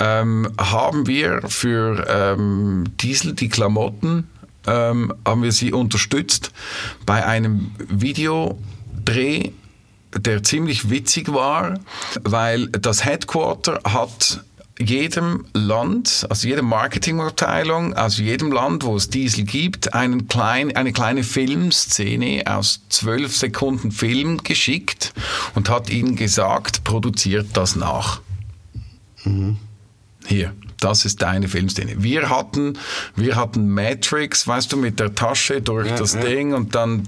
ähm, 0.00 0.48
haben 0.58 1.06
wir 1.06 1.42
für 1.46 2.04
ähm, 2.08 2.86
Diesel 3.00 3.34
die 3.34 3.48
Klamotten 3.48 4.28
ähm, 4.70 5.12
haben 5.26 5.42
wir 5.42 5.52
sie 5.52 5.72
unterstützt 5.72 6.52
bei 7.04 7.26
einem 7.26 7.72
Videodreh, 7.78 9.50
der 10.16 10.42
ziemlich 10.42 10.90
witzig 10.90 11.32
war, 11.32 11.78
weil 12.22 12.68
das 12.68 13.04
Headquarter 13.04 13.80
hat 13.84 14.44
jedem 14.78 15.44
Land, 15.52 16.26
also 16.30 16.48
jede 16.48 16.62
Marketingabteilung, 16.62 17.94
also 17.94 18.22
jedem 18.22 18.50
Land, 18.50 18.84
wo 18.84 18.96
es 18.96 19.10
Diesel 19.10 19.44
gibt, 19.44 19.92
einen 19.92 20.26
klein, 20.26 20.74
eine 20.74 20.92
kleine 20.92 21.22
Filmszene 21.22 22.44
aus 22.46 22.80
zwölf 22.88 23.36
Sekunden 23.36 23.90
Film 23.92 24.38
geschickt 24.38 25.12
und 25.54 25.68
hat 25.68 25.90
ihnen 25.90 26.16
gesagt, 26.16 26.82
produziert 26.84 27.48
das 27.54 27.76
nach. 27.76 28.22
Mhm. 29.24 29.58
Hier 30.26 30.54
das 30.80 31.04
ist 31.04 31.22
deine 31.22 31.48
Filmszene. 31.48 32.02
Wir 32.02 32.30
hatten, 32.30 32.78
wir 33.16 33.36
hatten 33.36 33.70
Matrix, 33.70 34.46
weißt 34.46 34.72
du, 34.72 34.76
mit 34.76 34.98
der 34.98 35.14
Tasche 35.14 35.60
durch 35.60 35.88
ja, 35.88 35.96
das 35.96 36.14
ja. 36.14 36.20
Ding 36.20 36.54
und 36.54 36.74
dann 36.74 37.04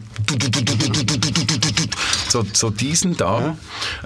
so, 2.29 2.45
so 2.53 2.71
diesen 2.71 3.17
da. 3.17 3.41
Ja. 3.41 3.57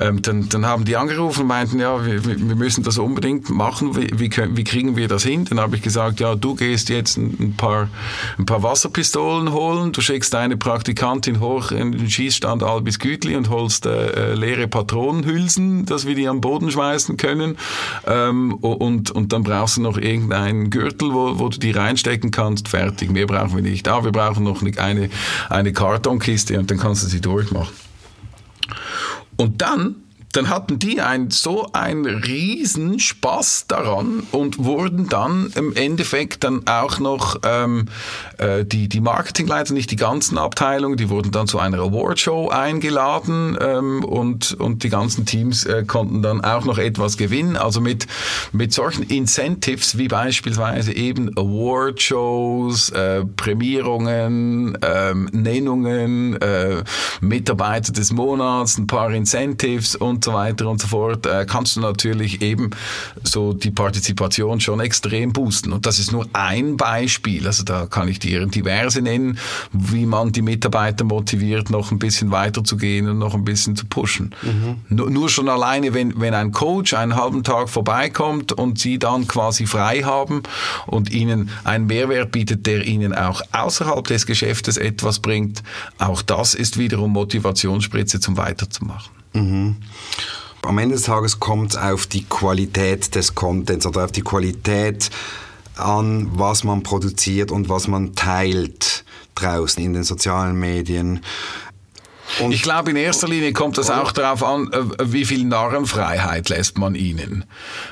Ähm, 0.08 0.22
dann, 0.22 0.48
dann 0.48 0.66
haben 0.66 0.84
die 0.84 0.96
angerufen 0.96 1.42
und 1.42 1.46
meinten, 1.48 1.78
ja, 1.78 2.04
wir, 2.04 2.24
wir 2.24 2.56
müssen 2.56 2.82
das 2.82 2.98
unbedingt 2.98 3.50
machen. 3.50 3.96
Wie, 3.96 4.10
wie, 4.18 4.30
wie 4.30 4.64
kriegen 4.64 4.96
wir 4.96 5.08
das 5.08 5.22
hin? 5.22 5.44
Dann 5.44 5.60
habe 5.60 5.76
ich 5.76 5.82
gesagt, 5.82 6.20
ja, 6.20 6.34
du 6.34 6.54
gehst 6.54 6.88
jetzt 6.88 7.16
ein 7.16 7.54
paar, 7.56 7.88
ein 8.38 8.46
paar 8.46 8.62
Wasserpistolen 8.62 9.52
holen, 9.52 9.92
du 9.92 10.00
schickst 10.00 10.34
deine 10.34 10.56
Praktikantin 10.56 11.40
hoch 11.40 11.70
in 11.70 11.92
den 11.92 12.10
Schießstand 12.10 12.62
Albis 12.62 12.98
Gütli 12.98 13.36
und 13.36 13.50
holst 13.50 13.86
äh, 13.86 14.32
äh, 14.32 14.34
leere 14.34 14.68
Patronenhülsen, 14.68 15.86
dass 15.86 16.06
wir 16.06 16.14
die 16.14 16.28
am 16.28 16.40
Boden 16.40 16.70
schmeißen 16.70 17.16
können. 17.16 17.56
Ähm, 18.06 18.54
und, 18.54 19.10
und 19.10 19.32
dann 19.32 19.42
brauchst 19.42 19.55
du 19.76 19.82
noch 19.82 19.98
irgendeinen 19.98 20.70
Gürtel, 20.70 21.12
wo, 21.12 21.38
wo 21.38 21.48
du 21.48 21.58
die 21.58 21.72
reinstecken 21.72 22.30
kannst. 22.30 22.68
Fertig. 22.68 23.10
Mehr 23.10 23.26
brauchen 23.26 23.54
wir 23.54 23.62
nicht. 23.62 23.88
Ah, 23.88 24.04
wir 24.04 24.12
brauchen 24.12 24.44
noch 24.44 24.62
eine, 24.62 25.10
eine 25.50 25.72
Kartonkiste 25.72 26.58
und 26.58 26.70
dann 26.70 26.78
kannst 26.78 27.02
du 27.02 27.08
sie 27.08 27.20
durchmachen. 27.20 27.74
Und 29.36 29.60
dann 29.60 29.96
dann 30.36 30.50
hatten 30.50 30.78
die 30.78 31.00
ein, 31.00 31.30
so 31.30 31.68
einen 31.72 32.04
riesen 32.04 32.98
Spaß 32.98 33.68
daran 33.68 34.22
und 34.32 34.62
wurden 34.62 35.08
dann 35.08 35.50
im 35.54 35.74
Endeffekt 35.74 36.44
dann 36.44 36.66
auch 36.66 36.98
noch 36.98 37.36
ähm, 37.42 37.86
äh, 38.36 38.66
die, 38.66 38.90
die 38.90 39.00
Marketingleiter, 39.00 39.72
nicht 39.72 39.90
die 39.90 39.96
ganzen 39.96 40.36
Abteilungen, 40.36 40.98
die 40.98 41.08
wurden 41.08 41.30
dann 41.30 41.46
zu 41.46 41.58
einer 41.58 41.78
Awardshow 41.78 42.50
eingeladen 42.50 43.56
ähm, 43.58 44.04
und, 44.04 44.52
und 44.52 44.82
die 44.82 44.90
ganzen 44.90 45.24
Teams 45.24 45.64
äh, 45.64 45.84
konnten 45.86 46.20
dann 46.20 46.42
auch 46.42 46.66
noch 46.66 46.76
etwas 46.76 47.16
gewinnen. 47.16 47.56
Also 47.56 47.80
mit, 47.80 48.06
mit 48.52 48.74
solchen 48.74 49.04
Incentives 49.04 49.96
wie 49.96 50.08
beispielsweise 50.08 50.92
eben 50.92 51.30
Awardshows, 51.34 52.90
äh, 52.90 53.24
Prämierungen, 53.24 54.76
äh, 54.82 55.14
Nennungen, 55.14 56.36
äh, 56.42 56.84
Mitarbeiter 57.22 57.92
des 57.92 58.12
Monats, 58.12 58.76
ein 58.76 58.86
paar 58.86 59.10
Incentives 59.12 59.96
und 59.96 60.25
so 60.26 60.34
weiter 60.34 60.68
und 60.68 60.80
so 60.80 60.88
fort, 60.88 61.24
äh, 61.24 61.46
kannst 61.48 61.76
du 61.76 61.80
natürlich 61.80 62.42
eben 62.42 62.70
so 63.22 63.54
die 63.54 63.70
Partizipation 63.70 64.60
schon 64.60 64.80
extrem 64.80 65.32
boosten. 65.32 65.72
Und 65.72 65.86
das 65.86 65.98
ist 65.98 66.12
nur 66.12 66.28
ein 66.32 66.76
Beispiel. 66.76 67.46
Also 67.46 67.64
da 67.64 67.86
kann 67.86 68.08
ich 68.08 68.18
dir 68.18 68.44
diverse 68.46 69.00
nennen, 69.00 69.38
wie 69.72 70.04
man 70.04 70.32
die 70.32 70.42
Mitarbeiter 70.42 71.04
motiviert, 71.04 71.70
noch 71.70 71.90
ein 71.92 71.98
bisschen 71.98 72.30
weiter 72.30 72.62
zu 72.64 72.76
gehen 72.76 73.08
und 73.08 73.18
noch 73.18 73.34
ein 73.34 73.44
bisschen 73.44 73.76
zu 73.76 73.86
pushen. 73.86 74.34
Mhm. 74.42 74.76
Nur, 74.88 75.10
nur 75.10 75.28
schon 75.28 75.48
alleine, 75.48 75.94
wenn, 75.94 76.20
wenn 76.20 76.34
ein 76.34 76.52
Coach 76.52 76.92
einen 76.92 77.14
halben 77.14 77.42
Tag 77.42 77.70
vorbeikommt 77.70 78.52
und 78.52 78.78
sie 78.78 78.98
dann 78.98 79.28
quasi 79.28 79.66
frei 79.66 80.02
haben 80.02 80.42
und 80.86 81.10
ihnen 81.10 81.50
einen 81.64 81.86
Mehrwert 81.86 82.32
bietet, 82.32 82.66
der 82.66 82.84
ihnen 82.84 83.14
auch 83.14 83.40
außerhalb 83.52 84.04
des 84.06 84.26
Geschäftes 84.26 84.76
etwas 84.76 85.20
bringt, 85.20 85.62
auch 85.98 86.20
das 86.22 86.54
ist 86.54 86.78
wiederum 86.78 87.12
Motivationsspritze 87.12 88.18
zum 88.18 88.36
Weiterzumachen. 88.36 89.16
Mhm. 89.32 89.76
Am 90.62 90.78
Ende 90.78 90.96
des 90.96 91.04
Tages 91.04 91.38
kommt 91.38 91.72
es 91.72 91.78
auf 91.78 92.06
die 92.06 92.24
Qualität 92.24 93.14
des 93.14 93.34
Contents 93.34 93.86
oder 93.86 94.04
auf 94.04 94.12
die 94.12 94.22
Qualität 94.22 95.10
an, 95.76 96.28
was 96.32 96.64
man 96.64 96.82
produziert 96.82 97.52
und 97.52 97.68
was 97.68 97.86
man 97.86 98.14
teilt 98.14 99.04
draußen 99.36 99.82
in 99.82 99.92
den 99.92 100.02
sozialen 100.02 100.58
Medien. 100.58 101.20
Und 102.40 102.52
ich 102.52 102.62
glaube, 102.62 102.90
in 102.90 102.96
erster 102.96 103.28
Linie 103.28 103.52
kommt 103.52 103.78
es 103.78 103.90
auch 103.90 104.12
darauf 104.12 104.42
an, 104.42 104.72
äh, 104.72 105.12
wie 105.12 105.24
viel 105.24 105.44
Narrenfreiheit 105.44 106.48
lässt 106.48 106.78
man 106.78 106.94
ihnen. 106.94 107.44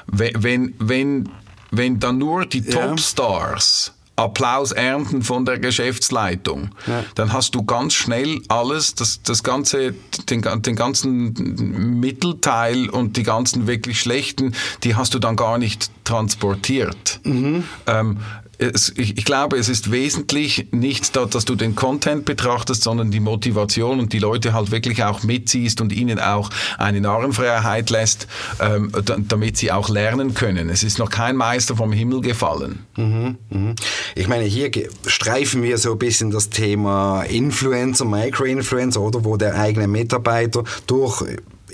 Wenn, 0.06 0.74
wenn, 0.78 1.28
wenn 1.70 2.00
dann 2.00 2.18
nur 2.18 2.46
die 2.46 2.60
ja. 2.60 2.88
Topstars 2.88 3.93
Applaus 4.16 4.70
ernten 4.70 5.22
von 5.22 5.44
der 5.44 5.58
Geschäftsleitung, 5.58 6.70
ja. 6.86 7.04
dann 7.16 7.32
hast 7.32 7.54
du 7.54 7.64
ganz 7.64 7.94
schnell 7.94 8.40
alles, 8.48 8.94
das, 8.94 9.22
das 9.22 9.42
ganze, 9.42 9.94
den, 10.30 10.42
den 10.62 10.76
ganzen 10.76 11.98
Mittelteil 11.98 12.88
und 12.88 13.16
die 13.16 13.24
ganzen 13.24 13.66
wirklich 13.66 14.00
schlechten, 14.00 14.54
die 14.84 14.94
hast 14.94 15.14
du 15.14 15.18
dann 15.18 15.34
gar 15.34 15.58
nicht 15.58 15.90
transportiert. 16.04 17.20
Mhm. 17.24 17.64
Ähm, 17.86 18.18
es, 18.58 18.92
ich, 18.96 19.18
ich, 19.18 19.24
glaube, 19.24 19.56
es 19.56 19.68
ist 19.68 19.90
wesentlich 19.90 20.68
nicht, 20.70 21.16
da, 21.16 21.26
dass 21.26 21.44
du 21.44 21.54
den 21.54 21.74
Content 21.74 22.24
betrachtest, 22.24 22.82
sondern 22.82 23.10
die 23.10 23.20
Motivation 23.20 24.00
und 24.00 24.12
die 24.12 24.18
Leute 24.18 24.52
halt 24.52 24.70
wirklich 24.70 25.02
auch 25.04 25.22
mitziehst 25.22 25.80
und 25.80 25.92
ihnen 25.92 26.18
auch 26.18 26.50
eine 26.78 27.00
Narrenfreiheit 27.00 27.90
lässt, 27.90 28.26
ähm, 28.60 28.92
damit 29.28 29.56
sie 29.56 29.72
auch 29.72 29.88
lernen 29.88 30.34
können. 30.34 30.68
Es 30.70 30.82
ist 30.82 30.98
noch 30.98 31.10
kein 31.10 31.36
Meister 31.36 31.76
vom 31.76 31.92
Himmel 31.92 32.20
gefallen. 32.20 32.84
Mhm, 32.96 33.38
mh. 33.50 33.74
Ich 34.14 34.28
meine, 34.28 34.44
hier 34.44 34.70
streifen 35.06 35.62
wir 35.62 35.78
so 35.78 35.92
ein 35.92 35.98
bisschen 35.98 36.30
das 36.30 36.50
Thema 36.50 37.22
Influencer, 37.22 38.04
Micro-Influencer, 38.04 39.00
oder 39.00 39.24
wo 39.24 39.36
der 39.36 39.58
eigene 39.58 39.88
Mitarbeiter 39.88 40.64
durch 40.86 41.24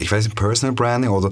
ich 0.01 0.11
weiß 0.11 0.25
nicht, 0.25 0.37
Personal 0.37 0.75
Branding 0.75 1.11
oder 1.11 1.31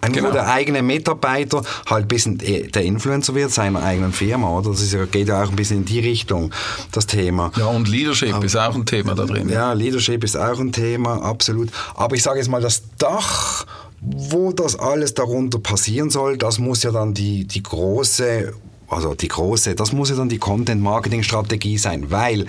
Genau. 0.00 0.28
Wo 0.28 0.32
der 0.32 0.48
eigene 0.48 0.82
Mitarbeiter 0.82 1.62
halt 1.86 2.04
ein 2.04 2.08
bisschen 2.08 2.38
der 2.38 2.82
Influencer 2.82 3.34
wird 3.34 3.50
seiner 3.50 3.82
eigenen 3.82 4.12
Firma, 4.12 4.50
oder? 4.50 4.70
Das 4.70 4.80
ist 4.80 4.92
ja, 4.92 5.04
geht 5.06 5.28
ja 5.28 5.42
auch 5.42 5.50
ein 5.50 5.56
bisschen 5.56 5.78
in 5.78 5.84
die 5.84 6.00
Richtung, 6.00 6.52
das 6.92 7.06
Thema. 7.06 7.50
Ja, 7.56 7.66
und 7.66 7.88
Leadership 7.88 8.34
Aber, 8.34 8.44
ist 8.44 8.56
auch 8.56 8.74
ein 8.74 8.86
Thema 8.86 9.14
da 9.14 9.24
drin. 9.24 9.48
Ja, 9.48 9.72
Leadership 9.72 10.24
ist 10.24 10.36
auch 10.36 10.58
ein 10.58 10.72
Thema, 10.72 11.22
absolut. 11.22 11.70
Aber 11.94 12.16
ich 12.16 12.22
sage 12.22 12.38
jetzt 12.38 12.48
mal, 12.48 12.60
das 12.60 12.82
Dach, 12.98 13.66
wo 14.00 14.52
das 14.52 14.78
alles 14.78 15.14
darunter 15.14 15.58
passieren 15.58 16.10
soll, 16.10 16.36
das 16.36 16.58
muss 16.58 16.82
ja 16.82 16.90
dann 16.90 17.14
die, 17.14 17.44
die 17.44 17.62
große 17.62 18.52
also 18.90 19.14
die 19.14 19.28
große, 19.28 19.74
das 19.74 19.92
muss 19.92 20.08
ja 20.08 20.16
dann 20.16 20.30
die 20.30 20.38
Content-Marketing-Strategie 20.38 21.76
sein, 21.76 22.10
weil 22.10 22.46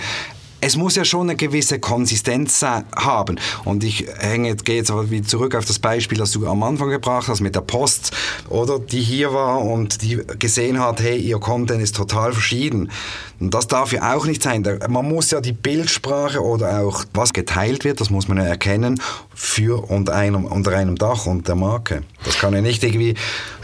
es 0.62 0.76
muss 0.76 0.96
ja 0.96 1.06
schon 1.06 1.30
eine 1.30 1.36
gewisse 1.36 1.80
Konsistenz 1.80 2.62
haben. 2.62 3.40
Und 3.64 3.84
ich 3.84 4.06
hänge, 4.18 4.56
gehe 4.56 4.78
jetzt 4.78 4.92
aber 4.92 5.10
wieder 5.10 5.26
zurück 5.28 5.56
auf 5.56 5.66
das 5.66 5.80
Beispiel, 5.80 6.18
das 6.18 6.32
du 6.32 6.48
am 6.48 6.64
Anfang 6.64 6.90
gebracht 6.90 7.28
hast 7.28 7.42
mit 7.42 7.56
der 7.56 7.62
Post, 7.62 8.12
oder 8.50 8.80
die 8.80 9.02
hier 9.02 9.34
war 9.34 9.62
und 9.62 10.02
die 10.02 10.22
gesehen 10.38 10.80
hat, 10.80 11.02
hey, 11.02 11.18
ihr 11.18 11.40
Content 11.40 11.82
ist 11.82 11.96
total 11.96 12.34
verschieden. 12.34 12.92
Und 13.40 13.54
das 13.54 13.68
darf 13.68 13.94
ja 13.94 14.16
auch 14.16 14.26
nicht 14.26 14.44
sein. 14.44 14.66
Man 14.90 15.08
muss 15.08 15.32
ja 15.32 15.40
die 15.40 15.54
Bildsprache 15.54 16.44
oder 16.44 16.82
auch 16.82 17.06
was 17.14 17.32
geteilt 17.32 17.86
wird, 17.86 18.02
das 18.02 18.10
muss 18.10 18.28
man 18.28 18.38
ja 18.38 18.44
erkennen, 18.44 19.02
für 19.34 19.90
unter 19.90 20.14
einem, 20.14 20.46
unter 20.46 20.76
einem 20.76 20.98
Dach 20.98 21.26
und 21.26 21.48
der 21.48 21.56
Marke. 21.56 22.04
Das 22.26 22.38
kann 22.38 22.54
ja 22.54 22.62
nicht 22.62 22.84
irgendwie 22.84 23.16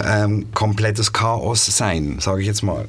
ähm, 0.04 0.46
komplettes 0.54 1.12
Chaos 1.12 1.66
sein, 1.66 2.20
sage 2.20 2.41
ich 2.41 2.48
jetzt 2.48 2.64
mal. 2.64 2.88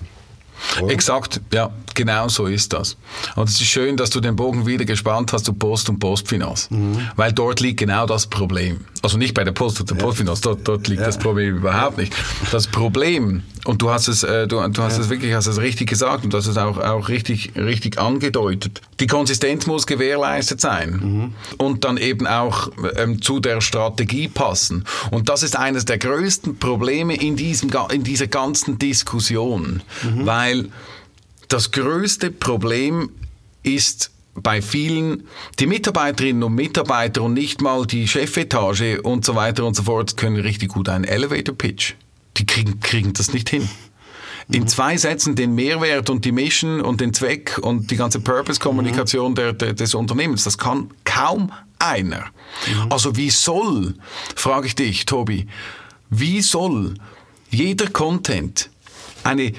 Oder? 0.81 0.93
Exakt, 0.93 1.41
ja, 1.53 1.71
genau 1.95 2.29
so 2.29 2.47
ist 2.47 2.73
das. 2.73 2.97
Und 3.35 3.49
es 3.49 3.61
ist 3.61 3.67
schön, 3.67 3.97
dass 3.97 4.11
du 4.11 4.21
den 4.21 4.37
Bogen 4.37 4.67
wieder 4.67 4.85
gespannt 4.85 5.33
hast 5.33 5.45
zu 5.45 5.53
Post 5.53 5.89
und 5.89 5.99
Postfinanz, 5.99 6.71
mhm. 6.71 7.09
weil 7.17 7.33
dort 7.33 7.61
liegt 7.61 7.81
genau 7.81 8.07
das 8.07 8.27
Problem. 8.27 8.85
Also 9.03 9.19
nicht 9.19 9.35
bei 9.35 9.45
der 9.45 9.53
Post 9.53 9.81
und 9.81 9.91
der 9.91 9.97
ja. 9.97 10.03
Postfinanz, 10.03 10.41
dort, 10.41 10.67
dort 10.67 10.89
liegt 10.89 11.01
ja. 11.01 11.07
das 11.07 11.19
Problem 11.19 11.57
überhaupt 11.57 11.99
nicht. 11.99 12.15
Das 12.51 12.67
Problem, 12.67 13.43
und 13.67 13.83
du 13.83 13.91
hast 13.91 14.09
es, 14.09 14.23
äh, 14.23 14.47
du, 14.47 14.67
du 14.69 14.83
hast 14.83 14.97
ja. 14.97 15.03
es 15.03 15.11
wirklich, 15.11 15.35
hast 15.35 15.47
es 15.47 15.61
richtig 15.61 15.89
gesagt 15.89 16.25
und 16.25 16.33
du 16.33 16.39
hast 16.39 16.47
es 16.47 16.57
auch, 16.57 16.79
auch 16.79 17.09
richtig, 17.09 17.53
richtig 17.57 17.99
angedeutet. 17.99 18.81
Die 19.01 19.07
Konsistenz 19.07 19.67
muss 19.67 19.87
gewährleistet 19.87 20.61
sein 20.61 20.91
mhm. 20.91 21.35
und 21.59 21.85
dann 21.85 21.97
eben 21.97 22.27
auch 22.27 22.71
ähm, 22.97 23.21
zu 23.21 23.41
der 23.41 23.61
Strategie 23.61 24.29
passen. 24.29 24.85
Und 25.11 25.29
das 25.29 25.43
ist 25.43 25.57
eines 25.57 25.85
der 25.85 25.99
größten 25.99 26.59
Probleme 26.59 27.17
in, 27.17 27.37
diesem, 27.37 27.71
in 27.91 28.05
dieser 28.05 28.29
ganzen 28.29 28.79
Diskussion, 28.79 29.83
mhm. 30.03 30.27
weil 30.27 30.69
das 31.49 31.73
größte 31.73 32.31
Problem 32.31 33.11
ist 33.63 34.11
bei 34.35 34.61
vielen, 34.61 35.27
die 35.59 35.67
Mitarbeiterinnen 35.67 36.43
und 36.43 36.55
Mitarbeiter 36.55 37.23
und 37.23 37.35
nicht 37.35 37.63
mal 37.63 37.87
die 37.87 38.07
Chefetage 38.07 39.01
und 39.03 39.25
so 39.25 39.35
weiter 39.35 39.65
und 39.65 39.75
so 39.75 39.85
fort 39.85 40.17
können 40.17 40.37
richtig 40.37 40.69
gut 40.69 40.89
einen 40.89 41.05
Elevator 41.05 41.55
Pitch. 41.57 41.95
Die 42.37 42.47
kriegen, 42.47 42.81
kriegen 42.81 43.13
das 43.13 43.33
nicht 43.33 43.49
hin. 43.51 43.69
In 44.49 44.63
mhm. 44.63 44.69
zwei 44.69 44.97
Sätzen 44.97 45.35
den 45.35 45.55
Mehrwert 45.55 46.09
und 46.09 46.25
die 46.25 46.33
Mission 46.33 46.81
und 46.81 47.01
den 47.01 47.13
Zweck 47.13 47.59
und 47.61 47.91
die 47.91 47.97
ganze 47.97 48.21
Purpose-Kommunikation 48.21 49.33
mhm. 49.33 49.59
des 49.59 49.95
Unternehmens, 49.95 50.45
das 50.45 50.57
kann 50.57 50.91
kaum 51.05 51.53
einer. 51.79 52.27
Mhm. 52.67 52.93
Also 52.93 53.17
wie 53.17 53.31
soll, 53.31 53.95
frage 54.37 54.69
ich 54.69 54.77
dich, 54.77 55.05
Tobi, 55.07 55.47
wie 56.11 56.41
soll 56.43 56.95
jeder 57.51 57.89
Content 57.89 58.71
eine 59.25 59.53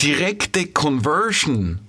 direkte 0.00 0.66
Conversion 0.66 1.80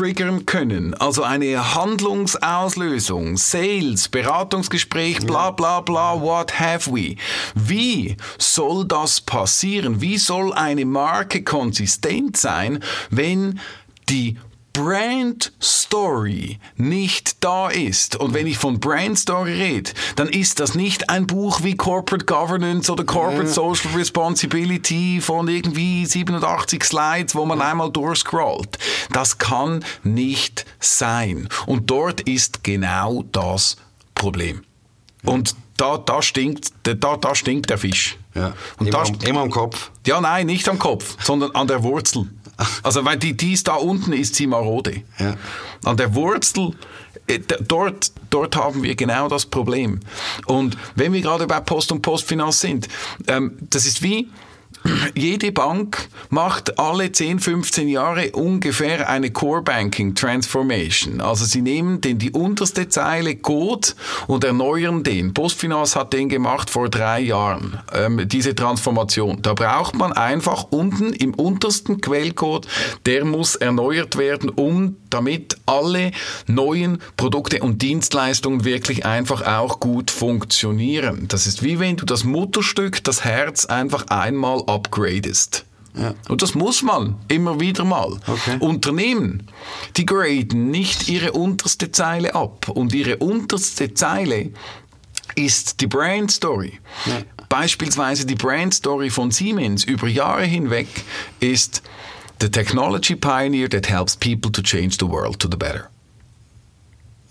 triggern 0.00 0.46
können, 0.46 0.94
also 0.94 1.24
eine 1.24 1.74
Handlungsauslösung, 1.74 3.36
Sales, 3.36 4.08
Beratungsgespräch, 4.08 5.18
bla 5.26 5.50
bla 5.50 5.82
bla, 5.82 6.18
what 6.18 6.58
have 6.58 6.90
we. 6.90 7.16
Wie 7.54 8.16
soll 8.38 8.86
das 8.86 9.20
passieren? 9.20 10.00
Wie 10.00 10.16
soll 10.16 10.54
eine 10.54 10.86
Marke 10.86 11.44
konsistent 11.44 12.38
sein, 12.38 12.82
wenn 13.10 13.60
die 14.08 14.38
Brand 14.72 15.52
Story 15.60 16.58
nicht 16.76 17.42
da 17.42 17.68
ist, 17.68 18.16
und 18.16 18.34
wenn 18.34 18.46
ich 18.46 18.58
von 18.58 18.78
Brand 18.78 19.18
Story 19.18 19.52
rede, 19.52 19.90
dann 20.16 20.28
ist 20.28 20.60
das 20.60 20.74
nicht 20.74 21.10
ein 21.10 21.26
Buch 21.26 21.62
wie 21.62 21.76
Corporate 21.76 22.24
Governance 22.24 22.90
oder 22.90 23.04
Corporate 23.04 23.48
ja. 23.48 23.52
Social 23.52 23.92
Responsibility 23.94 25.20
von 25.20 25.48
irgendwie 25.48 26.06
87 26.06 26.84
Slides, 26.84 27.34
wo 27.34 27.44
man 27.46 27.60
einmal 27.60 27.90
durchscrollt. 27.90 28.78
Das 29.12 29.38
kann 29.38 29.84
nicht 30.04 30.66
sein. 30.78 31.48
Und 31.66 31.90
dort 31.90 32.20
ist 32.22 32.62
genau 32.62 33.24
das 33.32 33.76
Problem. 34.14 34.62
Und 35.24 35.54
da, 35.76 35.98
da, 35.98 36.22
stinkt, 36.22 36.72
da, 36.82 37.16
da 37.16 37.34
stinkt 37.34 37.70
der 37.70 37.78
Fisch. 37.78 38.18
Ja. 38.34 38.52
Und 38.78 38.88
immer, 38.88 39.04
da, 39.04 39.28
immer 39.28 39.40
am 39.40 39.50
Kopf. 39.50 39.90
Ja, 40.06 40.20
nein, 40.20 40.46
nicht 40.46 40.68
am 40.68 40.78
Kopf, 40.78 41.16
sondern 41.22 41.50
an 41.52 41.66
der 41.66 41.82
Wurzel. 41.82 42.28
Also, 42.82 43.04
weil 43.04 43.16
die, 43.16 43.36
die 43.36 43.52
ist 43.52 43.68
da 43.68 43.74
unten, 43.74 44.12
ist 44.12 44.34
sie 44.34 44.46
marode. 44.46 45.02
Ja. 45.18 45.36
An 45.84 45.96
der 45.96 46.14
Wurzel, 46.14 46.72
äh, 47.26 47.38
dort, 47.38 48.12
dort 48.30 48.56
haben 48.56 48.82
wir 48.82 48.94
genau 48.94 49.28
das 49.28 49.46
Problem. 49.46 50.00
Und 50.46 50.76
wenn 50.94 51.12
wir 51.12 51.20
gerade 51.20 51.46
bei 51.46 51.60
Post 51.60 51.92
und 51.92 52.02
Postfinanz 52.02 52.60
sind, 52.60 52.88
ähm, 53.26 53.56
das 53.60 53.86
ist 53.86 54.02
wie, 54.02 54.28
jede 55.14 55.52
Bank 55.52 56.08
macht 56.30 56.78
alle 56.78 57.12
10, 57.12 57.40
15 57.40 57.88
Jahre 57.88 58.30
ungefähr 58.32 59.08
eine 59.08 59.30
Core 59.30 59.62
Banking 59.62 60.14
Transformation. 60.14 61.20
Also 61.20 61.44
sie 61.44 61.62
nehmen 61.62 62.00
den, 62.00 62.18
die 62.18 62.30
unterste 62.30 62.88
Zeile 62.88 63.36
Code 63.36 63.88
und 64.26 64.44
erneuern 64.44 65.02
den. 65.02 65.34
Postfinanz 65.34 65.96
hat 65.96 66.12
den 66.12 66.28
gemacht 66.28 66.70
vor 66.70 66.88
drei 66.88 67.20
Jahren, 67.20 67.78
ähm, 67.92 68.28
diese 68.28 68.54
Transformation. 68.54 69.42
Da 69.42 69.54
braucht 69.54 69.94
man 69.94 70.12
einfach 70.12 70.66
unten 70.70 71.12
im 71.12 71.34
untersten 71.34 72.00
Quellcode, 72.00 72.66
der 73.06 73.24
muss 73.24 73.56
erneuert 73.56 74.16
werden, 74.16 74.48
um 74.48 74.96
damit 75.10 75.56
alle 75.66 76.12
neuen 76.46 76.98
Produkte 77.16 77.60
und 77.60 77.82
Dienstleistungen 77.82 78.64
wirklich 78.64 79.04
einfach 79.04 79.42
auch 79.42 79.80
gut 79.80 80.10
funktionieren. 80.10 81.26
Das 81.28 81.46
ist 81.46 81.62
wie 81.62 81.78
wenn 81.80 81.96
du 81.96 82.06
das 82.06 82.24
Mutterstück, 82.24 83.02
das 83.04 83.24
Herz 83.24 83.66
einfach 83.66 84.06
einmal 84.08 84.62
upgradest. 84.74 85.64
Ja. 85.94 86.14
Und 86.28 86.42
das 86.42 86.54
muss 86.54 86.82
man 86.82 87.16
immer 87.28 87.58
wieder 87.58 87.84
mal. 87.84 88.20
Okay. 88.26 88.58
Unternehmen, 88.60 89.48
die 89.96 90.06
graden 90.06 90.70
nicht 90.70 91.08
ihre 91.08 91.32
unterste 91.32 91.90
Zeile 91.90 92.34
ab. 92.34 92.68
Und 92.68 92.94
ihre 92.94 93.16
unterste 93.16 93.92
Zeile 93.94 94.50
ist 95.34 95.80
die 95.80 95.86
Brand 95.86 96.30
Story. 96.30 96.78
Ja. 97.06 97.22
Beispielsweise 97.48 98.24
die 98.26 98.36
Brand 98.36 98.74
Story 98.74 99.10
von 99.10 99.30
Siemens 99.32 99.84
über 99.84 100.06
Jahre 100.06 100.44
hinweg 100.44 100.86
ist 101.40 101.82
the 102.40 102.48
technology 102.48 103.16
pioneer 103.16 103.68
that 103.68 103.88
helps 103.88 104.16
people 104.16 104.50
to 104.52 104.62
change 104.62 104.96
the 104.98 105.08
world 105.08 105.38
to 105.40 105.48
the 105.50 105.56
better. 105.56 105.90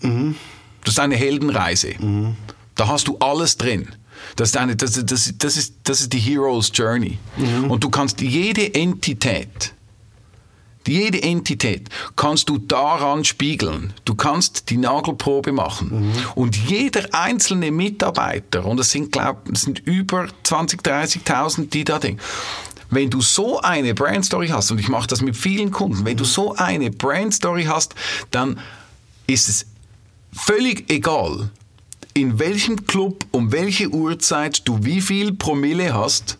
Mhm. 0.00 0.36
Das 0.84 0.94
ist 0.94 1.00
eine 1.00 1.16
Heldenreise. 1.16 1.94
Mhm. 1.98 2.36
Da 2.74 2.88
hast 2.88 3.08
du 3.08 3.16
alles 3.18 3.56
drin. 3.56 3.88
Das 4.36 4.52
das, 4.52 4.76
das, 4.76 5.34
das, 5.38 5.56
ist, 5.56 5.74
das 5.84 6.00
ist 6.00 6.12
die 6.12 6.18
Hero's 6.18 6.70
Journey. 6.72 7.18
Mhm. 7.36 7.70
Und 7.70 7.84
du 7.84 7.90
kannst 7.90 8.20
jede 8.20 8.74
Entität, 8.74 9.74
jede 10.86 11.22
Entität 11.22 11.88
kannst 12.16 12.48
du 12.48 12.58
daran 12.58 13.24
spiegeln. 13.24 13.92
Du 14.04 14.14
kannst 14.14 14.70
die 14.70 14.76
Nagelprobe 14.76 15.52
machen. 15.52 16.08
Mhm. 16.08 16.12
Und 16.34 16.56
jeder 16.56 17.06
einzelne 17.12 17.70
Mitarbeiter, 17.70 18.64
und 18.64 18.80
es 18.80 18.90
sind, 18.90 19.12
glaube 19.12 19.40
ich, 19.52 19.58
sind 19.58 19.78
über 19.80 20.26
20.000, 20.44 20.82
30.000, 20.82 21.70
die 21.70 21.84
da 21.84 21.98
denken, 21.98 22.20
wenn 22.90 23.08
du 23.08 23.20
so 23.20 23.60
eine 23.60 23.94
Brandstory 23.94 24.48
hast, 24.48 24.72
und 24.72 24.80
ich 24.80 24.88
mache 24.88 25.06
das 25.06 25.20
mit 25.20 25.36
vielen 25.36 25.70
Kunden, 25.70 26.04
wenn 26.04 26.16
du 26.16 26.24
so 26.24 26.56
eine 26.56 26.90
Brandstory 26.90 27.64
hast, 27.64 27.94
dann 28.30 28.58
ist 29.26 29.48
es 29.48 29.66
völlig 30.32 30.90
egal, 30.90 31.50
in 32.20 32.38
welchem 32.38 32.84
Club 32.86 33.24
um 33.30 33.50
welche 33.50 33.88
Uhrzeit 33.88 34.68
du 34.68 34.84
wie 34.84 35.00
viel 35.00 35.32
Promille 35.32 35.94
hast. 35.94 36.36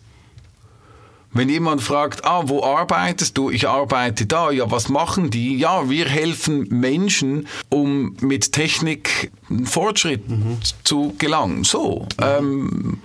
Wenn 1.33 1.49
jemand 1.49 1.81
fragt, 1.81 2.25
ah, 2.25 2.43
wo 2.45 2.61
arbeitest 2.63 3.37
du? 3.37 3.49
Ich 3.49 3.67
arbeite 3.67 4.25
da. 4.25 4.51
Ja, 4.51 4.69
was 4.69 4.89
machen 4.89 5.31
die? 5.31 5.57
Ja, 5.57 5.89
wir 5.89 6.05
helfen 6.05 6.67
Menschen, 6.69 7.47
um 7.69 8.15
mit 8.19 8.51
Technik 8.51 9.31
Fortschritt 9.63 10.29
mhm. 10.29 10.57
zu 10.83 11.15
gelangen. 11.17 11.63
So. 11.63 12.05
Mhm. 12.19 12.25
Ähm, 12.25 12.97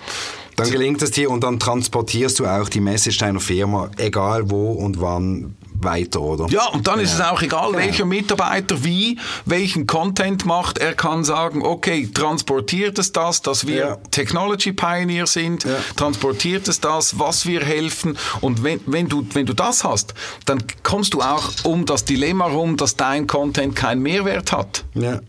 dann 0.57 0.71
gelingt 0.71 1.01
es 1.03 1.13
dir 1.13 1.31
und 1.31 1.45
dann 1.45 1.61
transportierst 1.61 2.41
du 2.41 2.47
auch 2.47 2.69
die 2.69 2.81
Message 2.81 3.19
deiner 3.19 3.41
Firma, 3.41 3.91
egal 3.97 4.51
wo 4.51 4.73
und 4.73 5.01
wann, 5.01 5.55
weiter, 5.83 6.21
oder? 6.21 6.47
Ja, 6.49 6.67
und 6.69 6.87
dann 6.87 6.99
genau. 6.99 7.05
ist 7.05 7.15
es 7.15 7.21
auch 7.21 7.43
egal, 7.43 7.73
genau. 7.73 7.79
welcher 7.79 8.05
Mitarbeiter 8.05 8.85
wie, 8.85 9.19
welchen 9.45 9.87
Content 9.87 10.45
macht. 10.45 10.79
Er 10.79 10.95
kann 10.95 11.25
sagen, 11.25 11.63
okay, 11.63 12.09
transportiert 12.13 12.99
es 12.99 13.13
das, 13.13 13.43
dass 13.43 13.67
wir 13.67 13.77
ja. 13.77 13.97
Technology 14.11 14.73
Pioneer 14.73 15.27
sind, 15.27 15.65
ja. 15.65 15.77
transportiert 15.97 16.69
es 16.69 16.81
das, 16.81 17.19
was 17.19 17.47
wir 17.47 17.65
helfen. 17.65 18.19
Und 18.41 18.63
wenn, 18.63 18.81
wenn, 18.87 19.09
du, 19.09 19.27
wenn 19.33 19.47
du 19.47 19.55
das 19.55 19.85
hast, 19.85 20.15
dann 20.45 20.63
kommst 20.83 21.15
du 21.15 21.23
auch 21.23 21.51
um 21.65 21.87
das 21.87 22.05
Dilemma 22.05 22.47
rum, 22.47 22.77
dass 22.77 22.97
dein 22.97 23.27
Content 23.27 23.77
keinen 23.77 24.03
Mehrwert 24.03 24.53
hat. 24.53 24.85
Ja. 24.95 25.21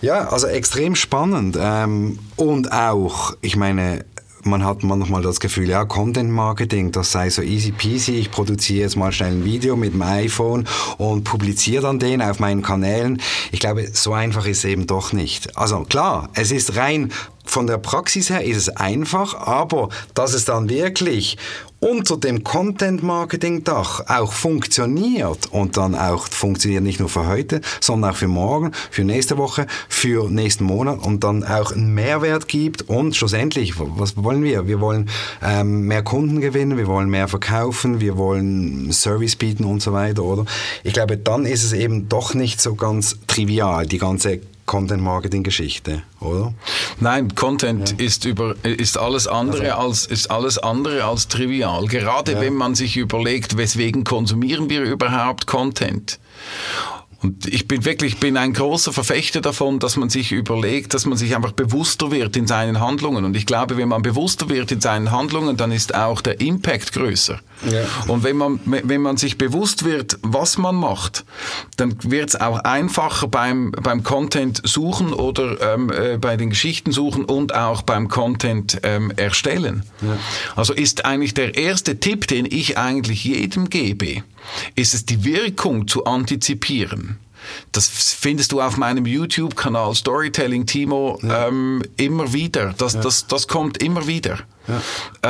Ja, 0.00 0.28
also 0.28 0.48
extrem 0.48 0.96
spannend. 0.96 1.56
Ähm, 1.60 2.18
und 2.36 2.72
auch, 2.72 3.34
ich 3.40 3.56
meine, 3.56 4.04
man 4.44 4.64
hat 4.64 4.82
manchmal 4.82 5.22
das 5.22 5.40
Gefühl, 5.40 5.68
ja, 5.68 5.84
Content 5.84 6.30
Marketing, 6.30 6.92
das 6.92 7.12
sei 7.12 7.30
so 7.30 7.42
easy 7.42 7.72
peasy. 7.72 8.12
Ich 8.12 8.30
produziere 8.30 8.82
jetzt 8.82 8.96
mal 8.96 9.12
schnell 9.12 9.32
ein 9.32 9.44
Video 9.44 9.76
mit 9.76 9.94
dem 9.94 10.02
iPhone 10.02 10.66
und 10.98 11.24
publiziere 11.24 11.82
dann 11.82 11.98
den 11.98 12.22
auf 12.22 12.40
meinen 12.40 12.62
Kanälen. 12.62 13.20
Ich 13.50 13.60
glaube, 13.60 13.88
so 13.92 14.12
einfach 14.12 14.46
ist 14.46 14.58
es 14.58 14.64
eben 14.64 14.86
doch 14.86 15.12
nicht. 15.12 15.56
Also 15.56 15.84
klar, 15.84 16.28
es 16.34 16.50
ist 16.50 16.76
rein 16.76 17.12
von 17.44 17.66
der 17.66 17.78
Praxis 17.78 18.30
her 18.30 18.44
ist 18.44 18.56
es 18.56 18.68
einfach, 18.68 19.34
aber 19.34 19.88
dass 20.14 20.32
es 20.32 20.44
dann 20.44 20.68
wirklich 20.68 21.36
unter 21.82 22.16
dem 22.16 22.44
Content-Marketing-Dach 22.44 24.04
auch 24.06 24.32
funktioniert 24.32 25.48
und 25.50 25.76
dann 25.76 25.96
auch 25.96 26.28
funktioniert 26.28 26.84
nicht 26.84 27.00
nur 27.00 27.08
für 27.08 27.26
heute, 27.26 27.60
sondern 27.80 28.12
auch 28.12 28.16
für 28.16 28.28
morgen, 28.28 28.70
für 28.90 29.02
nächste 29.02 29.36
Woche, 29.36 29.66
für 29.88 30.30
nächsten 30.30 30.62
Monat 30.62 31.04
und 31.04 31.24
dann 31.24 31.42
auch 31.42 31.72
einen 31.72 31.92
Mehrwert 31.92 32.46
gibt 32.46 32.88
und 32.88 33.16
schlussendlich, 33.16 33.74
was 33.78 34.16
wollen 34.16 34.44
wir? 34.44 34.68
Wir 34.68 34.80
wollen 34.80 35.10
ähm, 35.42 35.88
mehr 35.88 36.04
Kunden 36.04 36.40
gewinnen, 36.40 36.78
wir 36.78 36.86
wollen 36.86 37.10
mehr 37.10 37.26
verkaufen, 37.26 38.00
wir 38.00 38.16
wollen 38.16 38.92
Service 38.92 39.34
bieten 39.34 39.64
und 39.64 39.82
so 39.82 39.92
weiter, 39.92 40.22
oder? 40.22 40.44
Ich 40.84 40.92
glaube, 40.92 41.16
dann 41.16 41.44
ist 41.46 41.64
es 41.64 41.72
eben 41.72 42.08
doch 42.08 42.32
nicht 42.34 42.60
so 42.60 42.76
ganz 42.76 43.16
trivial, 43.26 43.86
die 43.86 43.98
ganze 43.98 44.40
Content-Marketing-Geschichte, 44.66 46.02
oder? 46.20 46.54
Nein, 47.00 47.34
Content 47.34 47.90
ja. 47.98 48.06
ist, 48.06 48.24
über, 48.24 48.54
ist, 48.62 48.96
alles 48.96 49.26
andere 49.26 49.74
also. 49.74 49.88
als, 49.88 50.06
ist 50.06 50.30
alles 50.30 50.58
andere 50.58 51.04
als 51.04 51.28
trivial. 51.28 51.86
Gerade 51.86 52.32
ja. 52.32 52.40
wenn 52.40 52.54
man 52.54 52.74
sich 52.74 52.96
überlegt, 52.96 53.56
weswegen 53.56 54.04
konsumieren 54.04 54.70
wir 54.70 54.82
überhaupt 54.82 55.46
Content? 55.46 56.18
Und 57.22 57.46
ich 57.46 57.68
bin 57.68 57.84
wirklich 57.84 58.18
bin 58.18 58.36
ein 58.36 58.52
großer 58.52 58.92
Verfechter 58.92 59.40
davon, 59.40 59.78
dass 59.78 59.96
man 59.96 60.10
sich 60.10 60.32
überlegt, 60.32 60.94
dass 60.94 61.06
man 61.06 61.16
sich 61.16 61.36
einfach 61.36 61.52
bewusster 61.52 62.10
wird 62.10 62.36
in 62.36 62.46
seinen 62.46 62.80
Handlungen. 62.80 63.24
Und 63.24 63.36
ich 63.36 63.46
glaube, 63.46 63.76
wenn 63.76 63.88
man 63.88 64.02
bewusster 64.02 64.48
wird 64.48 64.72
in 64.72 64.80
seinen 64.80 65.12
Handlungen, 65.12 65.56
dann 65.56 65.70
ist 65.70 65.94
auch 65.94 66.20
der 66.20 66.40
Impact 66.40 66.92
größer. 66.92 67.40
Ja. 67.70 67.84
Und 68.08 68.24
wenn 68.24 68.36
man, 68.36 68.60
wenn 68.64 69.00
man 69.00 69.16
sich 69.16 69.38
bewusst 69.38 69.84
wird, 69.84 70.18
was 70.22 70.58
man 70.58 70.74
macht, 70.74 71.24
dann 71.76 71.96
wird 72.02 72.30
es 72.30 72.40
auch 72.40 72.58
einfacher 72.58 73.28
beim, 73.28 73.70
beim 73.70 74.02
Content 74.02 74.60
suchen 74.64 75.12
oder 75.12 75.74
ähm, 75.74 75.90
äh, 75.90 76.18
bei 76.18 76.36
den 76.36 76.50
Geschichten 76.50 76.90
suchen 76.90 77.24
und 77.24 77.54
auch 77.54 77.82
beim 77.82 78.08
Content 78.08 78.80
ähm, 78.82 79.12
erstellen. 79.16 79.84
Ja. 80.00 80.18
Also 80.56 80.72
ist 80.72 81.04
eigentlich 81.04 81.34
der 81.34 81.56
erste 81.56 82.00
Tipp, 82.00 82.26
den 82.26 82.46
ich 82.46 82.78
eigentlich 82.78 83.24
jedem 83.24 83.70
gebe, 83.70 84.24
ist 84.74 84.94
es 84.94 85.04
die 85.04 85.24
Wirkung 85.24 85.88
zu 85.88 86.04
antizipieren. 86.04 87.18
Das 87.72 87.88
findest 87.88 88.52
du 88.52 88.60
auf 88.60 88.76
meinem 88.76 89.06
YouTube-Kanal 89.06 89.94
Storytelling 89.94 90.66
Timo 90.66 91.18
ja. 91.22 91.48
ähm, 91.48 91.82
immer 91.96 92.32
wieder. 92.32 92.74
Das, 92.78 92.94
ja. 92.94 93.00
das, 93.00 93.26
das 93.26 93.48
kommt 93.48 93.82
immer 93.82 94.06
wieder. 94.06 94.40
Ja. 94.68 94.80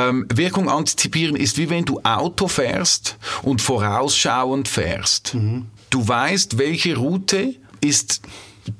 Ähm, 0.09 0.27
Wirkung 0.33 0.69
antizipieren 0.69 1.35
ist 1.35 1.57
wie 1.57 1.69
wenn 1.69 1.85
du 1.85 1.99
Auto 2.03 2.47
fährst 2.47 3.17
und 3.41 3.61
vorausschauend 3.61 4.67
fährst. 4.67 5.33
Mhm. 5.33 5.67
Du 5.89 6.07
weißt, 6.07 6.57
welche 6.57 6.97
Route 6.97 7.55
ist 7.81 8.21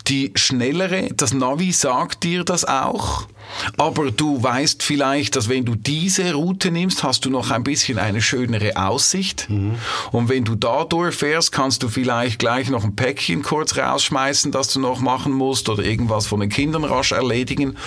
die 0.07 0.31
schnellere. 0.35 1.09
Das 1.15 1.33
Navi 1.33 1.71
sagt 1.71 2.23
dir 2.23 2.43
das 2.43 2.65
auch. 2.65 3.27
Aber 3.77 4.11
du 4.11 4.41
weißt 4.41 4.83
vielleicht, 4.83 5.35
dass 5.35 5.49
wenn 5.49 5.65
du 5.65 5.75
diese 5.75 6.33
Route 6.33 6.71
nimmst, 6.71 7.03
hast 7.03 7.25
du 7.25 7.29
noch 7.29 7.51
ein 7.51 7.63
bisschen 7.63 7.97
eine 7.97 8.21
schönere 8.21 8.75
Aussicht. 8.75 9.49
Mhm. 9.49 9.75
Und 10.11 10.29
wenn 10.29 10.43
du 10.43 10.55
da 10.55 10.83
durchfährst, 10.83 11.51
kannst 11.51 11.83
du 11.83 11.89
vielleicht 11.89 12.39
gleich 12.39 12.69
noch 12.69 12.83
ein 12.83 12.95
Päckchen 12.95 13.43
kurz 13.43 13.77
rausschmeißen, 13.77 14.51
das 14.51 14.73
du 14.73 14.79
noch 14.79 14.99
machen 14.99 15.31
musst 15.31 15.69
oder 15.69 15.83
irgendwas 15.83 16.27
von 16.27 16.39
den 16.39 16.49
Kindern 16.49 16.83
rasch 16.83 17.11
erledigen. 17.11 17.77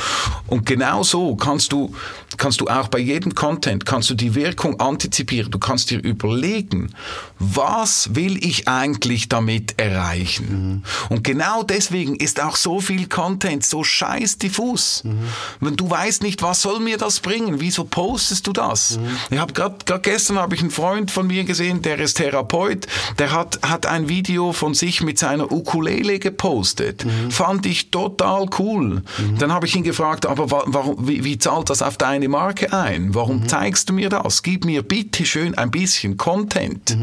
Und 0.47 0.67
genau 0.67 1.03
so 1.03 1.37
kannst 1.37 1.73
du, 1.73 1.95
kannst 2.37 2.61
du 2.61 2.67
auch 2.67 2.89
bei 2.89 2.99
jedem 2.99 3.35
Content, 3.35 3.87
kannst 3.87 4.11
du 4.11 4.15
die 4.15 4.35
Wirkung 4.35 4.81
antizipieren. 4.81 5.51
Du 5.51 5.59
kannst 5.59 5.91
dir 5.91 6.03
überlegen, 6.03 6.95
was 7.39 8.15
will 8.15 8.43
ich 8.45 8.69
eigentlich 8.69 9.29
damit 9.29 9.79
erreichen? 9.79 10.83
Mhm. 11.09 11.15
Und 11.15 11.25
genau 11.25 11.63
deswegen 11.63 12.17
ist 12.17 12.41
auch 12.41 12.57
so 12.57 12.81
viel 12.81 13.09
Content 13.09 13.65
so 13.65 13.85
scheiß 13.85 14.39
diffus. 14.39 15.05
Mhm. 15.05 15.19
Wenn 15.61 15.77
du 15.77 15.89
weißt 15.89 16.23
nicht, 16.23 16.43
was 16.43 16.63
soll 16.63 16.81
mir 16.81 16.99
das 16.99 17.21
bringen? 17.21 17.61
Wieso 17.61 17.85
postest 17.85 18.47
du 18.47 18.53
das? 18.53 18.99
Mhm. 18.99 19.17
Ich 19.31 19.39
habe 19.39 19.53
gerade 19.53 20.01
gestern 20.03 20.39
habe 20.39 20.55
ich 20.55 20.61
einen 20.61 20.71
Freund 20.71 21.11
von 21.11 21.27
mir 21.27 21.45
gesehen, 21.45 21.83
der 21.83 21.99
ist 21.99 22.15
Therapeut, 22.15 22.87
der 23.19 23.33
hat 23.33 23.61
hat 23.63 23.87
ein 23.87 24.09
Video 24.09 24.53
von 24.53 24.75
sich 24.75 25.03
mit 25.03 25.19
seiner 25.19 25.51
Ukulele 25.51 26.19
gepostet. 26.19 27.05
Mhm. 27.05 27.31
Fand 27.31 27.67
ich 27.67 27.91
total 27.91 28.47
cool. 28.59 29.03
Mhm. 29.19 29.39
Dann 29.39 29.53
habe 29.53 29.67
ich 29.67 29.77
ihn 29.77 29.83
gefragt, 29.83 30.27
aber 30.27 30.51
warum 30.51 31.07
wie, 31.07 31.25
wie, 31.25 31.39
zahlt 31.39 31.71
das 31.71 31.83
auf 31.83 31.97
deine 31.97 32.29
Marke 32.29 32.73
ein? 32.73 33.15
Warum 33.15 33.41
mhm. 33.41 33.49
zeigst 33.49 33.89
du 33.89 33.93
mir 33.93 34.09
das? 34.09 34.43
Gib 34.43 34.65
mir 34.65 34.83
bitte 34.83 35.27
schön 35.27 35.57
ein 35.57 35.71
bisschen 35.71 36.17
Content. 36.17 36.97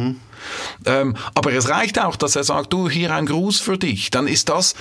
Ähm, 0.86 1.16
aber 1.36 1.54
es 1.54 1.70
reicht 1.70 2.00
auch, 2.00 2.16
dass 2.16 2.36
er 2.36 2.44
sagt, 2.44 2.74
du, 2.74 2.90
hier 2.90 3.14
ein 3.14 3.26
Gruß 3.26 3.60
für 3.60 3.78
dich. 3.78 4.12
Dann 4.12 4.28
ist 4.28 4.50
das, 4.50 4.76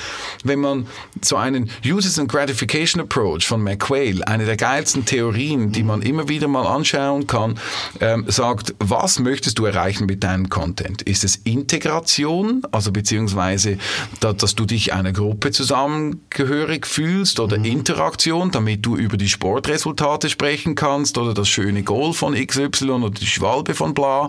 wenn 0.44 0.60
man 0.60 0.86
so 1.20 1.36
einen 1.36 1.70
Uses 1.84 2.18
and 2.18 2.30
Gratification 2.30 3.02
Approach 3.02 3.46
von 3.46 3.62
McQuail, 3.62 4.22
eine 4.24 4.44
der 4.44 4.56
geilsten 4.56 5.04
Theorien, 5.04 5.72
die 5.72 5.82
man 5.82 6.02
immer 6.02 6.28
wieder 6.28 6.48
mal 6.48 6.66
anschauen 6.66 7.26
kann, 7.26 7.58
ähm, 8.00 8.24
sagt, 8.28 8.74
was 8.78 9.18
möchtest 9.18 9.58
du 9.58 9.64
erreichen 9.64 10.06
mit 10.06 10.24
deinem 10.24 10.48
Content? 10.48 11.02
Ist 11.02 11.24
es 11.24 11.36
Integration, 11.36 12.62
also 12.72 12.92
beziehungsweise, 12.92 13.78
da, 14.20 14.32
dass 14.32 14.54
du 14.54 14.64
dich 14.64 14.92
einer 14.92 15.12
Gruppe 15.12 15.50
zusammengehörig 15.50 16.86
fühlst 16.86 17.40
oder 17.40 17.58
mhm. 17.58 17.64
Interaktion, 17.64 18.50
damit 18.50 18.84
du 18.84 18.96
über 18.96 19.16
die 19.16 19.28
Sportresultate 19.28 20.28
sprechen 20.28 20.74
kannst 20.74 21.18
oder 21.18 21.34
das 21.34 21.48
schöne 21.48 21.82
Goal 21.82 22.12
von 22.12 22.34
XY 22.34 22.90
oder 22.90 23.10
die 23.10 23.26
Schwalbe 23.26 23.74
von 23.74 23.94
bla. 23.94 24.28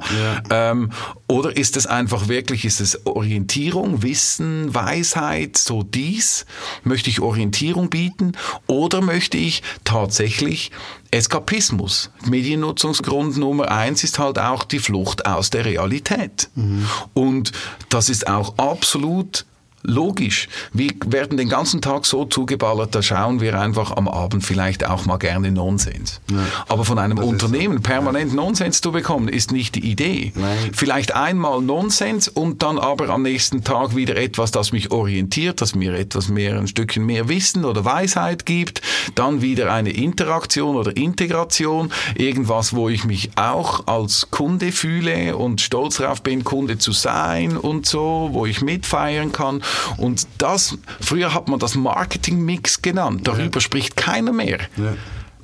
Ja. 0.50 0.72
Ähm, 0.72 0.92
oder 1.28 1.56
ist 1.56 1.78
es 1.78 1.88
einfach 1.88 2.28
wirklich, 2.28 2.66
ist 2.66 2.82
es 2.82 3.06
Orientierung, 3.06 4.04
Wissen, 4.04 4.74
Weisheit, 4.74 5.58
so 5.58 5.82
dies? 5.82 6.46
Möchte 6.84 7.10
ich 7.10 7.22
Orientierung 7.22 7.90
bieten? 7.90 8.34
Oder 8.68 9.02
möchte 9.02 9.38
ich 9.38 9.64
tatsächlich 9.84 10.72
Eskapismus? 11.12 12.12
Mediennutzungsgrund 12.26 13.38
Nummer 13.38 13.72
eins 13.72 14.04
ist 14.04 14.20
halt 14.20 14.38
auch 14.38 14.64
die 14.64 14.80
Flucht 14.80 15.26
aus 15.26 15.50
der 15.50 15.66
Realität. 15.66 16.50
Mhm. 16.56 16.86
Und 17.14 17.52
das 17.90 18.10
ist 18.10 18.28
auch 18.28 18.58
absolut 18.58 19.46
logisch. 19.84 20.48
Wir 20.72 20.92
werden 21.06 21.38
den 21.38 21.50
ganzen 21.50 21.82
Tag 21.82 22.06
so 22.06 22.26
zugeballert, 22.26 22.96
da 22.96 23.02
schauen 23.02 23.42
wir 23.42 23.60
einfach 23.60 23.92
am 23.96 24.08
Abend 24.08 24.44
vielleicht 24.44 24.86
auch 24.86 25.06
mal 25.06 25.18
gerne 25.18 25.52
Nonsens. 25.52 26.22
Ja. 26.32 26.38
Aber 26.68 26.86
von 26.86 26.98
einem 26.98 27.18
das 27.18 27.26
Unternehmen 27.26 27.78
so. 27.78 27.84
permanent 27.84 28.32
ja. 28.32 28.36
Nonsens 28.36 28.82
zu 28.82 28.92
bekommen, 28.92 29.28
ist 29.28 29.52
nicht 29.52 29.76
die 29.76 29.92
Idee. 29.92 30.32
Nein. 30.36 30.72
Vielleicht 30.74 31.16
einmal 31.16 31.62
Nonsens 31.62 32.28
und 32.28 32.64
dann 32.64 32.80
aber 32.80 33.10
am 33.10 33.24
nächsten 33.24 33.64
Tag 33.64 33.96
wieder 33.96 34.16
etwas, 34.16 34.52
das 34.52 34.72
mich 34.72 34.92
orientiert, 34.92 35.62
das 35.62 35.76
mir 35.76 35.94
etwas 35.94 36.30
mehr, 36.30 36.58
ein 36.58 36.68
Stückchen 36.68 37.06
mehr 37.06 37.28
Wissen 37.28 37.66
oder 37.66 37.84
Weisheit 37.84 38.46
gibt. 38.46 38.82
Dann 39.16 39.42
wieder 39.42 39.72
eine 39.72 39.92
Interaktion 39.92 40.78
oder 40.78 40.96
Integration. 40.96 41.92
Irgendwas, 42.16 42.74
wo 42.74 42.90
ich 42.90 43.04
mich 43.04 43.32
auch 43.36 43.88
als 43.88 44.32
Kunde 44.32 44.72
fühle 44.72 45.36
und 45.36 45.62
stolz 45.62 45.98
darauf 45.98 46.22
bin, 46.22 46.44
Kunde 46.44 46.78
zu 46.78 46.94
sein 46.94 47.58
und 47.58 47.86
so, 47.86 48.30
wo 48.32 48.46
ich 48.46 48.62
mitfeiern 48.62 49.32
kann. 49.32 49.62
Und 49.98 50.28
das, 50.38 50.78
früher 51.00 51.34
hat 51.34 51.48
man 51.48 51.60
das 51.60 51.76
Marketing-Mix 51.76 52.82
genannt. 52.82 53.28
Darüber 53.28 53.56
ja. 53.56 53.62
spricht 53.62 53.96
keiner 53.96 54.34
mehr. 54.34 54.60
Ja. 54.78 54.94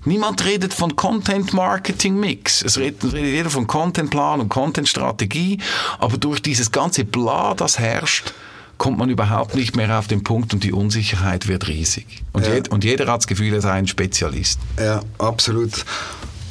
Niemand 0.05 0.45
redet 0.45 0.73
von 0.73 0.95
Content 0.95 1.53
Marketing 1.53 2.19
Mix. 2.19 2.61
Es 2.61 2.77
redet, 2.77 3.03
redet 3.13 3.33
jeder 3.33 3.49
von 3.49 3.67
Content 3.67 4.09
Plan 4.09 4.39
und 4.39 4.49
Content 4.49 4.87
Strategie. 4.87 5.59
Aber 5.99 6.17
durch 6.17 6.41
dieses 6.41 6.71
ganze 6.71 7.03
Bla, 7.03 7.53
das 7.53 7.79
herrscht, 7.79 8.33
kommt 8.77 8.97
man 8.97 9.09
überhaupt 9.09 9.55
nicht 9.55 9.75
mehr 9.75 9.99
auf 9.99 10.07
den 10.07 10.23
Punkt 10.23 10.53
und 10.53 10.63
die 10.63 10.71
Unsicherheit 10.71 11.47
wird 11.47 11.67
riesig. 11.67 12.23
Und, 12.31 12.47
ja. 12.47 12.55
jed, 12.55 12.69
und 12.69 12.83
jeder 12.83 13.07
hat 13.07 13.19
das 13.19 13.27
Gefühl, 13.27 13.53
er 13.53 13.61
sei 13.61 13.73
ein 13.73 13.87
Spezialist. 13.87 14.59
Ja, 14.79 15.01
absolut. 15.17 15.85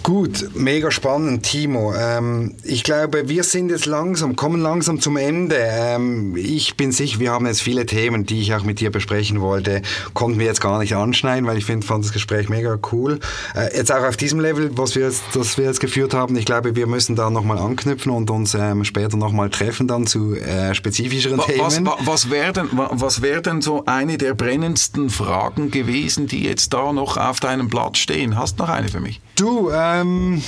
Gut, 0.08 0.48
mega 0.54 0.90
spannend, 0.90 1.42
Timo. 1.42 1.92
Ähm, 1.94 2.54
ich 2.64 2.82
glaube, 2.82 3.28
wir 3.28 3.44
sind 3.44 3.68
jetzt 3.68 3.84
langsam, 3.84 4.36
kommen 4.36 4.62
langsam 4.62 5.02
zum 5.02 5.18
Ende. 5.18 5.58
Ähm, 5.60 6.34
ich 6.34 6.78
bin 6.78 6.92
sicher, 6.92 7.20
wir 7.20 7.30
haben 7.30 7.44
jetzt 7.44 7.60
viele 7.60 7.84
Themen, 7.84 8.24
die 8.24 8.40
ich 8.40 8.54
auch 8.54 8.62
mit 8.62 8.80
dir 8.80 8.90
besprechen 8.90 9.42
wollte, 9.42 9.82
konnten 10.14 10.38
wir 10.38 10.46
jetzt 10.46 10.62
gar 10.62 10.78
nicht 10.78 10.96
anschneiden, 10.96 11.46
weil 11.46 11.58
ich 11.58 11.66
finde, 11.66 11.86
fand 11.86 12.06
das 12.06 12.14
Gespräch 12.14 12.48
mega 12.48 12.78
cool. 12.90 13.20
Äh, 13.54 13.76
jetzt 13.76 13.92
auch 13.92 14.02
auf 14.02 14.16
diesem 14.16 14.40
Level, 14.40 14.70
was 14.78 14.94
wir 14.94 15.04
jetzt, 15.04 15.24
das 15.34 15.58
wir 15.58 15.66
jetzt 15.66 15.80
geführt 15.80 16.14
haben, 16.14 16.34
ich 16.36 16.46
glaube, 16.46 16.74
wir 16.74 16.86
müssen 16.86 17.14
da 17.14 17.28
nochmal 17.28 17.58
anknüpfen 17.58 18.10
und 18.10 18.30
uns 18.30 18.54
ähm, 18.54 18.84
später 18.84 19.18
nochmal 19.18 19.50
treffen 19.50 19.88
dann 19.88 20.06
zu 20.06 20.34
äh, 20.36 20.74
spezifischeren 20.74 21.36
was, 21.36 21.46
Themen. 21.74 21.86
Was, 21.86 22.06
was 22.06 22.30
wäre 22.30 22.54
denn, 22.54 22.70
was 22.72 23.20
wär 23.20 23.42
denn 23.42 23.60
so 23.60 23.84
eine 23.84 24.16
der 24.16 24.32
brennendsten 24.32 25.10
Fragen 25.10 25.70
gewesen, 25.70 26.28
die 26.28 26.44
jetzt 26.44 26.72
da 26.72 26.94
noch 26.94 27.18
auf 27.18 27.40
deinem 27.40 27.68
Blatt 27.68 27.98
stehen? 27.98 28.38
Hast 28.38 28.58
du 28.58 28.62
noch 28.62 28.70
eine 28.70 28.88
für 28.88 29.00
mich? 29.00 29.20
Du, 29.38 29.70
ähm, 29.70 30.42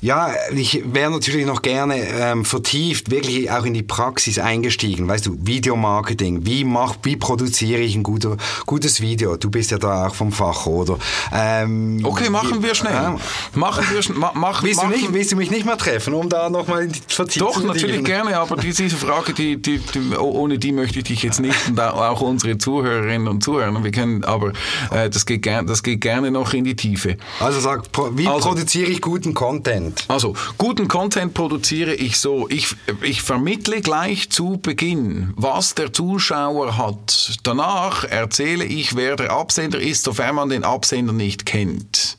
ja, 0.00 0.32
ich 0.52 0.82
wäre 0.86 1.10
natürlich 1.10 1.46
noch 1.46 1.60
gerne 1.60 1.96
ähm, 1.96 2.44
vertieft, 2.44 3.10
wirklich 3.10 3.50
auch 3.50 3.64
in 3.64 3.74
die 3.74 3.82
Praxis 3.82 4.38
eingestiegen. 4.38 5.06
Weißt 5.06 5.26
du, 5.26 5.36
Videomarketing, 5.40 6.46
wie 6.46 6.64
mach, 6.64 6.96
wie 7.02 7.16
produziere 7.16 7.82
ich 7.82 7.94
ein 7.94 8.02
guter, 8.02 8.36
gutes 8.66 9.00
Video? 9.00 9.36
Du 9.36 9.50
bist 9.50 9.70
ja 9.70 9.78
da 9.78 10.06
auch 10.06 10.14
vom 10.14 10.32
Fach, 10.32 10.66
oder? 10.66 10.98
Ähm, 11.32 12.00
okay, 12.04 12.30
machen 12.30 12.62
wir 12.62 12.74
schnell. 12.74 12.92
Äh, 12.92 13.58
machen 13.58 13.84
wir 13.92 14.02
schnell. 14.02 14.18
Ma, 14.18 14.32
mach, 14.34 14.62
willst, 14.64 14.82
machen. 14.82 14.92
Du 14.92 14.96
nicht, 14.96 15.12
willst 15.12 15.32
du 15.32 15.36
mich 15.36 15.50
nicht 15.50 15.66
mehr 15.66 15.76
treffen, 15.76 16.14
um 16.14 16.28
da 16.28 16.48
nochmal 16.48 16.84
in 16.84 16.92
die 16.92 17.00
Vertiefung 17.06 17.52
Doch, 17.52 17.62
natürlich 17.62 18.02
gerne, 18.02 18.38
aber 18.38 18.56
diese 18.56 18.88
Frage, 18.90 19.34
die, 19.34 19.60
die, 19.60 19.78
die, 19.78 20.16
ohne 20.16 20.58
die 20.58 20.72
möchte 20.72 20.98
ich 20.98 21.04
dich 21.04 21.22
jetzt 21.22 21.38
nicht 21.38 21.68
und 21.68 21.78
auch 21.78 22.20
unsere 22.22 22.58
Zuhörerinnen 22.58 23.28
und 23.28 23.44
Zuhörer. 23.44 23.84
Wir 23.84 23.92
können, 23.92 24.24
aber 24.24 24.52
äh, 24.90 25.10
das, 25.10 25.26
geht 25.26 25.46
das 25.46 25.82
geht 25.82 26.00
gerne 26.00 26.30
noch 26.30 26.54
in 26.54 26.64
die 26.64 26.76
Tiefe. 26.76 27.18
Also 27.38 27.60
sag, 27.60 27.84
wie 28.16 28.21
wie 28.22 28.28
also, 28.28 28.50
produziere 28.50 28.90
ich 28.90 29.00
guten 29.00 29.34
Content? 29.34 30.04
Also, 30.06 30.34
guten 30.56 30.86
Content 30.86 31.34
produziere 31.34 31.94
ich 31.94 32.18
so. 32.18 32.48
Ich, 32.48 32.68
ich 33.02 33.20
vermittle 33.20 33.80
gleich 33.80 34.30
zu 34.30 34.58
Beginn, 34.62 35.32
was 35.36 35.74
der 35.74 35.92
Zuschauer 35.92 36.76
hat. 36.76 37.38
Danach 37.42 38.04
erzähle 38.04 38.64
ich, 38.64 38.94
wer 38.94 39.16
der 39.16 39.32
Absender 39.32 39.80
ist, 39.80 40.04
sofern 40.04 40.36
man 40.36 40.50
den 40.50 40.62
Absender 40.62 41.12
nicht 41.12 41.46
kennt. 41.46 42.16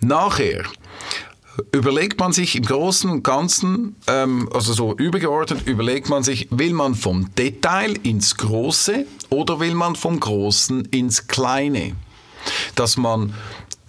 Nachher 0.00 0.64
überlegt 1.72 2.18
man 2.18 2.32
sich 2.32 2.56
im 2.56 2.64
Großen 2.64 3.10
und 3.10 3.22
Ganzen, 3.22 3.96
ähm, 4.06 4.48
also 4.54 4.72
so 4.72 4.94
übergeordnet, 4.94 5.66
überlegt 5.66 6.08
man 6.08 6.22
sich, 6.22 6.48
will 6.50 6.72
man 6.72 6.94
vom 6.94 7.34
Detail 7.34 7.94
ins 8.02 8.36
Große 8.36 9.06
oder 9.28 9.60
will 9.60 9.74
man 9.74 9.96
vom 9.96 10.18
Großen 10.18 10.86
ins 10.86 11.26
Kleine? 11.26 11.92
Dass 12.74 12.96
man 12.96 13.34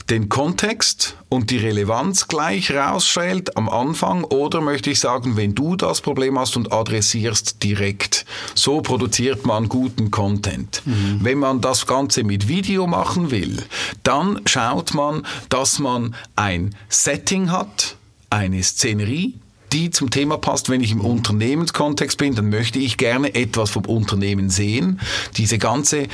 den 0.10 0.30
Kontext 0.30 1.18
und 1.28 1.50
die 1.50 1.58
Relevanz 1.58 2.28
gleich 2.28 2.72
rausschält 2.72 3.58
am 3.58 3.68
Anfang 3.68 4.24
oder 4.24 4.62
möchte 4.62 4.90
ich 4.90 5.00
sagen, 5.00 5.36
wenn 5.36 5.54
du 5.54 5.76
das 5.76 6.00
Problem 6.00 6.40
hast 6.40 6.56
und 6.56 6.72
adressierst 6.72 7.62
direkt. 7.62 8.26
So 8.56 8.82
produziert 8.82 9.46
man 9.46 9.68
guten 9.68 10.10
Content. 10.10 10.82
Mhm. 10.86 11.20
Wenn 11.22 11.40
man 11.40 11.60
das 11.60 11.88
Ganze 11.88 12.24
mit 12.24 12.48
Video 12.48 12.88
machen 12.88 13.32
will, 13.32 13.62
dann 14.04 14.42
schaut 14.46 14.94
man, 14.94 15.24
dass 15.50 15.80
man 15.80 16.16
ein 16.38 16.74
Setting 16.88 17.52
hat, 17.52 17.98
eine 18.30 18.64
Szenerie, 18.64 19.36
die 19.74 19.90
zum 19.92 20.10
Thema 20.10 20.38
passt. 20.38 20.70
Wenn 20.70 20.82
ich 20.82 20.92
im 20.92 21.02
Unternehmenskontext 21.02 22.18
bin, 22.18 22.36
dann 22.36 22.50
möchte 22.50 22.80
ich 22.80 22.98
gerne 22.98 23.36
etwas 23.36 23.70
vom 23.70 23.86
Unternehmen 23.86 24.50
sehen. 24.50 25.02
Diese 25.36 25.58
ganze 25.58 26.08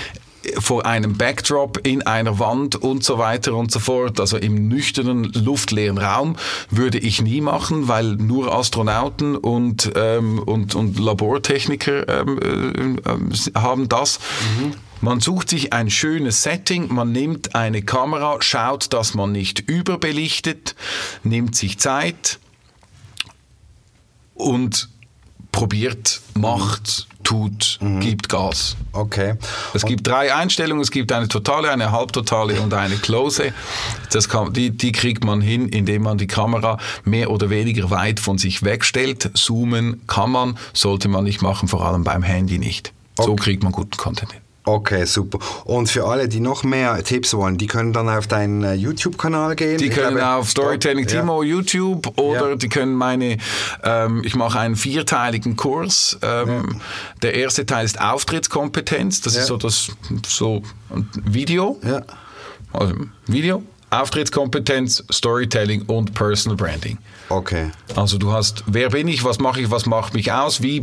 vor 0.60 0.86
einem 0.86 1.18
Backdrop 1.18 1.86
in 1.86 2.02
einer 2.02 2.40
Wand 2.40 2.76
und 2.76 3.04
so 3.04 3.18
weiter 3.18 3.54
und 3.54 3.72
so 3.72 3.80
fort, 3.80 4.20
also 4.20 4.38
im 4.38 4.68
nüchternen, 4.68 5.32
luftleeren 5.34 5.98
Raum, 5.98 6.36
würde 6.70 6.98
ich 6.98 7.22
nie 7.22 7.42
machen, 7.42 7.88
weil 7.88 8.16
nur 8.16 8.54
Astronauten 8.54 9.36
und, 9.36 9.92
ähm, 9.96 10.40
und, 10.40 10.76
und 10.76 11.00
Labortechniker 11.00 12.08
ähm, 12.08 13.00
äh, 13.06 13.60
haben 13.60 13.90
das. 13.90 14.20
Mhm. 14.60 14.74
Man 15.02 15.20
sucht 15.20 15.50
sich 15.50 15.74
ein 15.74 15.90
schönes 15.90 16.44
Setting, 16.44 16.94
man 16.94 17.12
nimmt 17.12 17.56
eine 17.56 17.82
Kamera, 17.82 18.38
schaut, 18.40 18.94
dass 18.94 19.14
man 19.14 19.34
nicht 19.34 19.60
überbelichtet, 19.60 20.76
nimmt 21.24 21.58
sich 21.58 21.78
Zeit 21.78 22.40
und 24.34 24.90
probiert, 25.54 26.20
macht, 26.34 27.08
tut, 27.24 27.78
mhm. 27.80 28.02
gibt 28.02 28.28
Gas. 28.28 28.76
Okay. 28.92 29.36
Es 29.74 29.84
und 29.84 29.90
gibt 29.90 30.06
drei 30.06 30.36
Einstellungen, 30.36 30.82
es 30.82 30.92
gibt 30.92 31.14
eine 31.14 31.30
totale, 31.30 31.72
eine 31.72 31.92
halbtotale 31.92 32.60
und 32.60 32.74
eine 32.74 32.96
close. 32.98 33.54
Das 34.12 34.28
kann, 34.28 34.52
die, 34.52 34.72
die 34.72 34.92
kriegt 34.92 35.24
man 35.24 35.40
hin, 35.40 35.70
indem 35.70 36.04
man 36.04 36.18
die 36.18 36.28
Kamera 36.28 36.78
mehr 37.06 37.32
oder 37.32 37.50
weniger 37.50 37.90
weit 37.90 38.20
von 38.20 38.38
sich 38.38 38.64
wegstellt. 38.64 39.32
Zoomen 39.36 40.06
kann 40.08 40.32
man, 40.32 40.58
sollte 40.74 41.08
man 41.08 41.24
nicht 41.24 41.42
machen, 41.42 41.70
vor 41.70 41.86
allem 41.86 42.04
beim 42.04 42.24
Handy 42.24 42.60
nicht. 42.60 42.92
Okay. 43.16 43.28
So 43.28 43.36
kriegt 43.36 43.64
man 43.64 43.72
guten 43.72 43.96
Content 43.96 44.34
hin. 44.34 44.43
Okay, 44.66 45.06
super. 45.06 45.40
Und 45.66 45.90
für 45.90 46.06
alle, 46.06 46.30
die 46.30 46.40
noch 46.40 46.64
mehr 46.64 47.04
Tipps 47.04 47.34
wollen, 47.34 47.58
die 47.58 47.68
können 47.68 47.92
dann 47.92 48.08
auf 48.08 48.28
deinen 48.28 48.64
äh, 48.64 48.74
YouTube-Kanal 48.74 49.56
gehen. 49.56 49.78
Die 49.78 49.90
können 49.90 50.16
glaube, 50.16 50.36
auf 50.36 50.50
Storytelling 50.50 51.06
Timo 51.06 51.44
ja. 51.44 51.50
YouTube 51.50 52.18
oder 52.18 52.52
ja. 52.52 52.56
die 52.56 52.70
können 52.70 52.94
meine, 52.96 53.38
ähm, 53.84 54.22
ich 54.24 54.36
mache 54.36 54.60
einen 54.60 54.78
vierteiligen 54.78 55.58
Kurs. 55.58 56.18
Ähm, 56.22 56.48
ja. 56.48 56.64
Der 57.24 57.34
erste 57.36 57.66
Teil 57.66 57.84
ist 57.84 58.00
Auftrittskompetenz, 58.00 59.20
das 59.22 59.36
ist 59.36 59.48
so 59.48 59.58
das 59.58 59.92
so 60.26 60.64
Video. 61.26 61.80
Also 62.72 62.96
Video, 63.28 63.64
Auftrittskompetenz, 63.90 65.04
Storytelling 65.12 65.84
und 65.84 66.14
Personal 66.14 66.56
Branding. 66.56 66.98
Okay. 67.30 67.72
Also 67.96 68.18
du 68.18 68.32
hast, 68.32 68.64
wer 68.68 68.90
bin 68.90 69.08
ich, 69.08 69.24
was 69.24 69.40
mache 69.40 69.62
ich, 69.62 69.72
was 69.72 69.86
macht 69.86 70.14
mich 70.14 70.32
aus, 70.32 70.62
wie 70.62 70.82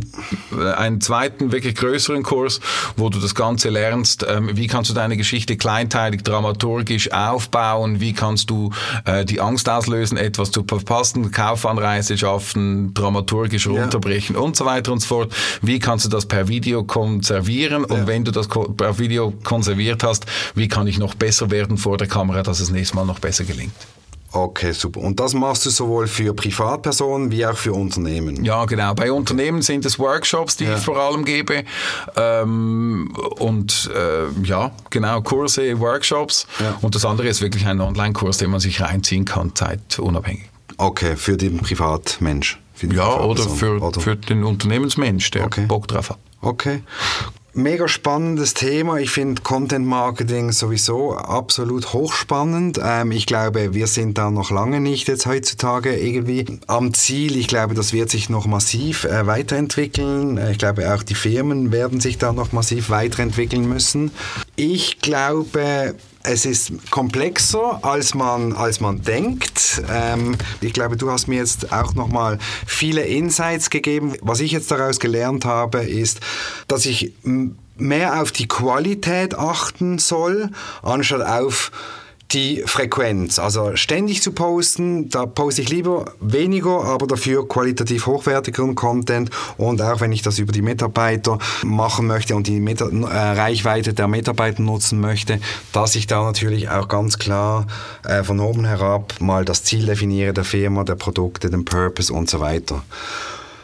äh, 0.51 0.71
einen 0.73 1.01
zweiten, 1.01 1.51
wirklich 1.51 1.75
größeren 1.75 2.23
Kurs, 2.23 2.59
wo 2.97 3.09
du 3.09 3.19
das 3.19 3.35
Ganze 3.35 3.69
lernst, 3.69 4.25
ähm, 4.27 4.49
wie 4.53 4.67
kannst 4.67 4.89
du 4.89 4.93
deine 4.93 5.17
Geschichte 5.17 5.57
kleinteilig, 5.57 6.23
dramaturgisch 6.23 7.11
aufbauen, 7.11 7.99
wie 7.99 8.13
kannst 8.13 8.49
du 8.49 8.71
äh, 9.05 9.25
die 9.25 9.39
Angst 9.39 9.69
auslösen, 9.69 10.17
etwas 10.17 10.51
zu 10.51 10.63
verpassen, 10.63 11.31
Kaufanreise 11.31 12.17
schaffen, 12.17 12.93
dramaturgisch 12.93 13.67
runterbrechen 13.67 14.35
ja. 14.35 14.41
und 14.41 14.55
so 14.55 14.65
weiter 14.65 14.91
und 14.91 14.99
so 14.99 15.07
fort. 15.07 15.33
Wie 15.61 15.79
kannst 15.79 16.05
du 16.05 16.09
das 16.09 16.25
per 16.25 16.47
Video 16.47 16.83
konservieren 16.83 17.85
und 17.85 17.99
ja. 17.99 18.07
wenn 18.07 18.25
du 18.25 18.31
das 18.31 18.47
per 18.47 18.99
Video 18.99 19.33
konserviert 19.43 20.03
hast, 20.03 20.25
wie 20.55 20.67
kann 20.67 20.87
ich 20.87 20.97
noch 20.97 21.13
besser 21.15 21.51
werden 21.51 21.77
vor 21.77 21.97
der 21.97 22.07
Kamera, 22.07 22.43
dass 22.43 22.59
es 22.59 22.69
nächstes 22.71 22.95
Mal 22.95 23.05
noch 23.05 23.19
besser 23.19 23.43
gelingt. 23.43 23.73
Okay, 24.33 24.71
super. 24.71 25.01
Und 25.01 25.19
das 25.19 25.33
machst 25.33 25.65
du 25.65 25.69
sowohl 25.69 26.07
für 26.07 26.33
Privatpersonen 26.33 27.31
wie 27.31 27.45
auch 27.45 27.57
für 27.57 27.73
Unternehmen? 27.73 28.45
Ja, 28.45 28.63
genau. 28.65 28.93
Bei 28.93 29.11
Unternehmen 29.11 29.61
sind 29.61 29.85
es 29.85 29.99
Workshops, 29.99 30.55
die 30.55 30.63
ja. 30.63 30.75
ich 30.75 30.81
vor 30.81 30.97
allem 30.97 31.25
gebe. 31.25 31.65
Ähm, 32.15 33.13
und 33.39 33.89
äh, 33.93 34.47
ja, 34.47 34.71
genau, 34.89 35.21
Kurse, 35.21 35.77
Workshops. 35.79 36.47
Ja. 36.59 36.77
Und 36.81 36.95
das 36.95 37.03
andere 37.03 37.27
ist 37.27 37.41
wirklich 37.41 37.65
ein 37.65 37.81
Online-Kurs, 37.81 38.37
den 38.37 38.51
man 38.51 38.61
sich 38.61 38.79
reinziehen 38.81 39.25
kann, 39.25 39.53
zeitunabhängig. 39.53 40.49
Okay, 40.77 41.17
für 41.17 41.35
den 41.35 41.57
Privatmensch. 41.57 42.59
Für 42.73 42.87
die 42.87 42.95
ja, 42.95 43.19
oder 43.19 43.43
für, 43.43 43.81
oder 43.81 43.99
für 43.99 44.15
den 44.15 44.43
Unternehmensmensch, 44.43 45.29
der 45.31 45.45
okay. 45.45 45.65
Bock 45.67 45.87
drauf 45.87 46.09
hat. 46.09 46.17
Okay 46.41 46.81
mega 47.53 47.87
spannendes 47.87 48.53
Thema. 48.53 48.97
Ich 48.99 49.11
finde 49.11 49.41
Content 49.41 49.85
Marketing 49.85 50.51
sowieso 50.51 51.13
absolut 51.13 51.93
hochspannend. 51.93 52.79
Ähm, 52.83 53.11
ich 53.11 53.25
glaube, 53.25 53.73
wir 53.73 53.87
sind 53.87 54.17
da 54.17 54.31
noch 54.31 54.51
lange 54.51 54.79
nicht 54.79 55.07
jetzt 55.07 55.25
heutzutage 55.25 55.95
irgendwie 55.95 56.59
am 56.67 56.93
Ziel. 56.93 57.37
Ich 57.37 57.47
glaube, 57.47 57.73
das 57.73 57.93
wird 57.93 58.09
sich 58.09 58.29
noch 58.29 58.45
massiv 58.45 59.05
äh, 59.05 59.27
weiterentwickeln. 59.27 60.39
Ich 60.51 60.57
glaube, 60.57 60.93
auch 60.93 61.03
die 61.03 61.15
Firmen 61.15 61.71
werden 61.71 61.99
sich 61.99 62.17
da 62.17 62.33
noch 62.33 62.51
massiv 62.51 62.89
weiterentwickeln 62.89 63.67
müssen. 63.67 64.11
Ich 64.55 64.99
glaube, 64.99 65.95
es 66.23 66.45
ist 66.45 66.91
komplexer, 66.91 67.79
als 67.83 68.13
man, 68.13 68.53
als 68.53 68.79
man 68.79 69.01
denkt. 69.01 69.81
Ähm, 69.89 70.37
ich 70.61 70.73
glaube, 70.73 70.97
du 70.97 71.11
hast 71.11 71.27
mir 71.27 71.37
jetzt 71.37 71.71
auch 71.71 71.93
nochmal 71.95 72.37
viele 72.65 73.01
Insights 73.01 73.69
gegeben. 73.69 74.13
Was 74.21 74.39
ich 74.39 74.51
jetzt 74.51 74.71
daraus 74.71 74.99
gelernt 74.99 75.45
habe, 75.45 75.79
ist, 75.79 76.19
dass 76.67 76.85
ich 76.85 77.13
mehr 77.77 78.21
auf 78.21 78.31
die 78.31 78.47
Qualität 78.47 79.35
achten 79.35 79.97
soll, 79.97 80.49
anstatt 80.83 81.25
auf 81.25 81.71
die 82.33 82.63
Frequenz. 82.65 83.39
Also 83.39 83.75
ständig 83.75 84.21
zu 84.21 84.31
posten, 84.31 85.09
da 85.09 85.25
poste 85.25 85.61
ich 85.61 85.69
lieber 85.69 86.13
weniger, 86.19 86.83
aber 86.83 87.07
dafür 87.07 87.47
qualitativ 87.47 88.05
hochwertigeren 88.05 88.75
Content. 88.75 89.29
Und 89.57 89.81
auch 89.81 90.01
wenn 90.01 90.11
ich 90.11 90.21
das 90.21 90.39
über 90.39 90.51
die 90.51 90.61
Mitarbeiter 90.61 91.37
machen 91.63 92.07
möchte 92.07 92.35
und 92.35 92.47
die 92.47 92.59
Meta 92.59 92.85
äh, 92.85 93.39
Reichweite 93.39 93.93
der 93.93 94.07
Mitarbeiter 94.07 94.61
nutzen 94.61 94.99
möchte, 94.99 95.39
dass 95.73 95.95
ich 95.95 96.07
da 96.07 96.23
natürlich 96.23 96.69
auch 96.69 96.87
ganz 96.87 97.19
klar 97.19 97.67
äh, 98.03 98.23
von 98.23 98.39
oben 98.39 98.65
herab 98.65 99.15
mal 99.19 99.45
das 99.45 99.63
Ziel 99.63 99.85
definiere 99.85 100.33
der 100.33 100.43
Firma, 100.43 100.83
der 100.83 100.95
Produkte, 100.95 101.49
den 101.49 101.65
Purpose 101.65 102.13
und 102.13 102.29
so 102.29 102.39
weiter. 102.39 102.83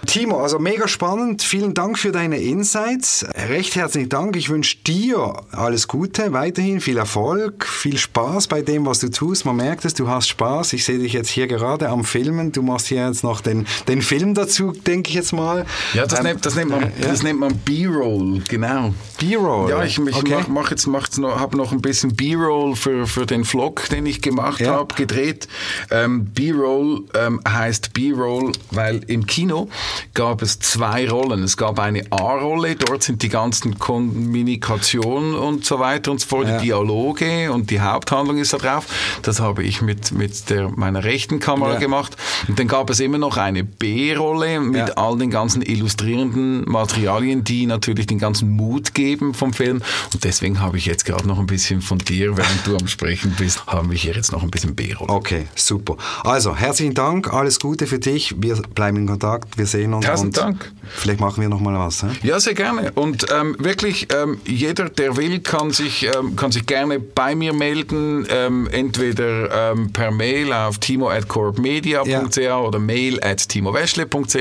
Timo, 0.07 0.41
also 0.41 0.57
mega 0.57 0.87
spannend. 0.87 1.43
Vielen 1.43 1.73
Dank 1.73 1.99
für 1.99 2.13
deine 2.13 2.37
Insights. 2.37 3.25
Recht 3.49 3.75
herzlichen 3.75 4.07
Dank. 4.07 4.37
Ich 4.37 4.49
wünsche 4.49 4.77
dir 4.77 5.43
alles 5.51 5.89
Gute, 5.89 6.31
weiterhin 6.31 6.79
viel 6.79 6.97
Erfolg, 6.97 7.67
viel 7.67 7.97
Spaß 7.97 8.47
bei 8.47 8.61
dem, 8.61 8.85
was 8.85 8.99
du 8.99 9.11
tust. 9.11 9.45
Man 9.45 9.57
merkt 9.57 9.83
es, 9.83 9.93
du 9.93 10.07
hast 10.07 10.29
Spaß. 10.29 10.71
Ich 10.73 10.85
sehe 10.85 10.97
dich 10.97 11.11
jetzt 11.11 11.29
hier 11.29 11.47
gerade 11.47 11.89
am 11.89 12.05
Filmen. 12.05 12.53
Du 12.53 12.61
machst 12.61 12.87
hier 12.87 13.05
jetzt 13.05 13.23
noch 13.23 13.41
den, 13.41 13.67
den 13.89 14.01
Film 14.01 14.33
dazu, 14.33 14.71
denke 14.71 15.09
ich 15.09 15.15
jetzt 15.15 15.33
mal. 15.33 15.65
Ja, 15.93 16.05
das, 16.07 16.19
ähm, 16.19 16.25
nennt, 16.25 16.45
das 16.45 16.55
nennt 16.55 16.71
man, 16.71 16.81
ja? 17.01 17.07
das 17.07 17.21
nennt 17.21 17.39
man 17.39 17.57
B-Roll, 17.57 18.41
genau. 18.47 18.93
B-Roll? 19.19 19.69
Ja, 19.69 19.83
ich, 19.83 19.99
ich 19.99 20.15
okay. 20.15 20.35
mach, 20.39 20.47
mach 20.47 20.71
jetzt, 20.71 20.87
mach's 20.87 21.17
noch, 21.17 21.37
habe 21.37 21.57
noch 21.57 21.73
ein 21.73 21.81
bisschen 21.81 22.15
B-Roll 22.15 22.77
für, 22.77 23.07
für 23.07 23.25
den 23.25 23.43
Vlog, 23.43 23.89
den 23.89 24.05
ich 24.05 24.21
gemacht 24.21 24.61
ja. 24.61 24.71
habe, 24.71 24.95
gedreht. 24.95 25.49
Ähm, 25.91 26.25
B-Roll 26.25 27.03
ähm, 27.13 27.41
heißt 27.47 27.91
B-Roll, 27.91 28.53
weil 28.71 29.01
im 29.07 29.27
Kino 29.27 29.67
gab 30.13 30.41
es 30.41 30.59
zwei 30.59 31.09
Rollen. 31.09 31.43
Es 31.43 31.57
gab 31.57 31.79
eine 31.79 32.03
A-Rolle, 32.11 32.75
dort 32.75 33.03
sind 33.03 33.21
die 33.23 33.29
ganzen 33.29 33.79
Kommunikationen 33.79 35.35
und 35.35 35.65
so 35.65 35.79
weiter 35.79 36.11
und 36.11 36.19
so 36.19 36.27
fort, 36.27 36.47
ja. 36.47 36.57
die 36.57 36.67
Dialoge 36.67 37.51
und 37.51 37.69
die 37.69 37.79
Haupthandlung 37.79 38.37
ist 38.37 38.53
da 38.53 38.57
drauf. 38.57 38.85
Das 39.21 39.39
habe 39.39 39.63
ich 39.63 39.81
mit, 39.81 40.11
mit 40.11 40.49
der, 40.49 40.69
meiner 40.69 41.03
rechten 41.03 41.39
Kamera 41.39 41.73
ja. 41.73 41.79
gemacht. 41.79 42.15
Und 42.47 42.59
dann 42.59 42.67
gab 42.67 42.89
es 42.89 42.99
immer 42.99 43.17
noch 43.17 43.37
eine 43.37 43.63
B-Rolle 43.63 44.59
mit 44.59 44.89
ja. 44.89 44.93
all 44.95 45.17
den 45.17 45.29
ganzen 45.29 45.61
illustrierenden 45.61 46.69
Materialien, 46.69 47.43
die 47.43 47.65
natürlich 47.65 48.07
den 48.07 48.19
ganzen 48.19 48.49
Mut 48.51 48.93
geben 48.93 49.33
vom 49.33 49.53
Film. 49.53 49.81
Und 50.13 50.23
deswegen 50.23 50.59
habe 50.59 50.77
ich 50.77 50.85
jetzt 50.85 51.05
gerade 51.05 51.27
noch 51.27 51.39
ein 51.39 51.47
bisschen 51.47 51.81
von 51.81 51.97
dir, 51.99 52.37
während 52.37 52.65
du 52.65 52.75
am 52.75 52.87
Sprechen 52.87 53.35
bist, 53.37 53.65
haben 53.67 53.89
wir 53.89 53.97
hier 53.97 54.13
jetzt 54.13 54.31
noch 54.31 54.43
ein 54.43 54.51
bisschen 54.51 54.75
B-Rolle. 54.75 55.11
Okay, 55.11 55.47
super. 55.55 55.97
Also, 56.23 56.55
herzlichen 56.55 56.93
Dank, 56.93 57.33
alles 57.33 57.59
Gute 57.59 57.87
für 57.87 57.99
dich. 57.99 58.35
Wir 58.37 58.55
bleiben 58.75 58.97
in 58.97 59.07
Kontakt. 59.07 59.57
Wir 59.57 59.65
sehen 59.65 59.76
sehen. 59.77 59.93
Und, 59.93 60.03
Tausend 60.03 60.37
und 60.37 60.37
Dank. 60.37 60.71
Vielleicht 60.87 61.19
machen 61.19 61.41
wir 61.41 61.49
noch 61.49 61.59
mal 61.59 61.77
was. 61.77 62.01
He? 62.01 62.27
Ja, 62.27 62.39
sehr 62.39 62.53
gerne. 62.53 62.91
Und 62.93 63.25
ähm, 63.31 63.55
wirklich, 63.59 64.07
ähm, 64.13 64.39
jeder, 64.45 64.89
der 64.89 65.17
will, 65.17 65.39
kann 65.39 65.71
sich, 65.71 66.03
ähm, 66.03 66.35
kann 66.35 66.51
sich 66.51 66.65
gerne 66.65 66.99
bei 66.99 67.35
mir 67.35 67.53
melden. 67.53 68.25
Ähm, 68.29 68.67
entweder 68.71 69.71
ähm, 69.71 69.91
per 69.91 70.11
Mail 70.11 70.53
auf 70.53 70.79
timo.corpmedia.ch 70.79 72.37
ja. 72.37 72.59
oder 72.59 72.79
mail 72.79 73.19
at 73.23 73.47
timoweschle.ch 73.47 74.37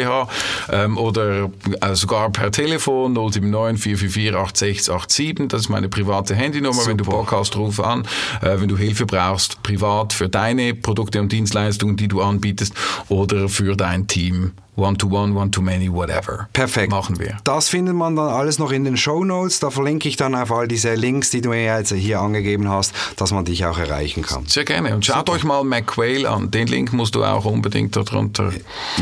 ähm, 0.70 0.97
oder 0.97 1.51
äh, 1.80 1.95
sogar 1.95 2.30
per 2.30 2.51
Telefon 2.51 3.12
079 3.12 3.82
444 3.82 4.37
8687. 4.37 5.49
Das 5.49 5.62
ist 5.62 5.68
meine 5.68 5.89
private 5.89 6.34
Handynummer. 6.34 6.74
Super. 6.74 6.91
Wenn 6.91 6.99
du 6.99 7.05
Bock 7.05 7.32
hast, 7.32 7.57
ruf 7.57 7.80
an. 7.80 8.07
Äh, 8.41 8.61
wenn 8.61 8.68
du 8.68 8.76
Hilfe 8.76 9.07
brauchst, 9.07 9.62
privat 9.62 10.12
für 10.12 10.28
deine 10.28 10.74
Produkte 10.74 11.20
und 11.20 11.32
Dienstleistungen, 11.32 11.97
die 11.97 12.09
du 12.09 12.22
anbietest 12.22 12.74
oder 13.09 13.49
für 13.49 13.76
dein 13.76 14.07
Team. 14.07 14.53
One-to-one, 14.76 15.34
one-to-many, 15.34 15.90
whatever. 15.90 16.48
Perfekt. 16.52 16.90
Machen 16.90 17.18
wir. 17.18 17.38
Das 17.44 17.70
findet 17.70 17.94
man 17.94 18.14
dann 18.14 18.28
alles 18.28 18.58
noch 18.58 18.70
in 18.72 18.84
den 18.84 18.96
Show 18.98 19.24
Notes. 19.24 19.58
Da 19.58 19.70
verlinke 19.70 20.08
ich 20.08 20.16
dann 20.16 20.34
auf 20.34 20.52
all 20.52 20.68
diese 20.68 20.94
Links, 20.94 21.30
die 21.30 21.40
du 21.40 21.48
mir 21.48 21.64
jetzt 21.64 21.92
hier 21.92 22.20
angegeben 22.20 22.68
hast, 22.68 22.92
dass 23.16 23.32
man 23.32 23.46
dich 23.46 23.64
auch 23.64 23.78
erreichen 23.78 24.22
kann. 24.22 24.44
Sehr 24.46 24.64
gerne. 24.64 24.94
Und 24.94 25.06
schaut 25.06 25.18
Super. 25.18 25.32
euch 25.32 25.44
mal 25.44 25.64
McQuail 25.64 26.26
an. 26.26 26.50
Den 26.50 26.66
Link 26.66 26.92
musst 26.92 27.14
du 27.14 27.24
auch 27.24 27.46
unbedingt 27.46 27.96
darunter 27.96 28.52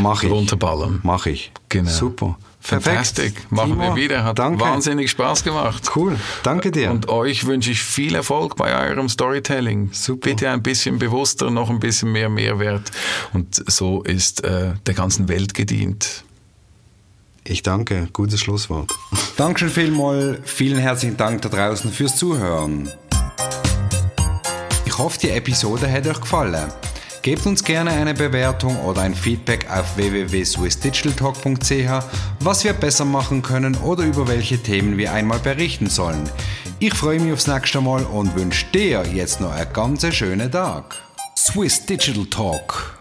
Mach 0.00 0.22
ich. 0.22 0.30
runterballern. 0.30 1.00
Mach 1.02 1.26
ich. 1.26 1.50
Genau. 1.68 1.90
Super. 1.90 2.38
Fantastic. 2.64 3.50
Machen 3.50 3.72
Timo, 3.72 3.94
wir 3.94 3.96
wieder. 3.96 4.24
Hat 4.24 4.38
danke. 4.38 4.64
wahnsinnig 4.64 5.10
Spaß 5.10 5.44
gemacht. 5.44 5.90
Cool. 5.94 6.18
Danke 6.44 6.70
dir. 6.70 6.90
Und 6.90 7.10
euch 7.10 7.44
wünsche 7.46 7.70
ich 7.70 7.82
viel 7.82 8.14
Erfolg 8.14 8.56
bei 8.56 8.88
eurem 8.88 9.10
Storytelling. 9.10 9.90
Super. 9.92 10.30
Bitte 10.30 10.48
ein 10.48 10.62
bisschen 10.62 10.98
bewusster, 10.98 11.50
noch 11.50 11.68
ein 11.68 11.78
bisschen 11.78 12.10
mehr 12.10 12.30
Mehrwert. 12.30 12.90
Und 13.34 13.62
so 13.70 14.02
ist 14.02 14.44
äh, 14.44 14.72
der 14.86 14.94
ganzen 14.94 15.28
Welt 15.28 15.52
gedient. 15.52 16.24
Ich 17.44 17.62
danke. 17.62 18.08
Gutes 18.14 18.40
Schlusswort. 18.40 18.90
Dankeschön 19.36 19.68
vielmals. 19.68 20.38
Vielen 20.44 20.78
herzlichen 20.78 21.18
Dank 21.18 21.42
da 21.42 21.50
draußen 21.50 21.92
fürs 21.92 22.16
Zuhören. 22.16 22.90
Ich 24.86 24.96
hoffe, 24.96 25.18
die 25.18 25.28
Episode 25.28 25.92
hat 25.92 26.06
euch 26.06 26.20
gefallen. 26.20 26.72
Gebt 27.24 27.46
uns 27.46 27.64
gerne 27.64 27.90
eine 27.90 28.12
Bewertung 28.12 28.78
oder 28.84 29.00
ein 29.00 29.14
Feedback 29.14 29.66
auf 29.70 29.96
www.swissdigitaltalk.ch, 29.96 32.04
was 32.40 32.64
wir 32.64 32.74
besser 32.74 33.06
machen 33.06 33.40
können 33.40 33.76
oder 33.76 34.04
über 34.04 34.28
welche 34.28 34.58
Themen 34.58 34.98
wir 34.98 35.10
einmal 35.10 35.38
berichten 35.38 35.88
sollen. 35.88 36.28
Ich 36.80 36.92
freue 36.92 37.20
mich 37.20 37.32
aufs 37.32 37.46
nächste 37.46 37.80
Mal 37.80 38.04
und 38.04 38.36
wünsche 38.36 38.66
dir 38.74 39.06
jetzt 39.06 39.40
noch 39.40 39.52
einen 39.52 39.72
ganz 39.72 40.06
schönen 40.14 40.52
Tag. 40.52 40.96
Swiss 41.34 41.86
Digital 41.86 42.26
Talk 42.26 42.93